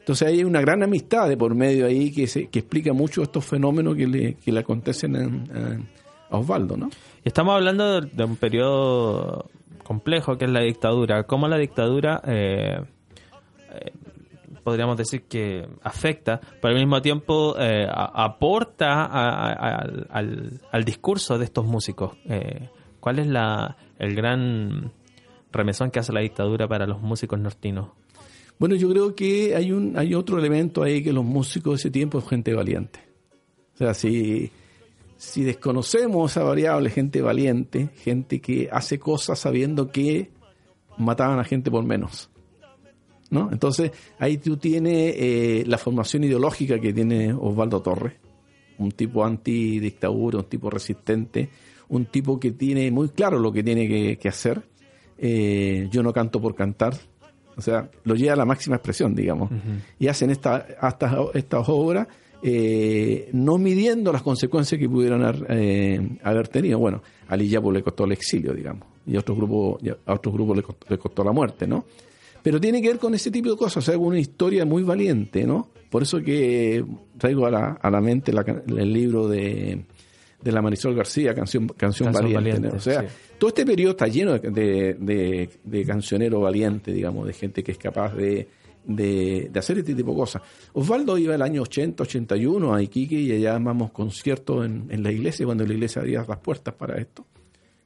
Entonces 0.03 0.27
hay 0.27 0.43
una 0.43 0.61
gran 0.61 0.83
amistad 0.83 1.29
de 1.29 1.37
por 1.37 1.55
medio 1.55 1.87
ahí 1.87 2.11
que, 2.11 2.27
se, 2.27 2.49
que 2.49 2.59
explica 2.59 2.93
mucho 2.93 3.23
estos 3.23 3.45
fenómenos 3.45 3.95
que 3.95 4.09
le, 4.09 4.35
que 4.35 4.51
le 4.51 4.59
acontecen 4.59 5.15
a, 5.15 5.79
Osvaldo, 6.37 6.77
¿no? 6.77 6.91
Estamos 7.23 7.55
hablando 7.55 8.01
de, 8.01 8.25
un 8.25 8.37
periodo 8.37 9.49
complejo 9.85 10.39
que 10.39 10.47
es 10.47 10.51
la 10.51 10.63
dictadura. 10.63 11.23
¿Cómo 11.25 11.47
la 11.47 11.57
dictadura, 11.59 12.21
eh, 12.27 12.81
eh, 12.81 12.85
podríamos 14.63 14.97
decir 14.97 15.23
que 15.25 15.67
afecta, 15.83 16.41
pero 16.61 16.75
al 16.75 16.81
mismo 16.81 17.01
tiempo 17.03 17.55
eh, 17.59 17.87
a- 17.89 18.25
aporta 18.25 19.05
a- 19.05 19.53
a- 19.53 19.77
al, 20.11 20.61
al- 20.71 20.85
discurso 20.85 21.39
de 21.39 21.45
estos 21.45 21.65
músicos? 21.67 22.17
Eh, 22.27 22.69
¿Cuál 23.01 23.19
es 23.19 23.27
la, 23.27 23.77
el 23.99 24.15
gran 24.15 24.93
remesón 25.51 25.91
que 25.91 25.99
hace 25.99 26.13
la 26.13 26.21
dictadura 26.21 26.69
para 26.69 26.87
los 26.87 27.01
músicos 27.01 27.39
nortinos? 27.39 27.89
Bueno, 28.59 28.77
yo 28.77 28.89
creo 28.91 29.15
que 29.17 29.57
hay 29.57 29.73
un 29.73 29.99
hay 29.99 30.15
otro 30.15 30.39
elemento 30.39 30.83
ahí 30.85 31.03
que 31.03 31.13
los 31.13 31.25
músicos 31.25 31.73
de 31.73 31.77
ese 31.77 31.91
tiempo 31.91 32.19
es 32.21 32.29
gente 32.29 32.55
valiente. 32.55 33.01
O 33.75 33.79
sea, 33.79 33.93
si, 33.95 34.53
si 35.17 35.43
desconocemos 35.43 36.31
esa 36.31 36.45
variable, 36.45 36.91
gente 36.91 37.21
valiente, 37.23 37.89
gente 37.97 38.41
que 38.41 38.69
hace 38.71 39.01
cosas 39.01 39.41
sabiendo 39.41 39.91
que 39.91 40.31
mataban 40.99 41.41
a 41.41 41.45
gente 41.45 41.71
por 41.73 41.83
menos. 41.85 42.31
¿No? 43.33 43.49
Entonces, 43.51 43.91
ahí 44.19 44.37
tú 44.37 44.59
tienes 44.59 45.15
eh, 45.17 45.65
la 45.67 45.79
formación 45.79 46.23
ideológica 46.25 46.79
que 46.79 46.93
tiene 46.93 47.33
Osvaldo 47.33 47.81
Torres, 47.81 48.13
un 48.79 48.93
tipo 48.93 49.25
antidictadura, 49.25 50.39
un 50.39 50.45
tipo 50.45 50.69
resistente, 50.69 51.49
un 51.89 52.07
tipo 52.07 52.39
que 52.39 52.53
tiene 52.53 52.91
muy 52.91 53.09
claro 53.09 53.39
lo 53.39 53.51
que 53.51 53.63
tiene 53.63 53.89
que, 53.89 54.19
que 54.19 54.29
hacer. 54.29 54.63
Eh, 55.17 55.89
yo 55.91 56.03
no 56.03 56.13
canto 56.13 56.41
por 56.43 56.55
cantar, 56.55 56.95
o 57.57 57.63
sea, 57.63 57.91
lo 58.05 58.15
lleva 58.15 58.35
a 58.35 58.37
la 58.37 58.45
máxima 58.45 58.77
expresión, 58.77 59.15
digamos. 59.15 59.51
Y 59.99 60.09
hacen 60.09 60.31
esta, 60.31 60.67
hasta 60.79 61.25
estas 61.35 61.69
obras 61.69 62.09
eh, 62.43 63.31
no 63.33 63.57
midiendo 63.57 64.13
las 64.13 64.23
consecuencias 64.23 64.79
que 64.79 64.89
pudieran 64.89 65.23
haber, 65.23 65.47
eh, 65.49 66.19
haber 66.23 66.49
tenido. 66.49 66.79
Bueno, 66.79 67.03
a 67.29 67.37
Lillapo 67.37 67.71
le 67.71 67.83
costó 67.83 68.05
el 68.05 68.13
exilio, 68.13 68.53
digamos, 68.53 68.89
y 69.07 69.17
a 69.17 69.21
otros 69.21 69.39
grupos, 69.39 69.81
a 70.07 70.13
otros 70.13 70.35
grupos 70.35 70.57
le 70.57 70.63
costó, 70.63 70.87
le 70.91 70.99
costó 70.99 71.25
la 71.25 71.33
muerte, 71.33 71.67
¿no? 71.67 71.85
Pero 72.43 72.61
tiene 72.61 72.83
que 72.83 72.89
ver 72.89 72.99
con 72.99 73.15
ese 73.15 73.31
tipo 73.31 73.51
de 73.51 73.57
cosas, 73.57 73.77
o 73.89 73.91
sea, 73.91 73.99
una 73.99 74.19
historia 74.19 74.65
muy 74.65 74.83
valiente, 74.83 75.45
¿no? 75.47 75.71
Por 75.91 76.03
eso 76.03 76.21
que 76.21 76.85
traigo 77.19 77.47
a 77.47 77.51
la, 77.51 77.69
a 77.81 77.91
la 77.91 78.01
mente 78.01 78.33
la 78.33 78.43
el 78.67 78.93
libro 78.93 79.29
de, 79.29 79.85
de 80.43 80.53
la 80.53 80.61
Marisol 80.63 80.95
García, 80.95 81.35
Canción, 81.35 81.69
Canción, 81.69 82.13
Canción 82.13 82.33
Valiente. 82.33 82.35
Valiente, 82.51 82.69
¿no? 82.69 82.77
O 82.77 82.81
sea, 82.81 83.03
sí. 83.03 83.07
todo 83.39 83.49
este 83.49 83.65
periodo 83.67 83.93
está 83.93 84.09
lleno 84.09 84.33
de, 84.39 84.51
de, 84.51 84.95
de- 84.95 85.51
de 85.63 85.85
cancionero 85.85 86.41
valiente, 86.41 86.93
digamos, 86.93 87.27
de 87.27 87.33
gente 87.35 87.63
que 87.63 87.73
es 87.73 87.79
capaz 87.79 88.15
de, 88.17 88.49
de, 88.85 89.49
de 89.53 89.59
hacer 89.61 89.79
este 89.79 89.95
tipo 89.95 90.11
de 90.11 90.17
cosas. 90.17 90.43
Osvaldo 90.73 91.17
iba 91.19 91.35
el 91.37 91.43
año 91.43 91.63
80, 91.63 92.03
81 92.03 92.75
a 92.75 92.83
Iquique 92.83 93.21
y 93.21 93.31
allá 93.33 93.55
armamos 93.55 93.93
conciertos 93.93 94.65
en, 94.67 94.87
en 94.89 95.03
la 95.03 95.13
iglesia, 95.13 95.47
cuando 95.47 95.65
la 95.67 95.75
iglesia 95.75 96.01
abría 96.01 96.25
las 96.27 96.39
puertas 96.39 96.75
para 96.75 96.99
esto, 96.99 97.25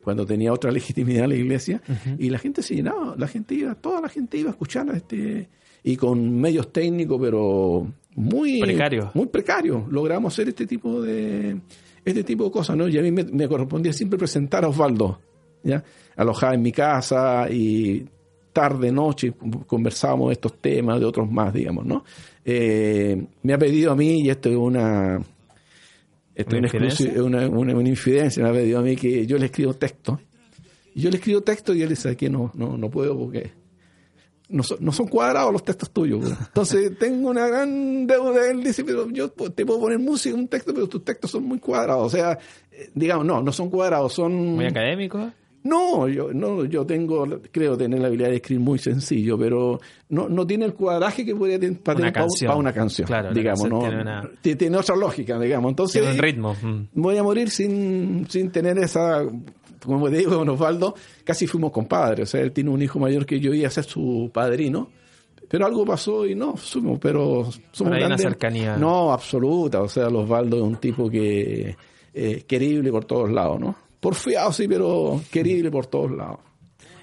cuando 0.07 0.25
tenía 0.25 0.53
otra 0.53 0.71
legitimidad 0.79 1.27
la 1.27 1.35
iglesia, 1.35 1.83
y 2.17 2.31
la 2.31 2.39
gente 2.39 2.63
se 2.63 2.77
llenaba, 2.77 3.17
la 3.19 3.27
gente 3.27 3.57
iba, 3.57 3.75
toda 3.75 4.01
la 4.01 4.09
gente 4.09 4.39
iba 4.39 4.51
a 4.51 4.53
escuchar 4.53 4.89
a 4.89 4.97
este, 4.97 5.49
y 5.83 5.97
con 5.97 6.41
medios 6.41 6.73
técnicos, 6.73 7.19
pero 7.21 7.93
muy 8.15 8.61
Precarios. 8.61 9.13
muy 9.17 9.27
precarios, 9.27 9.83
logramos 9.91 10.33
hacer 10.33 10.51
este 10.51 10.65
tipo 10.65 11.03
de 11.03 11.61
este 12.05 12.23
tipo 12.23 12.45
de 12.45 12.53
cosas, 12.53 12.77
¿no? 12.77 12.87
Y 12.87 12.97
a 12.97 13.03
mí 13.03 13.11
me, 13.11 13.25
me 13.25 13.49
correspondía 13.49 13.93
siempre 13.93 14.17
presentar 14.17 14.65
a 14.65 14.69
Osvaldo, 14.69 15.19
¿ya? 15.65 15.83
Alojada 16.15 16.55
en 16.55 16.63
mi 16.63 16.71
casa 16.71 17.51
y 17.51 18.07
tarde, 18.53 18.93
noche, 18.93 19.33
conversábamos 19.67 20.29
de 20.29 20.35
estos 20.35 20.53
temas, 20.59 21.01
de 21.01 21.07
otros 21.07 21.29
más, 21.29 21.53
digamos, 21.53 21.85
¿no? 21.85 22.05
Eh, 22.45 23.27
me 23.43 23.53
ha 23.53 23.59
pedido 23.59 23.91
a 23.91 23.97
mí, 23.97 24.21
y 24.21 24.31
esto 24.31 24.51
es 24.51 24.57
una... 24.57 25.21
Esto 26.37 26.51
es 26.57 26.73
¿Una 26.75 26.89
una, 27.23 27.49
una, 27.49 27.49
una- 27.49 27.75
una 27.77 27.89
infidencia, 27.89 28.43
me 28.45 28.51
ha 28.51 28.53
pedido 28.53 28.79
a 28.79 28.83
mí 28.83 28.95
que 28.95 29.27
yo 29.27 29.39
le 29.39 29.47
escribo 29.47 29.75
texto. 29.75 30.21
Y 30.95 31.01
yo 31.01 31.11
le 31.11 31.17
escribo 31.17 31.41
texto 31.41 31.75
y 31.75 31.83
él 31.83 31.89
dice 31.89 32.17
que 32.17 32.31
no, 32.31 32.53
no, 32.55 32.77
no 32.79 32.89
puedo 32.91 33.19
porque 33.19 33.53
no 34.49 34.63
son, 34.63 34.79
no 34.81 34.93
son 34.93 35.09
cuadrados 35.09 35.53
los 35.53 35.65
textos 35.65 35.91
tuyos. 35.91 36.31
Entonces 36.31 36.97
tengo 37.01 37.31
una 37.31 37.49
gran 37.49 38.07
deuda. 38.07 38.49
Él 38.51 38.63
dice, 38.63 38.85
pero 38.85 39.09
yo 39.11 39.29
te 39.31 39.67
puedo 39.67 39.81
poner 39.81 39.99
música, 39.99 40.35
un 40.37 40.47
texto, 40.49 40.73
pero 40.73 40.87
tus 40.89 41.05
textos 41.05 41.31
son 41.33 41.45
muy 41.45 41.59
cuadrados. 41.59 42.07
O 42.07 42.11
sea, 42.17 42.39
eh, 42.71 42.91
digamos, 42.95 43.27
no, 43.27 43.43
no 43.43 43.53
son 43.53 43.69
cuadrados, 43.71 44.13
son... 44.13 44.33
¿Muy 44.57 44.67
académico? 44.67 45.31
No, 45.69 46.09
yo, 46.09 46.33
no, 46.33 46.65
yo 46.65 46.85
tengo, 46.87 47.27
creo 47.51 47.77
tener 47.77 47.99
la 48.01 48.07
habilidad 48.09 48.29
de 48.31 48.37
escribir 48.37 48.63
muy 48.65 48.79
sencillo, 48.79 49.37
pero 49.39 49.81
no, 50.11 50.29
no 50.29 50.47
tiene 50.47 50.65
el 50.67 50.75
cuadraje 50.75 51.25
que 51.25 51.35
podría 51.35 51.59
tener 51.59 51.81
para, 51.81 51.99
Una 51.99 52.13
tener 52.13 52.13
canción. 52.13 52.49
para 52.49 52.59
una 52.61 52.73
canción. 52.73 53.07
Claro, 53.07 53.29
la 53.29 53.35
digamos, 53.35 53.69
¿no? 53.69 53.79
tiene 53.81 54.01
una- 54.03 54.31
Tiene- 54.41 54.57
tiene 54.57 54.77
otra 54.77 54.97
lógica, 54.97 55.39
digamos. 55.39 55.71
Entonces, 55.71 56.01
Tiene 56.03 56.15
un 56.17 56.23
ritmo. 56.23 56.55
mm. 56.63 56.81
voy 56.95 57.17
a 57.17 57.23
morir 57.23 57.51
sin, 57.51 58.27
sin 58.29 58.51
tener 58.51 58.79
esa, 58.79 59.25
como 59.85 60.09
te 60.11 60.17
digo, 60.19 60.37
con 60.39 60.49
Osvaldo, 60.49 60.95
casi 61.25 61.47
fuimos 61.47 61.73
compadres. 61.73 62.29
O 62.29 62.31
sea, 62.33 62.41
él 62.43 62.53
tiene 62.53 62.71
un 62.71 62.81
hijo 62.83 62.99
mayor 62.99 63.27
que 63.27 63.41
yo 63.41 63.53
y 63.55 63.65
a 63.65 63.71
ser 63.71 63.85
su 63.85 64.31
padrino. 64.33 64.89
Pero 65.49 65.65
algo 65.65 65.85
pasó 65.85 66.27
y 66.27 66.35
no, 66.35 66.57
somos, 66.57 66.99
pero 66.99 67.45
somos 67.71 67.93
Pero 67.93 67.95
hay 67.95 68.03
una 68.05 68.19
cercanía. 68.19 68.77
No, 68.77 69.13
absoluta. 69.13 69.81
O 69.81 69.89
sea, 69.89 70.09
Osvaldo 70.09 70.57
es 70.57 70.63
un 70.63 70.77
tipo 70.77 71.09
que 71.09 71.77
eh, 72.13 72.45
querible 72.49 72.91
por 72.91 73.05
todos 73.05 73.31
lados, 73.31 73.61
¿no? 73.61 73.77
Porfiado, 74.07 74.53
sí, 74.53 74.69
pero 74.69 75.21
querible 75.33 75.69
por 75.69 75.87
todos 75.89 76.13
lados. 76.13 76.39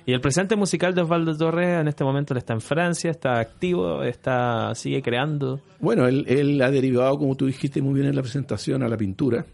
Y 0.06 0.14
el 0.14 0.22
presente 0.22 0.56
musical 0.56 0.96
de 0.96 1.02
Osvaldo 1.02 1.36
Torres 1.36 1.82
en 1.82 1.90
este 1.90 2.06
momento 2.06 2.34
está 2.34 2.54
en 2.54 2.62
Francia, 2.62 3.12
está 3.12 3.42
activo, 3.42 4.04
está 4.04 4.74
sigue 4.74 5.02
creando. 5.02 5.60
Bueno, 5.82 6.08
él, 6.08 6.24
él 6.30 6.62
ha 6.62 6.72
derivado, 6.72 7.18
como 7.18 7.36
tú 7.36 7.46
dijiste 7.46 7.82
muy 7.82 7.96
bien 7.96 8.08
en 8.08 8.16
la 8.16 8.22
presentación, 8.22 8.84
a 8.84 8.88
la 8.88 8.96
pintura. 8.96 9.46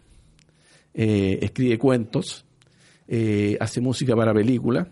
Eh, 0.94 1.40
escribe 1.42 1.76
cuentos, 1.76 2.46
eh, 3.08 3.56
hace 3.58 3.80
música 3.80 4.14
para 4.14 4.32
película. 4.32 4.86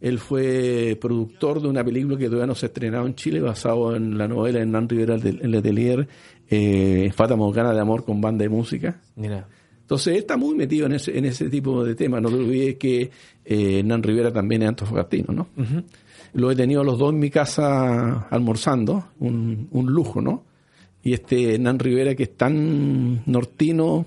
Él 0.00 0.18
fue 0.18 0.96
productor 0.98 1.60
de 1.60 1.68
una 1.68 1.84
película 1.84 2.16
que 2.16 2.28
todavía 2.28 2.46
no 2.46 2.54
se 2.54 2.64
ha 2.64 2.68
estrenado 2.68 3.04
en 3.06 3.14
Chile, 3.14 3.40
basado 3.40 3.94
en 3.94 4.16
la 4.16 4.26
novela 4.26 4.56
de 4.56 4.62
Hernán 4.62 4.88
Rivera 4.88 5.18
del 5.18 5.38
El 5.42 5.54
Atelier, 5.54 6.08
eh, 6.48 7.10
Fata 7.14 7.36
Morgana 7.36 7.74
de 7.74 7.80
Amor 7.80 8.06
con 8.06 8.22
banda 8.22 8.42
de 8.44 8.48
música. 8.48 9.02
Mira, 9.16 9.46
Entonces 9.84 10.14
él 10.14 10.16
está 10.20 10.36
muy 10.38 10.54
metido 10.54 10.86
en 10.86 10.92
ese, 10.94 11.16
en 11.16 11.26
ese 11.26 11.48
tipo 11.50 11.84
de 11.84 11.94
temas. 11.94 12.22
No 12.22 12.30
te 12.30 12.36
olvides 12.36 12.76
que 12.76 13.10
eh, 13.44 13.78
Hernán 13.80 14.02
Rivera 14.02 14.32
también 14.32 14.62
es 14.62 14.68
antofagastino, 14.70 15.32
¿no? 15.34 15.48
Lo 16.32 16.50
he 16.50 16.56
tenido 16.56 16.82
los 16.82 16.98
dos 16.98 17.12
en 17.12 17.18
mi 17.18 17.30
casa 17.30 18.26
almorzando, 18.30 19.10
un, 19.20 19.68
un 19.70 19.86
lujo, 19.86 20.20
¿no? 20.22 20.42
Y 21.02 21.12
este 21.12 21.54
Hernán 21.54 21.78
Rivera 21.78 22.14
que 22.14 22.22
es 22.24 22.36
tan 22.36 23.22
nortino, 23.30 24.06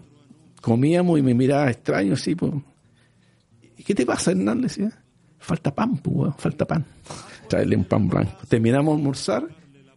comíamos 0.62 1.20
y 1.20 1.22
me 1.22 1.36
miraba 1.36 1.70
extraño 1.70 2.14
así, 2.16 2.34
pues. 2.34 2.52
¿Y 3.78 3.84
qué 3.84 3.94
te 3.94 4.06
pasa, 4.06 4.32
Hernán? 4.32 4.58
Le 4.58 4.64
decía, 4.64 4.92
falta 5.38 5.74
pan, 5.74 5.98
pues, 5.98 6.34
falta 6.38 6.66
pan. 6.66 6.84
Traerle 7.48 7.76
un 7.78 7.86
pan 7.86 8.08
blanco. 8.10 8.32
Terminamos 8.50 8.96
de 8.96 9.00
almorzar 9.00 9.48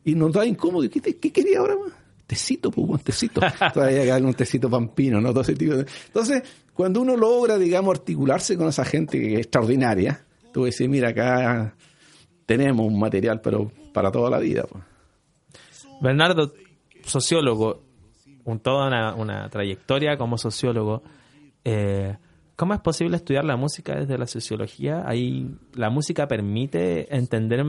y 0.05 0.15
nos 0.15 0.33
da 0.33 0.45
incómodo. 0.45 0.89
¿Qué, 0.91 1.01
te- 1.01 1.17
qué 1.17 1.33
quería 1.33 1.59
ahora, 1.61 1.75
weón? 1.77 1.93
Tecito, 2.31 2.71
pues, 2.71 2.87
weón, 2.87 3.01
tecito. 3.01 3.41
Todavía 3.75 4.05
que 4.17 4.23
un 4.23 4.35
tecito 4.35 4.71
pampino, 4.71 5.21
¿no? 5.21 5.31
Todo 5.31 5.41
ese 5.41 5.57
tipo 5.57 5.75
de- 5.75 5.85
Entonces, 6.07 6.45
cuando 6.73 7.01
uno 7.01 7.17
logra, 7.17 7.59
digamos, 7.59 7.93
articularse 7.99 8.57
con 8.57 8.69
esa 8.69 8.85
gente 8.85 9.19
que 9.19 9.33
es 9.35 9.41
extraordinaria, 9.41 10.25
tú 10.53 10.63
decís, 10.63 10.89
mira, 10.89 11.09
acá 11.09 11.75
tenemos 12.47 12.87
un 12.87 13.01
material, 13.01 13.41
pero 13.41 13.73
para 13.93 14.13
toda 14.13 14.31
la 14.31 14.39
vida, 14.39 14.63
pues. 14.71 14.85
Bernardo, 16.01 16.55
sociólogo, 17.05 17.83
con 18.45 18.61
toda 18.61 18.87
una, 18.87 19.15
una 19.17 19.49
trayectoria 19.49 20.17
como 20.17 20.39
sociólogo, 20.39 21.03
eh, 21.65 22.17
¿Cómo 22.55 22.75
es 22.75 22.81
posible 22.81 23.17
estudiar 23.17 23.45
la 23.45 23.57
música 23.57 23.95
desde 23.99 24.19
la 24.19 24.27
sociología? 24.27 25.03
Ahí 25.07 25.51
la 25.73 25.89
música 25.89 26.29
permite 26.29 27.13
entender 27.17 27.65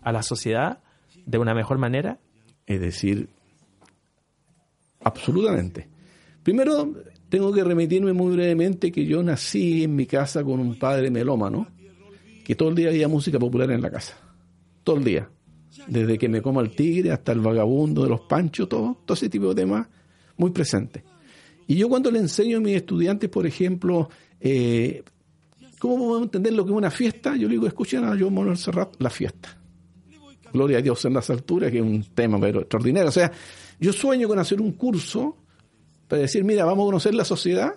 a 0.00 0.12
la 0.12 0.22
sociedad 0.22 0.78
de 1.26 1.36
una 1.36 1.52
mejor 1.52 1.76
manera. 1.76 2.18
Es 2.66 2.80
decir, 2.80 3.28
absolutamente. 5.00 5.88
Primero, 6.42 6.92
tengo 7.28 7.52
que 7.52 7.62
remitirme 7.62 8.12
muy 8.12 8.34
brevemente 8.34 8.90
que 8.90 9.04
yo 9.06 9.22
nací 9.22 9.84
en 9.84 9.94
mi 9.94 10.06
casa 10.06 10.42
con 10.42 10.60
un 10.60 10.78
padre 10.78 11.10
melómano, 11.10 11.68
que 12.44 12.54
todo 12.54 12.70
el 12.70 12.74
día 12.74 12.88
había 12.88 13.08
música 13.08 13.38
popular 13.38 13.70
en 13.70 13.82
la 13.82 13.90
casa. 13.90 14.16
Todo 14.82 14.96
el 14.96 15.04
día. 15.04 15.30
Desde 15.86 16.18
que 16.18 16.28
me 16.28 16.42
como 16.42 16.60
el 16.60 16.70
tigre 16.70 17.12
hasta 17.12 17.32
el 17.32 17.40
vagabundo 17.40 18.02
de 18.02 18.08
los 18.08 18.22
panchos, 18.22 18.68
todo, 18.68 18.98
todo 19.04 19.14
ese 19.14 19.28
tipo 19.28 19.48
de 19.50 19.62
temas 19.62 19.86
muy 20.36 20.50
presentes. 20.50 21.04
Y 21.66 21.76
yo 21.76 21.88
cuando 21.88 22.10
le 22.10 22.18
enseño 22.18 22.56
a 22.56 22.60
mis 22.60 22.74
estudiantes, 22.74 23.30
por 23.30 23.46
ejemplo, 23.46 24.08
eh, 24.40 25.04
¿cómo 25.78 25.98
podemos 25.98 26.22
entender 26.22 26.52
lo 26.52 26.64
que 26.64 26.72
es 26.72 26.76
una 26.76 26.90
fiesta? 26.90 27.36
Yo 27.36 27.46
le 27.46 27.54
digo, 27.54 27.66
escuchen 27.68 28.02
a 28.02 28.16
John 28.18 28.34
Manuel 28.34 28.56
Serrat, 28.56 28.96
la 28.98 29.10
fiesta. 29.10 29.56
Gloria 30.52 30.78
a 30.78 30.82
Dios 30.82 31.04
en 31.04 31.14
las 31.14 31.30
alturas, 31.30 31.70
que 31.70 31.78
es 31.78 31.84
un 31.84 32.02
tema 32.12 32.40
pero 32.40 32.62
extraordinario. 32.62 33.08
O 33.08 33.12
sea, 33.12 33.30
yo 33.80 33.92
sueño 33.92 34.28
con 34.28 34.38
hacer 34.38 34.60
un 34.60 34.72
curso 34.72 35.36
para 36.06 36.22
decir, 36.22 36.44
mira, 36.44 36.64
vamos 36.64 36.84
a 36.84 36.86
conocer 36.86 37.14
la 37.14 37.24
sociedad 37.24 37.74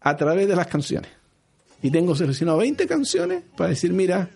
a 0.00 0.16
través 0.16 0.48
de 0.48 0.56
las 0.56 0.66
canciones. 0.66 1.10
Y 1.82 1.90
tengo 1.90 2.14
seleccionado 2.14 2.58
20 2.58 2.86
canciones 2.86 3.42
para 3.56 3.70
decir, 3.70 3.92
mira, 3.92 4.30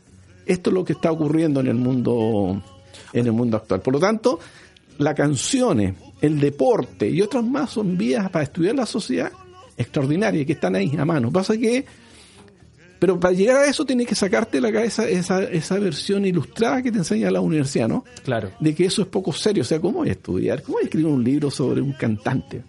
esto 0.47 0.71
es 0.71 0.75
lo 0.75 0.85
que 0.85 0.95
está 0.95 1.13
ocurriendo 1.13 1.61
en 1.61 1.69
el 1.69 1.75
mundo 1.75 2.63
en 3.13 3.27
el 3.27 3.33
mundo 3.33 3.57
actual. 3.57 3.81
Por 3.83 3.95
lo 3.95 4.01
tanto, 4.01 4.39
las 4.99 5.15
canciones, 5.15 5.95
el 6.21 6.41
deporte 6.41 7.09
y 7.09 7.21
otras 7.21 7.45
más 7.45 7.71
son 7.71 7.97
vías 7.97 8.31
para 8.31 8.45
estudiar 8.45 8.75
la 8.75 8.87
sociedad 8.87 9.31
extraordinarias 9.77 10.47
que 10.47 10.55
están 10.55 10.75
ahí 10.75 10.93
a 10.99 11.05
mano. 11.05 11.31
Pasa 11.31 11.57
que 11.57 11.85
pero 13.07 13.21
para 13.21 13.33
llegar 13.33 13.59
a 13.59 13.67
eso 13.67 13.87
tienes 13.87 14.09
que 14.09 14.17
sacarte 14.17 14.61
la 14.61 14.73
cabeza 14.73 15.09
esa, 15.09 15.45
esa 15.45 15.79
versión 15.79 16.27
ilustrada 16.27 16.83
que 16.83 16.91
te 16.91 16.99
enseña 16.99 17.31
la 17.31 17.41
universidad, 17.41 17.87
¿no? 17.87 18.05
Claro. 18.25 18.51
De 18.59 18.75
que 18.75 18.85
eso 18.85 19.01
es 19.01 19.07
poco 19.07 19.33
serio. 19.33 19.63
O 19.63 19.65
sea, 19.65 19.79
¿cómo 19.79 19.99
voy 19.99 20.09
a 20.09 20.13
estudiar? 20.13 20.61
¿Cómo 20.63 20.79
voy 20.79 20.83
a 20.83 20.87
escribir 20.87 21.07
un 21.07 21.23
libro 21.23 21.49
sobre 21.49 21.81
un 21.81 21.93
cantante? 21.93 22.65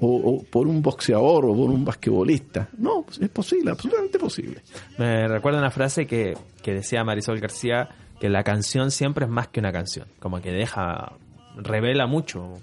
o, 0.00 0.16
o, 0.16 0.42
por 0.42 0.66
un 0.66 0.82
boxeador 0.82 1.44
o 1.44 1.54
por 1.54 1.70
un 1.70 1.84
basquetbolista. 1.84 2.70
No, 2.76 3.06
es 3.20 3.28
posible, 3.28 3.70
absolutamente 3.70 4.18
posible. 4.18 4.62
Me 4.98 5.28
recuerda 5.28 5.60
una 5.60 5.70
frase 5.70 6.08
que, 6.08 6.36
que 6.60 6.74
decía 6.74 7.04
Marisol 7.04 7.38
García, 7.38 7.88
que 8.18 8.28
la 8.28 8.42
canción 8.42 8.90
siempre 8.90 9.26
es 9.26 9.30
más 9.30 9.46
que 9.46 9.60
una 9.60 9.70
canción. 9.70 10.08
Como 10.18 10.40
que 10.40 10.50
deja, 10.50 11.12
revela 11.56 12.08
mucho. 12.08 12.54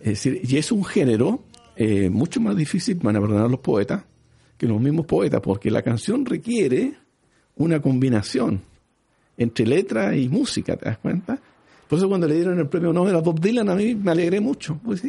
Es 0.00 0.22
decir, 0.22 0.42
y 0.44 0.58
es 0.58 0.70
un 0.70 0.84
género 0.84 1.40
eh, 1.76 2.10
mucho 2.10 2.42
más 2.42 2.56
difícil, 2.56 2.98
van 3.02 3.16
a 3.16 3.20
perdonar 3.22 3.50
los 3.50 3.60
poetas, 3.60 4.04
que 4.62 4.68
los 4.68 4.80
mismos 4.80 5.06
poetas, 5.06 5.40
porque 5.40 5.72
la 5.72 5.82
canción 5.82 6.24
requiere 6.24 6.94
una 7.56 7.82
combinación 7.82 8.62
entre 9.36 9.66
letra 9.66 10.14
y 10.16 10.28
música, 10.28 10.76
¿te 10.76 10.84
das 10.84 10.98
cuenta? 10.98 11.36
Por 11.88 11.98
eso 11.98 12.08
cuando 12.08 12.28
le 12.28 12.36
dieron 12.36 12.60
el 12.60 12.68
premio 12.68 12.92
Nobel 12.92 13.16
a 13.16 13.18
Bob 13.18 13.40
Dylan 13.40 13.68
a 13.68 13.74
mí 13.74 13.96
me 13.96 14.12
alegré 14.12 14.38
mucho. 14.38 14.78
Pues, 14.84 15.02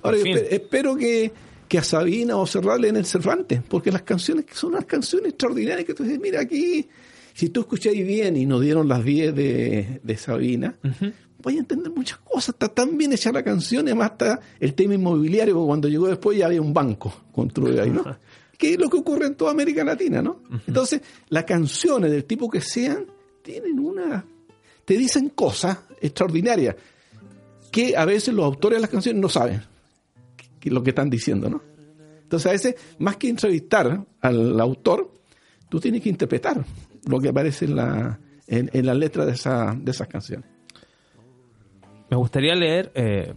Ahora 0.00 0.16
espero, 0.16 0.40
espero 0.48 0.96
que, 0.96 1.30
que, 1.68 1.76
a 1.76 1.84
Sabina 1.84 2.38
o 2.38 2.46
Serrat 2.46 2.82
en 2.84 2.96
el 2.96 3.04
Cervantes, 3.04 3.60
porque 3.68 3.92
las 3.92 4.00
canciones 4.00 4.46
son 4.54 4.70
unas 4.70 4.86
canciones 4.86 5.32
extraordinarias 5.32 5.84
que 5.84 5.92
tú 5.92 6.02
dices, 6.02 6.18
mira 6.18 6.40
aquí, 6.40 6.88
si 7.34 7.50
tú 7.50 7.60
escucháis 7.60 8.06
bien 8.06 8.34
y 8.34 8.46
nos 8.46 8.62
dieron 8.62 8.88
las 8.88 9.04
10 9.04 9.34
de, 9.34 10.00
de 10.02 10.16
Sabina, 10.16 10.74
uh 10.82 10.88
-huh. 10.88 11.12
Voy 11.42 11.56
a 11.56 11.60
entender 11.60 11.92
muchas 11.92 12.18
cosas. 12.18 12.50
Está 12.50 12.68
tan 12.68 12.96
bien 12.96 13.12
hecha 13.12 13.32
la 13.32 13.42
canción 13.42 13.86
además 13.86 14.12
está 14.12 14.40
el 14.58 14.74
tema 14.74 14.94
inmobiliario, 14.94 15.54
porque 15.54 15.66
cuando 15.66 15.88
llegó 15.88 16.08
después 16.08 16.38
ya 16.38 16.46
había 16.46 16.62
un 16.62 16.72
banco 16.72 17.12
construido 17.32 17.82
ahí, 17.82 17.90
¿no? 17.90 18.04
que 18.58 18.74
es 18.74 18.78
lo 18.78 18.90
que 18.90 18.98
ocurre 18.98 19.26
en 19.26 19.34
toda 19.34 19.52
América 19.52 19.82
Latina, 19.84 20.20
¿no? 20.20 20.42
Uh 20.48 20.54
-huh. 20.54 20.60
Entonces, 20.66 21.00
las 21.30 21.44
canciones 21.44 22.10
del 22.10 22.24
tipo 22.24 22.48
que 22.50 22.60
sean 22.60 23.06
tienen 23.42 23.78
una... 23.78 24.24
te 24.84 24.98
dicen 24.98 25.30
cosas 25.30 25.78
extraordinarias 26.00 26.76
que 27.70 27.96
a 27.96 28.04
veces 28.04 28.34
los 28.34 28.44
autores 28.44 28.76
de 28.76 28.80
las 28.82 28.90
canciones 28.90 29.20
no 29.20 29.28
saben 29.28 29.62
lo 30.68 30.82
que 30.82 30.90
están 30.90 31.08
diciendo, 31.08 31.48
¿no? 31.48 31.62
Entonces, 32.22 32.46
a 32.46 32.52
veces, 32.52 32.74
más 32.98 33.16
que 33.16 33.28
entrevistar 33.28 34.04
al 34.20 34.60
autor, 34.60 35.10
tú 35.68 35.80
tienes 35.80 36.02
que 36.02 36.10
interpretar 36.10 36.64
lo 37.08 37.20
que 37.20 37.28
aparece 37.28 37.64
en 37.64 37.76
la, 37.76 38.20
en, 38.46 38.70
en 38.72 38.86
la 38.86 38.94
letra 38.94 39.24
de, 39.24 39.32
esa, 39.32 39.76
de 39.80 39.90
esas 39.90 40.06
canciones. 40.06 40.48
Me 42.10 42.16
gustaría 42.16 42.56
leer 42.56 42.90
eh, 42.96 43.34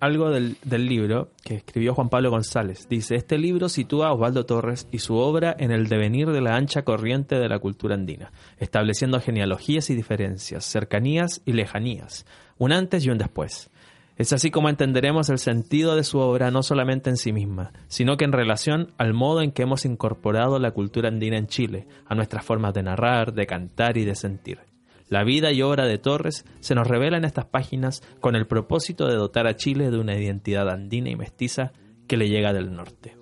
algo 0.00 0.30
del, 0.30 0.56
del, 0.64 0.86
libro 0.86 1.30
que 1.44 1.54
escribió 1.54 1.94
Juan 1.94 2.08
Pablo 2.08 2.30
González. 2.30 2.88
Dice, 2.88 3.14
este 3.14 3.38
libro 3.38 3.68
sitúa 3.68 4.08
a 4.08 4.12
Osvaldo 4.12 4.44
Torres 4.46 4.88
y 4.90 4.98
su 4.98 5.14
obra 5.14 5.54
en 5.56 5.70
el 5.70 5.86
devenir 5.86 6.28
de 6.28 6.40
la 6.40 6.56
ancha 6.56 6.82
corriente 6.82 7.36
de 7.36 7.48
la 7.48 7.60
cultura 7.60 7.94
andina, 7.94 8.32
estableciendo 8.58 9.20
genealogías 9.20 9.90
y 9.90 9.94
diferencias, 9.94 10.64
cercanías 10.64 11.40
y 11.44 11.52
lejanías, 11.52 12.26
un 12.58 12.72
antes 12.72 13.06
y 13.06 13.10
un 13.10 13.18
después. 13.18 13.70
Es 14.16 14.32
así 14.32 14.50
como 14.50 14.68
entenderemos 14.68 15.30
el 15.30 15.38
sentido 15.38 15.94
de 15.94 16.02
su 16.02 16.18
obra 16.18 16.50
no 16.50 16.64
solamente 16.64 17.08
en 17.08 17.16
sí 17.16 17.32
misma, 17.32 17.70
sino 17.86 18.16
que 18.16 18.24
en 18.24 18.32
relación 18.32 18.92
al 18.98 19.14
modo 19.14 19.42
en 19.42 19.52
que 19.52 19.62
hemos 19.62 19.84
incorporado 19.84 20.58
la 20.58 20.72
cultura 20.72 21.08
andina 21.08 21.38
en 21.38 21.46
Chile, 21.46 21.86
a 22.06 22.16
nuestras 22.16 22.44
formas 22.44 22.74
de 22.74 22.82
narrar, 22.82 23.32
de 23.32 23.46
cantar 23.46 23.96
y 23.96 24.04
de 24.04 24.16
sentir. 24.16 24.67
La 25.08 25.24
vida 25.24 25.52
y 25.52 25.62
obra 25.62 25.86
de 25.86 25.98
Torres 25.98 26.44
se 26.60 26.74
nos 26.74 26.86
revela 26.86 27.16
en 27.16 27.24
estas 27.24 27.46
páginas 27.46 28.02
con 28.20 28.36
el 28.36 28.46
propósito 28.46 29.06
de 29.06 29.16
dotar 29.16 29.46
a 29.46 29.56
Chile 29.56 29.90
de 29.90 29.98
una 29.98 30.18
identidad 30.18 30.68
andina 30.68 31.10
y 31.10 31.16
mestiza 31.16 31.72
que 32.06 32.16
le 32.16 32.28
llega 32.28 32.52
del 32.52 32.74
norte. 32.74 33.16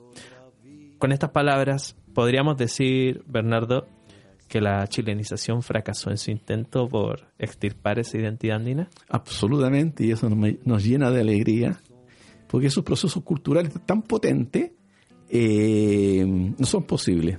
Con 0.98 1.12
estas 1.12 1.30
palabras, 1.30 1.96
podríamos 2.14 2.56
decir, 2.56 3.22
Bernardo, 3.26 3.86
que 4.48 4.60
la 4.60 4.86
chilenización 4.86 5.62
fracasó 5.62 6.10
en 6.10 6.18
su 6.18 6.30
intento 6.30 6.88
por 6.88 7.28
extirpar 7.38 7.98
esa 7.98 8.16
identidad 8.18 8.56
andina? 8.56 8.88
Absolutamente, 9.08 10.04
y 10.04 10.12
eso 10.12 10.28
nos, 10.30 10.84
llena 10.84 11.10
de 11.10 11.20
alegría, 11.20 11.80
porque 12.48 12.68
esos 12.68 12.84
procesos 12.84 13.22
culturales 13.22 13.72
tan 13.84 14.02
potentes 14.02 14.72
eh, 15.28 16.24
no 16.26 16.66
son 16.66 16.84
posibles. 16.84 17.38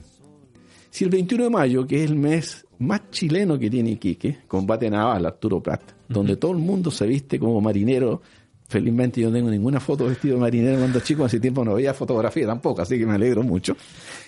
Si 0.90 1.04
el 1.04 1.10
21 1.10 1.46
de 1.46 1.50
mayo, 1.50 1.88
que 1.88 2.04
es 2.04 2.10
el 2.10 2.18
mes 2.18 2.67
más 2.80 3.10
chileno 3.12 3.58
que 3.58 3.70
tiene 3.70 3.92
Iquique, 3.92 4.40
combate 4.48 4.90
naval 4.90 5.26
Arturo 5.26 5.62
Prat, 5.62 5.82
uh 5.82 5.86
-huh. 5.86 6.14
donde 6.14 6.38
todo 6.38 6.52
el 6.52 6.58
mundo 6.60 6.92
se 6.92 7.06
viste 7.06 7.40
como 7.40 7.60
marinero, 7.62 8.22
felizmente 8.68 9.22
yo 9.22 9.30
no 9.30 9.36
tengo 9.36 9.50
ninguna 9.50 9.80
foto 9.80 10.06
vestido 10.06 10.36
de 10.36 10.42
marinero 10.42 10.80
cuando 10.80 11.00
chico, 11.00 11.26
hace 11.26 11.40
tiempo 11.40 11.64
no 11.64 11.76
veía 11.76 11.94
fotografía 11.94 12.46
tampoco, 12.46 12.82
así 12.82 12.98
que 12.98 13.06
me 13.06 13.14
alegro 13.14 13.44
mucho. 13.44 13.76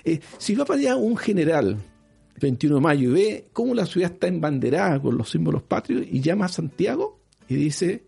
Eh, 0.03 0.19
si 0.37 0.55
va 0.55 0.65
para 0.65 0.79
allá 0.79 0.95
un 0.95 1.17
general 1.17 1.77
21 2.39 2.75
de 2.75 2.81
mayo 2.81 3.09
y 3.09 3.13
ve 3.13 3.45
cómo 3.53 3.73
la 3.73 3.85
ciudad 3.85 4.11
está 4.11 4.27
embanderada 4.27 4.99
con 4.99 5.17
los 5.17 5.29
símbolos 5.29 5.63
patrios 5.63 6.05
y 6.09 6.21
llama 6.21 6.45
a 6.45 6.49
Santiago 6.49 7.19
y 7.47 7.55
dice, 7.55 8.05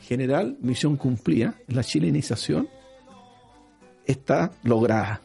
general, 0.00 0.56
misión 0.60 0.96
cumplida, 0.96 1.56
la 1.68 1.82
chilenización 1.82 2.68
está 4.06 4.52
lograda. 4.62 5.22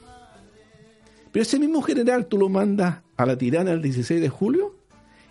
Pero 1.31 1.43
ese 1.43 1.59
mismo 1.59 1.81
general 1.81 2.25
tú 2.25 2.37
lo 2.37 2.49
mandas 2.49 2.99
a 3.19 3.25
la 3.25 3.37
tirana 3.37 3.71
el 3.71 3.81
16 3.81 4.21
de 4.21 4.29
julio 4.29 4.75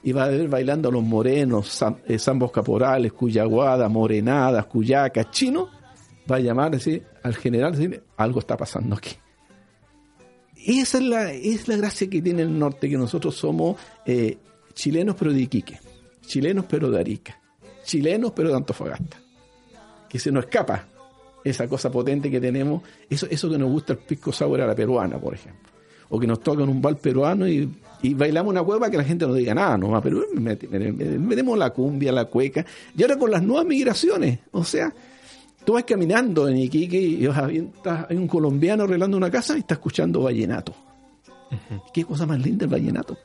y 0.03 0.13
va 0.13 0.25
a 0.25 0.29
ver 0.29 0.47
bailando 0.49 0.91
a 0.91 0.93
los 0.93 1.03
morenos, 1.03 1.83
eh, 2.07 2.19
zambos 2.19 2.53
caporales, 2.53 3.13
cuyaguada, 3.15 3.89
morenadas, 3.89 4.67
cuyacas, 4.67 5.31
chinos, 5.31 5.71
va 6.31 6.37
a 6.37 6.41
llamar 6.41 6.73
decir, 6.73 7.05
al 7.23 7.35
general 7.35 7.73
decir, 7.73 8.03
algo 8.19 8.41
está 8.41 8.59
pasando 8.59 8.95
aquí. 8.95 9.13
Esa 10.67 10.99
es 10.99 11.05
la, 11.05 11.33
es 11.33 11.67
la 11.67 11.77
gracia 11.77 12.11
que 12.11 12.21
tiene 12.21 12.43
el 12.43 12.59
norte, 12.59 12.91
que 12.91 12.99
nosotros 12.99 13.35
somos 13.35 13.77
eh, 14.05 14.37
chilenos 14.75 15.17
pero 15.19 15.33
de 15.33 15.41
Iquique, 15.41 15.81
chilenos 16.21 16.67
pero 16.69 16.91
de 16.91 17.01
Arica, 17.01 17.41
chilenos 17.85 18.33
pero 18.33 18.51
de 18.51 18.57
Antofagasta. 18.57 19.17
Que 20.11 20.19
se 20.19 20.31
nos 20.31 20.45
escapa 20.45 20.87
esa 21.43 21.67
cosa 21.67 21.91
potente 21.91 22.31
que 22.31 22.41
tenemos, 22.41 22.83
eso, 23.09 23.27
eso 23.31 23.49
que 23.49 23.57
nos 23.57 23.71
gusta 23.71 23.95
el 23.95 23.99
pisco 24.01 24.31
sour 24.31 24.61
a 24.61 24.67
la 24.67 24.75
peruana, 24.75 25.19
por 25.19 25.33
ejemplo. 25.33 25.78
O 26.11 26.19
que 26.19 26.27
nos 26.27 26.41
toca 26.41 26.63
en 26.63 26.69
un 26.69 26.81
bal 26.81 26.97
peruano 26.97 27.47
y, 27.47 27.69
y 28.03 28.15
bailamos 28.15 28.51
una 28.51 28.63
cueva 28.63 28.91
que 28.91 28.97
la 28.97 29.05
gente 29.05 29.27
no 29.27 29.35
diga 29.35 29.55
nada, 29.55 29.77
no, 29.77 30.01
pero 30.01 30.25
metemos 30.35 31.59
la 31.59 31.71
cumbia, 31.71 32.13
la 32.13 32.25
cueca. 32.27 32.65
Y 32.97 33.03
ahora 33.03 33.17
con 33.17 33.31
las 33.31 33.43
nuevas 33.43 33.67
migraciones, 33.67 34.39
o 34.53 34.65
sea, 34.65 34.93
Tú 35.69 35.75
vas 35.75 35.85
caminando 35.85 36.49
en 36.49 36.57
Iquique 36.57 36.99
y 36.99 37.27
hay 37.27 38.17
un 38.17 38.27
colombiano 38.27 38.85
arreglando 38.85 39.19
una 39.19 39.31
casa 39.31 39.55
y 39.55 39.59
está 39.59 39.75
escuchando 39.75 40.23
vallenato. 40.23 40.73
Uh 41.51 41.55
-huh. 41.55 41.83
Qué 41.93 42.07
cosa 42.07 42.25
más 42.25 42.41
linda 42.41 42.65
el 42.65 42.71
vallenato. 42.71 43.19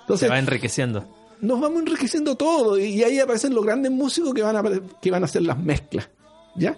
Entonces, 0.00 0.26
Se 0.26 0.28
va 0.28 0.40
enriqueciendo. 0.40 1.04
Nos 1.40 1.60
vamos 1.60 1.82
enriqueciendo 1.82 2.34
todo 2.34 2.76
y 2.76 3.00
ahí 3.04 3.20
aparecen 3.20 3.54
los 3.54 3.64
grandes 3.64 3.92
músicos 3.92 4.34
que 4.34 4.42
van 4.42 4.56
a, 4.56 4.62
que 5.00 5.10
van 5.12 5.22
a 5.22 5.26
hacer 5.26 5.42
las 5.42 5.56
mezclas. 5.56 6.10
¿Ya? 6.56 6.76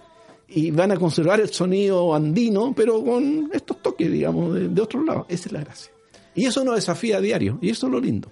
Y 0.48 0.70
van 0.70 0.92
a 0.92 0.96
conservar 0.96 1.40
el 1.40 1.50
sonido 1.50 2.14
andino, 2.14 2.72
pero 2.74 3.04
con 3.04 3.50
estos 3.52 3.82
toques, 3.82 4.10
digamos, 4.10 4.54
de, 4.54 4.80
otro 4.80 5.04
lado. 5.04 5.26
Esa 5.28 5.48
es 5.48 5.52
la 5.52 5.60
gracia. 5.60 5.92
Y 6.34 6.46
eso 6.46 6.64
nos 6.64 6.76
desafía 6.76 7.18
a 7.18 7.20
diario, 7.20 7.58
y 7.60 7.70
eso 7.70 7.86
es 7.86 7.92
lo 7.92 8.00
lindo. 8.00 8.30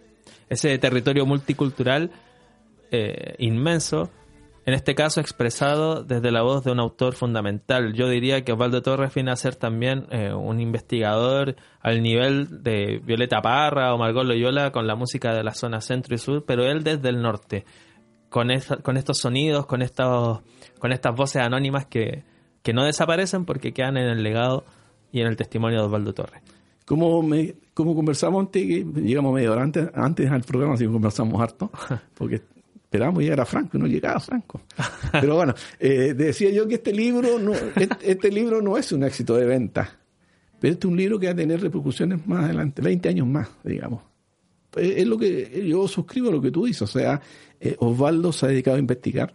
Ese 0.48 0.78
territorio 0.78 1.26
multicultural 1.26 2.10
eh, 2.90 3.34
inmenso 3.38 4.10
en 4.66 4.74
este 4.74 4.96
caso 4.96 5.20
expresado 5.20 6.02
desde 6.02 6.32
la 6.32 6.42
voz 6.42 6.64
de 6.64 6.72
un 6.72 6.80
autor 6.80 7.14
fundamental. 7.14 7.92
Yo 7.94 8.08
diría 8.08 8.44
que 8.44 8.52
Osvaldo 8.52 8.82
Torres 8.82 9.14
viene 9.14 9.30
a 9.30 9.36
ser 9.36 9.54
también 9.54 10.06
eh, 10.10 10.32
un 10.34 10.60
investigador 10.60 11.54
al 11.80 12.02
nivel 12.02 12.64
de 12.64 13.00
Violeta 13.04 13.40
Parra 13.40 13.94
o 13.94 13.98
Margot 13.98 14.26
Loyola 14.26 14.72
con 14.72 14.88
la 14.88 14.96
música 14.96 15.32
de 15.32 15.44
la 15.44 15.54
zona 15.54 15.80
centro 15.80 16.16
y 16.16 16.18
sur, 16.18 16.44
pero 16.44 16.64
él 16.64 16.82
desde 16.82 17.08
el 17.10 17.22
norte, 17.22 17.64
con, 18.36 18.50
con 18.82 18.98
estos 18.98 19.16
sonidos, 19.16 19.64
con, 19.64 19.80
estos, 19.80 20.40
con 20.78 20.92
estas 20.92 21.16
voces 21.16 21.40
anónimas 21.40 21.86
que, 21.86 22.22
que 22.62 22.74
no 22.74 22.84
desaparecen 22.84 23.46
porque 23.46 23.72
quedan 23.72 23.96
en 23.96 24.08
el 24.08 24.22
legado 24.22 24.66
y 25.10 25.22
en 25.22 25.28
el 25.28 25.36
testimonio 25.36 25.78
de 25.78 25.86
Osvaldo 25.86 26.12
Torres. 26.12 26.42
Como, 26.84 27.22
me, 27.22 27.54
como 27.72 27.94
conversamos 27.94 28.40
antes, 28.40 28.62
llegamos 28.62 29.32
medio 29.32 29.52
hora 29.52 29.62
antes, 29.62 29.88
antes 29.94 30.30
al 30.30 30.42
programa, 30.42 30.74
así 30.74 30.84
conversamos 30.86 31.40
harto, 31.40 31.70
porque 32.14 32.42
esperábamos 32.74 33.22
llegar 33.22 33.40
a 33.40 33.46
Franco 33.46 33.78
y 33.78 33.80
no 33.80 33.86
llegaba 33.86 34.20
Franco. 34.20 34.60
Pero 35.12 35.36
bueno, 35.36 35.54
eh, 35.80 36.12
decía 36.14 36.50
yo 36.50 36.68
que 36.68 36.74
este 36.74 36.92
libro, 36.92 37.38
no, 37.38 37.54
este, 37.54 37.96
este, 38.02 38.30
libro 38.30 38.60
no 38.60 38.76
es 38.76 38.92
un 38.92 39.02
éxito 39.02 39.34
de 39.34 39.46
venta, 39.46 39.98
pero 40.60 40.74
este 40.74 40.86
es 40.86 40.90
un 40.90 40.98
libro 40.98 41.18
que 41.18 41.24
va 41.24 41.32
a 41.32 41.36
tener 41.36 41.62
repercusiones 41.62 42.26
más 42.26 42.44
adelante, 42.44 42.82
20 42.82 43.08
años 43.08 43.26
más, 43.26 43.48
digamos. 43.64 44.02
Es, 44.76 45.06
lo 45.06 45.16
que 45.16 45.66
yo 45.66 45.88
suscribo 45.88 46.28
a 46.28 46.32
lo 46.32 46.42
que 46.42 46.50
tú 46.50 46.66
dices, 46.66 46.82
o 46.82 46.86
sea, 46.86 47.20
eh, 47.60 47.76
Osvaldo 47.78 48.32
se 48.32 48.46
ha 48.46 48.48
dedicado 48.48 48.76
a 48.76 48.80
investigar, 48.80 49.34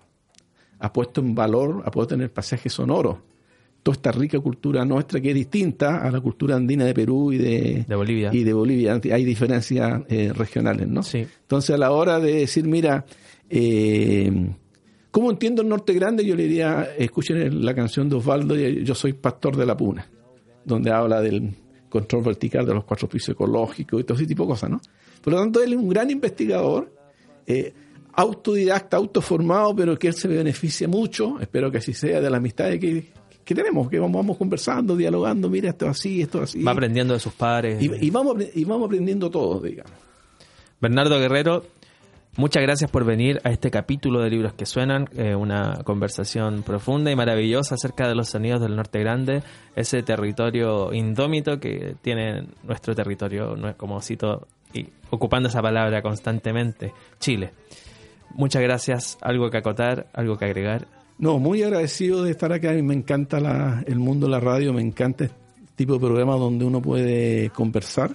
ha 0.80 0.94
puesto 0.94 1.22
en 1.22 1.36
valor, 1.36 1.84
ha 1.86 1.92
podido 1.92 2.08
tener 2.08 2.32
pasajes 2.32 2.74
sonoros 2.74 3.18
toda 3.84 3.96
esta 3.96 4.12
rica 4.12 4.40
cultura 4.40 4.86
nuestra 4.86 5.20
que 5.20 5.30
es 5.30 5.36
distinta 5.36 6.06
a 6.06 6.12
la 6.12 6.22
cultura 6.22 6.56
andina 6.56 6.86
de 6.86 6.94
Perú 6.94 7.32
y 7.32 7.38
de, 7.38 7.86
Bolivia. 7.96 8.30
Y 8.32 8.44
de 8.44 8.54
Bolivia. 8.54 9.00
Hay 9.12 9.26
diferencias 9.26 10.04
eh, 10.08 10.32
regionales, 10.34 10.88
¿no? 10.88 11.04
Sí. 11.04 11.26
Entonces, 11.42 11.76
a 11.76 11.78
la 11.78 11.92
hora 11.92 12.20
de 12.20 12.36
decir, 12.36 12.66
mira, 12.66 13.06
eh, 13.50 14.50
¿cómo 15.10 15.32
entiendo 15.32 15.62
el 15.62 15.70
Norte 15.70 15.94
Grande? 15.94 16.24
Yo 16.24 16.36
le 16.36 16.44
diría, 16.44 16.90
escuchen 16.98 17.66
la 17.66 17.74
canción 17.74 18.08
de 18.08 18.16
Osvaldo, 18.18 18.56
Yo 18.56 18.94
soy 18.94 19.14
pastor 19.14 19.58
de 19.58 19.66
la 19.66 19.76
Puna, 19.76 20.08
donde 20.64 20.92
habla 20.92 21.22
del 21.22 21.56
control 21.90 22.24
vertical 22.24 22.66
de 22.66 22.74
los 22.74 22.84
cuatro 22.84 23.10
pisos 23.10 23.30
ecológicos 23.30 24.00
y 24.00 24.04
todo 24.04 24.18
ese 24.18 24.28
tipo 24.28 24.44
de 24.44 24.50
cosas, 24.50 24.70
¿no? 24.70 24.80
Por 25.22 25.34
lo 25.34 25.40
tanto, 25.40 25.62
él 25.62 25.74
es 25.74 25.80
un 25.80 25.90
gran 25.90 26.10
investigador. 26.10 26.94
Eh, 27.46 27.74
autodidacta, 28.14 28.98
autoformado, 28.98 29.76
pero 29.76 29.98
que 29.98 30.08
él 30.08 30.14
se 30.14 30.28
beneficia 30.28 30.88
mucho, 30.88 31.40
espero 31.40 31.72
que 31.72 31.78
así 31.78 31.94
sea, 31.94 32.22
de 32.22 32.30
la 32.30 32.38
amistad 32.38 32.70
que, 32.72 33.12
que 33.44 33.56
tenemos, 33.56 33.90
que 33.90 34.00
vamos, 34.00 34.18
vamos 34.18 34.38
conversando, 34.38 34.96
dialogando, 34.96 35.50
mira, 35.50 35.70
esto 35.70 35.88
así, 35.88 36.22
esto 36.22 36.42
así. 36.42 36.64
Va 36.64 36.72
aprendiendo 36.72 37.14
de 37.14 37.20
sus 37.20 37.34
padres. 37.34 37.82
Y, 37.82 38.10
vamos, 38.10 38.38
y 38.54 38.64
vamos 38.64 38.86
aprendiendo 38.88 39.30
todos, 39.30 39.64
digamos. 39.64 39.92
Bernardo 40.80 41.20
Guerrero, 41.20 41.64
muchas 42.38 42.64
gracias 42.64 42.90
por 42.90 43.06
venir 43.06 43.40
a 43.44 43.52
este 43.52 43.70
capítulo 43.70 44.22
de 44.22 44.30
Libros 44.30 44.54
que 44.54 44.66
Suenan, 44.66 45.10
eh, 45.16 45.36
una 45.36 45.82
conversación 45.84 46.64
profunda 46.64 47.12
y 47.12 47.16
maravillosa 47.16 47.76
acerca 47.76 48.08
de 48.08 48.16
los 48.16 48.30
sonidos 48.30 48.62
del 48.62 48.76
Norte 48.76 49.00
Grande, 49.00 49.44
ese 49.76 50.02
territorio 50.02 50.94
indómito 50.94 51.60
que 51.60 51.96
tiene 52.02 52.48
nuestro 52.64 52.96
territorio, 52.96 53.56
como 53.78 54.02
cito, 54.02 54.48
y 54.74 54.88
ocupando 55.10 55.50
esa 55.50 55.62
palabra 55.62 56.02
constantemente, 56.02 56.94
Chile. 57.20 57.52
Muchas 58.36 58.62
gracias, 58.62 59.18
algo 59.22 59.50
que 59.50 59.58
acotar, 59.58 60.08
algo 60.14 60.38
que 60.38 60.46
agregar. 60.46 60.88
No, 61.18 61.38
muy 61.38 61.62
agradecido 61.62 62.24
de 62.24 62.32
estar 62.32 62.52
acá. 62.52 62.72
Me 62.72 62.94
encanta 62.94 63.40
la, 63.40 63.84
el 63.86 64.00
mundo 64.00 64.26
de 64.26 64.32
la 64.32 64.40
radio, 64.40 64.74
me 64.74 64.82
encanta 64.82 65.26
este 65.26 65.38
tipo 65.76 65.94
de 65.94 66.00
programa 66.00 66.36
donde 66.36 66.66
uno 66.66 66.82
puede 66.82 67.50
conversar, 67.52 68.12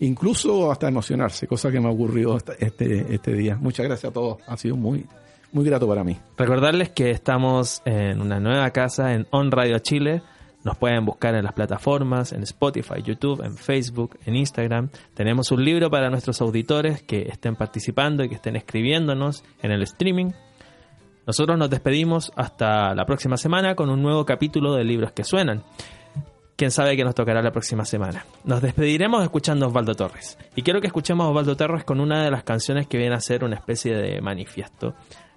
incluso 0.00 0.70
hasta 0.70 0.88
emocionarse, 0.88 1.46
cosa 1.46 1.70
que 1.70 1.80
me 1.80 1.88
ocurrió 1.88 2.38
este, 2.58 3.14
este 3.14 3.32
día. 3.34 3.56
Muchas 3.56 3.86
gracias 3.86 4.10
a 4.10 4.14
todos, 4.14 4.38
ha 4.46 4.56
sido 4.56 4.76
muy, 4.76 5.04
muy 5.52 5.64
grato 5.64 5.86
para 5.86 6.02
mí. 6.02 6.16
Recordarles 6.36 6.90
que 6.90 7.10
estamos 7.10 7.82
en 7.84 8.20
una 8.20 8.40
nueva 8.40 8.70
casa 8.70 9.12
en 9.12 9.26
On 9.30 9.50
Radio 9.50 9.78
Chile. 9.78 10.22
Nos 10.66 10.76
pueden 10.76 11.04
buscar 11.04 11.36
en 11.36 11.44
las 11.44 11.52
plataformas, 11.52 12.32
en 12.32 12.42
Spotify, 12.42 13.00
YouTube, 13.00 13.40
en 13.44 13.56
Facebook, 13.56 14.18
en 14.26 14.34
Instagram. 14.34 14.88
Tenemos 15.14 15.52
un 15.52 15.64
libro 15.64 15.92
para 15.92 16.10
nuestros 16.10 16.40
auditores 16.40 17.04
que 17.04 17.28
estén 17.28 17.54
participando 17.54 18.24
y 18.24 18.28
que 18.28 18.34
estén 18.34 18.56
escribiéndonos 18.56 19.44
en 19.62 19.70
el 19.70 19.82
streaming. 19.82 20.32
Nosotros 21.24 21.56
nos 21.56 21.70
despedimos 21.70 22.32
hasta 22.34 22.96
la 22.96 23.06
próxima 23.06 23.36
semana 23.36 23.76
con 23.76 23.90
un 23.90 24.02
nuevo 24.02 24.26
capítulo 24.26 24.74
de 24.74 24.82
Libros 24.82 25.12
que 25.12 25.22
Suenan. 25.22 25.62
Quién 26.56 26.72
sabe 26.72 26.96
qué 26.96 27.04
nos 27.04 27.14
tocará 27.14 27.42
la 27.42 27.52
próxima 27.52 27.84
semana. 27.84 28.26
Nos 28.42 28.60
despediremos 28.60 29.22
escuchando 29.22 29.66
a 29.66 29.68
Osvaldo 29.68 29.94
Torres. 29.94 30.36
Y 30.56 30.62
quiero 30.62 30.80
que 30.80 30.88
escuchemos 30.88 31.26
a 31.26 31.30
Osvaldo 31.30 31.56
Torres 31.56 31.84
con 31.84 32.00
una 32.00 32.24
de 32.24 32.32
las 32.32 32.42
canciones 32.42 32.88
que 32.88 32.98
viene 32.98 33.14
a 33.14 33.20
ser 33.20 33.44
una 33.44 33.54
especie 33.54 33.94
de 33.94 34.20
manifiesto 34.20 34.96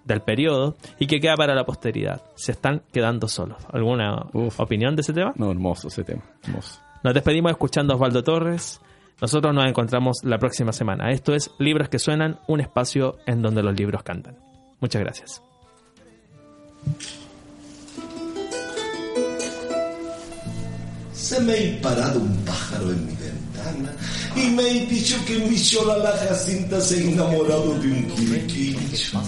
del 0.09 0.21
periodo 0.21 0.75
y 0.97 1.07
que 1.07 1.19
queda 1.19 1.35
para 1.35 1.55
la 1.55 1.63
posteridad. 1.63 2.21
Se 2.35 2.51
están 2.51 2.81
quedando 2.91 3.27
solos. 3.27 3.57
¿Alguna 3.71 4.25
opinión 4.57 4.95
de 4.95 5.01
ese 5.01 5.13
tema? 5.13 5.33
No, 5.37 5.51
hermoso 5.51 5.87
ese 5.87 6.03
tema. 6.03 6.23
Hermoso. 6.43 6.79
Nos 7.03 7.13
despedimos 7.13 7.51
escuchando 7.51 7.93
a 7.93 7.95
Osvaldo 7.95 8.23
Torres. 8.23 8.81
Nosotros 9.21 9.53
nos 9.53 9.65
encontramos 9.65 10.17
la 10.23 10.37
próxima 10.37 10.73
semana. 10.73 11.11
Esto 11.11 11.33
es 11.33 11.51
Libros 11.59 11.89
que 11.89 11.99
Suenan, 11.99 12.39
un 12.47 12.59
espacio 12.59 13.17
en 13.25 13.41
donde 13.41 13.63
los 13.63 13.77
libros 13.77 14.03
cantan. 14.03 14.37
Muchas 14.79 15.01
gracias. 15.01 15.41
Se 21.13 21.39
me 21.41 21.77
ha 21.77 21.81
parado 21.81 22.19
un 22.19 22.37
pájaro 22.45 22.91
en 22.91 23.05
mi 23.05 23.13
y 24.35 24.49
me 24.51 24.63
ha 24.63 24.85
dicho 24.85 25.15
que 25.25 25.39
mi 25.39 25.57
la 25.85 26.11
Jacinta 26.11 26.81
se 26.81 26.95
ha 26.95 27.11
enamorado 27.11 27.75
de 27.79 27.91
un 27.91 28.03
quiriquincho. 28.05 29.21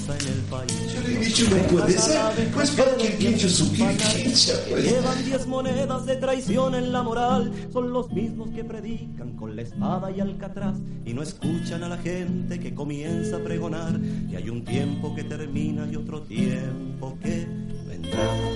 Yo 0.94 1.02
le 1.08 1.16
he 1.16 1.26
dicho, 1.26 1.46
no 1.50 1.58
puede 1.68 2.00
ser, 2.00 2.20
pues 2.54 2.72
para 2.72 2.96
que 2.96 3.16
quincho 3.18 3.50
su 3.50 3.72
quiriquincha. 3.72 4.54
Pues. 4.70 4.84
Llevan 4.84 5.26
diez 5.26 5.46
monedas 5.48 6.06
de 6.06 6.16
traición 6.16 6.76
en 6.76 6.92
la 6.92 7.04
moral, 7.04 7.52
son 7.72 7.92
los 7.92 8.12
mismos 8.12 8.50
que 8.52 8.64
predican 8.64 9.36
con 9.36 9.56
la 9.56 9.62
espada 9.64 10.12
y 10.12 10.20
alcatraz 10.20 10.78
y 11.06 11.14
no 11.14 11.22
escuchan 11.22 11.84
a 11.84 11.90
la 11.90 11.98
gente 11.98 12.60
que 12.60 12.74
comienza 12.74 13.38
a 13.38 13.40
pregonar 13.40 14.00
que 14.30 14.38
hay 14.38 14.50
un 14.50 14.64
tiempo 14.64 15.14
que 15.16 15.24
termina 15.24 15.88
y 15.92 15.96
otro 15.96 16.22
tiempo 16.22 17.18
que 17.22 17.48
vendrá. 17.88 18.51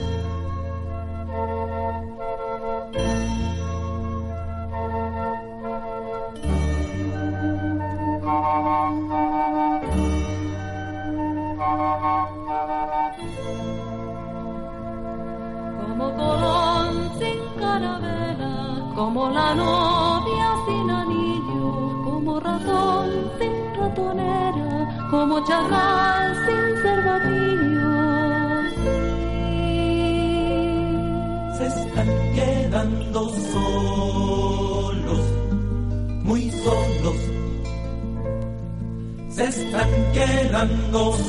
Solos. 40.95 41.25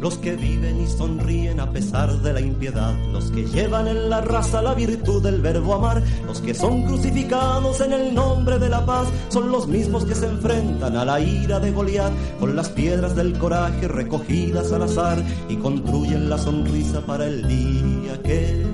Los 0.00 0.18
que 0.18 0.36
viven 0.36 0.82
y 0.82 0.86
sonríen 0.86 1.58
a 1.58 1.72
pesar 1.72 2.12
de 2.20 2.32
la 2.32 2.40
impiedad, 2.40 2.94
los 3.10 3.30
que 3.32 3.44
llevan 3.44 3.88
en 3.88 4.08
la 4.08 4.20
raza 4.20 4.62
la 4.62 4.74
virtud 4.74 5.22
del 5.22 5.40
verbo 5.40 5.74
amar, 5.74 6.02
los 6.26 6.40
que 6.40 6.54
son 6.54 6.84
crucificados 6.84 7.80
en 7.80 7.92
el 7.92 8.14
nombre 8.14 8.58
de 8.58 8.68
la 8.68 8.86
paz, 8.86 9.08
son 9.30 9.50
los 9.50 9.66
mismos 9.66 10.04
que 10.04 10.14
se 10.14 10.26
enfrentan 10.26 10.96
a 10.96 11.04
la 11.04 11.18
ira 11.18 11.58
de 11.58 11.72
Goliat 11.72 12.12
con 12.38 12.54
las 12.54 12.68
piedras 12.68 13.16
del 13.16 13.36
coraje 13.36 13.88
recogidas 13.88 14.70
al 14.72 14.82
azar 14.82 15.20
y 15.48 15.56
construyen 15.56 16.30
la 16.30 16.38
sonrisa 16.38 17.00
para 17.00 17.26
el 17.26 17.48
día 17.48 18.22
que 18.22 18.65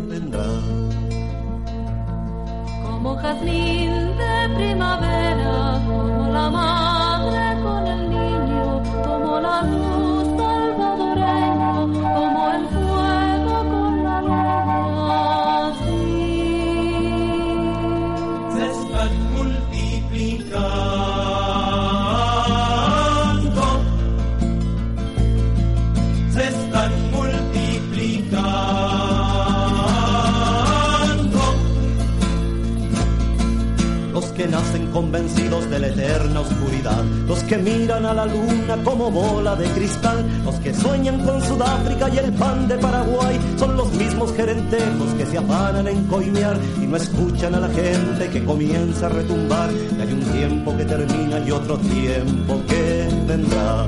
que 37.52 37.58
miran 37.58 38.06
a 38.06 38.14
la 38.14 38.24
luna 38.24 38.78
como 38.82 39.10
bola 39.10 39.54
de 39.54 39.66
cristal, 39.72 40.24
los 40.42 40.54
que 40.60 40.72
sueñan 40.72 41.22
con 41.22 41.38
Sudáfrica 41.42 42.08
y 42.08 42.16
el 42.16 42.32
pan 42.32 42.66
de 42.66 42.78
Paraguay, 42.78 43.38
son 43.58 43.76
los 43.76 43.92
mismos 43.92 44.32
gerentejos 44.32 45.12
que 45.18 45.26
se 45.26 45.36
afanan 45.36 45.86
en 45.86 46.02
coimear 46.06 46.56
y 46.82 46.86
no 46.86 46.96
escuchan 46.96 47.54
a 47.54 47.60
la 47.60 47.68
gente 47.68 48.30
que 48.30 48.42
comienza 48.42 49.04
a 49.04 49.10
retumbar, 49.10 49.68
que 49.68 50.02
hay 50.02 50.12
un 50.14 50.22
tiempo 50.32 50.74
que 50.78 50.86
termina 50.86 51.40
y 51.40 51.50
otro 51.50 51.76
tiempo 51.76 52.62
que 52.66 53.08
vendrá. 53.26 53.86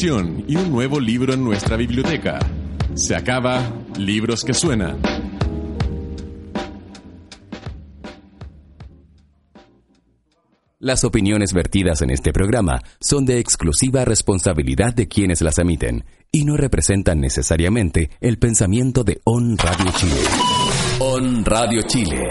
Y 0.00 0.06
un 0.54 0.70
nuevo 0.70 1.00
libro 1.00 1.34
en 1.34 1.42
nuestra 1.42 1.76
biblioteca. 1.76 2.38
Se 2.94 3.16
acaba 3.16 3.60
Libros 3.96 4.44
que 4.44 4.54
Suenan. 4.54 5.00
Las 10.78 11.02
opiniones 11.02 11.52
vertidas 11.52 12.02
en 12.02 12.10
este 12.10 12.32
programa 12.32 12.80
son 13.00 13.24
de 13.24 13.40
exclusiva 13.40 14.04
responsabilidad 14.04 14.94
de 14.94 15.08
quienes 15.08 15.40
las 15.40 15.58
emiten 15.58 16.04
y 16.30 16.44
no 16.44 16.56
representan 16.56 17.18
necesariamente 17.18 18.10
el 18.20 18.38
pensamiento 18.38 19.02
de 19.02 19.20
On 19.24 19.58
Radio 19.58 19.90
Chile. 19.96 20.20
On 21.00 21.44
Radio 21.44 21.82
Chile. 21.82 22.22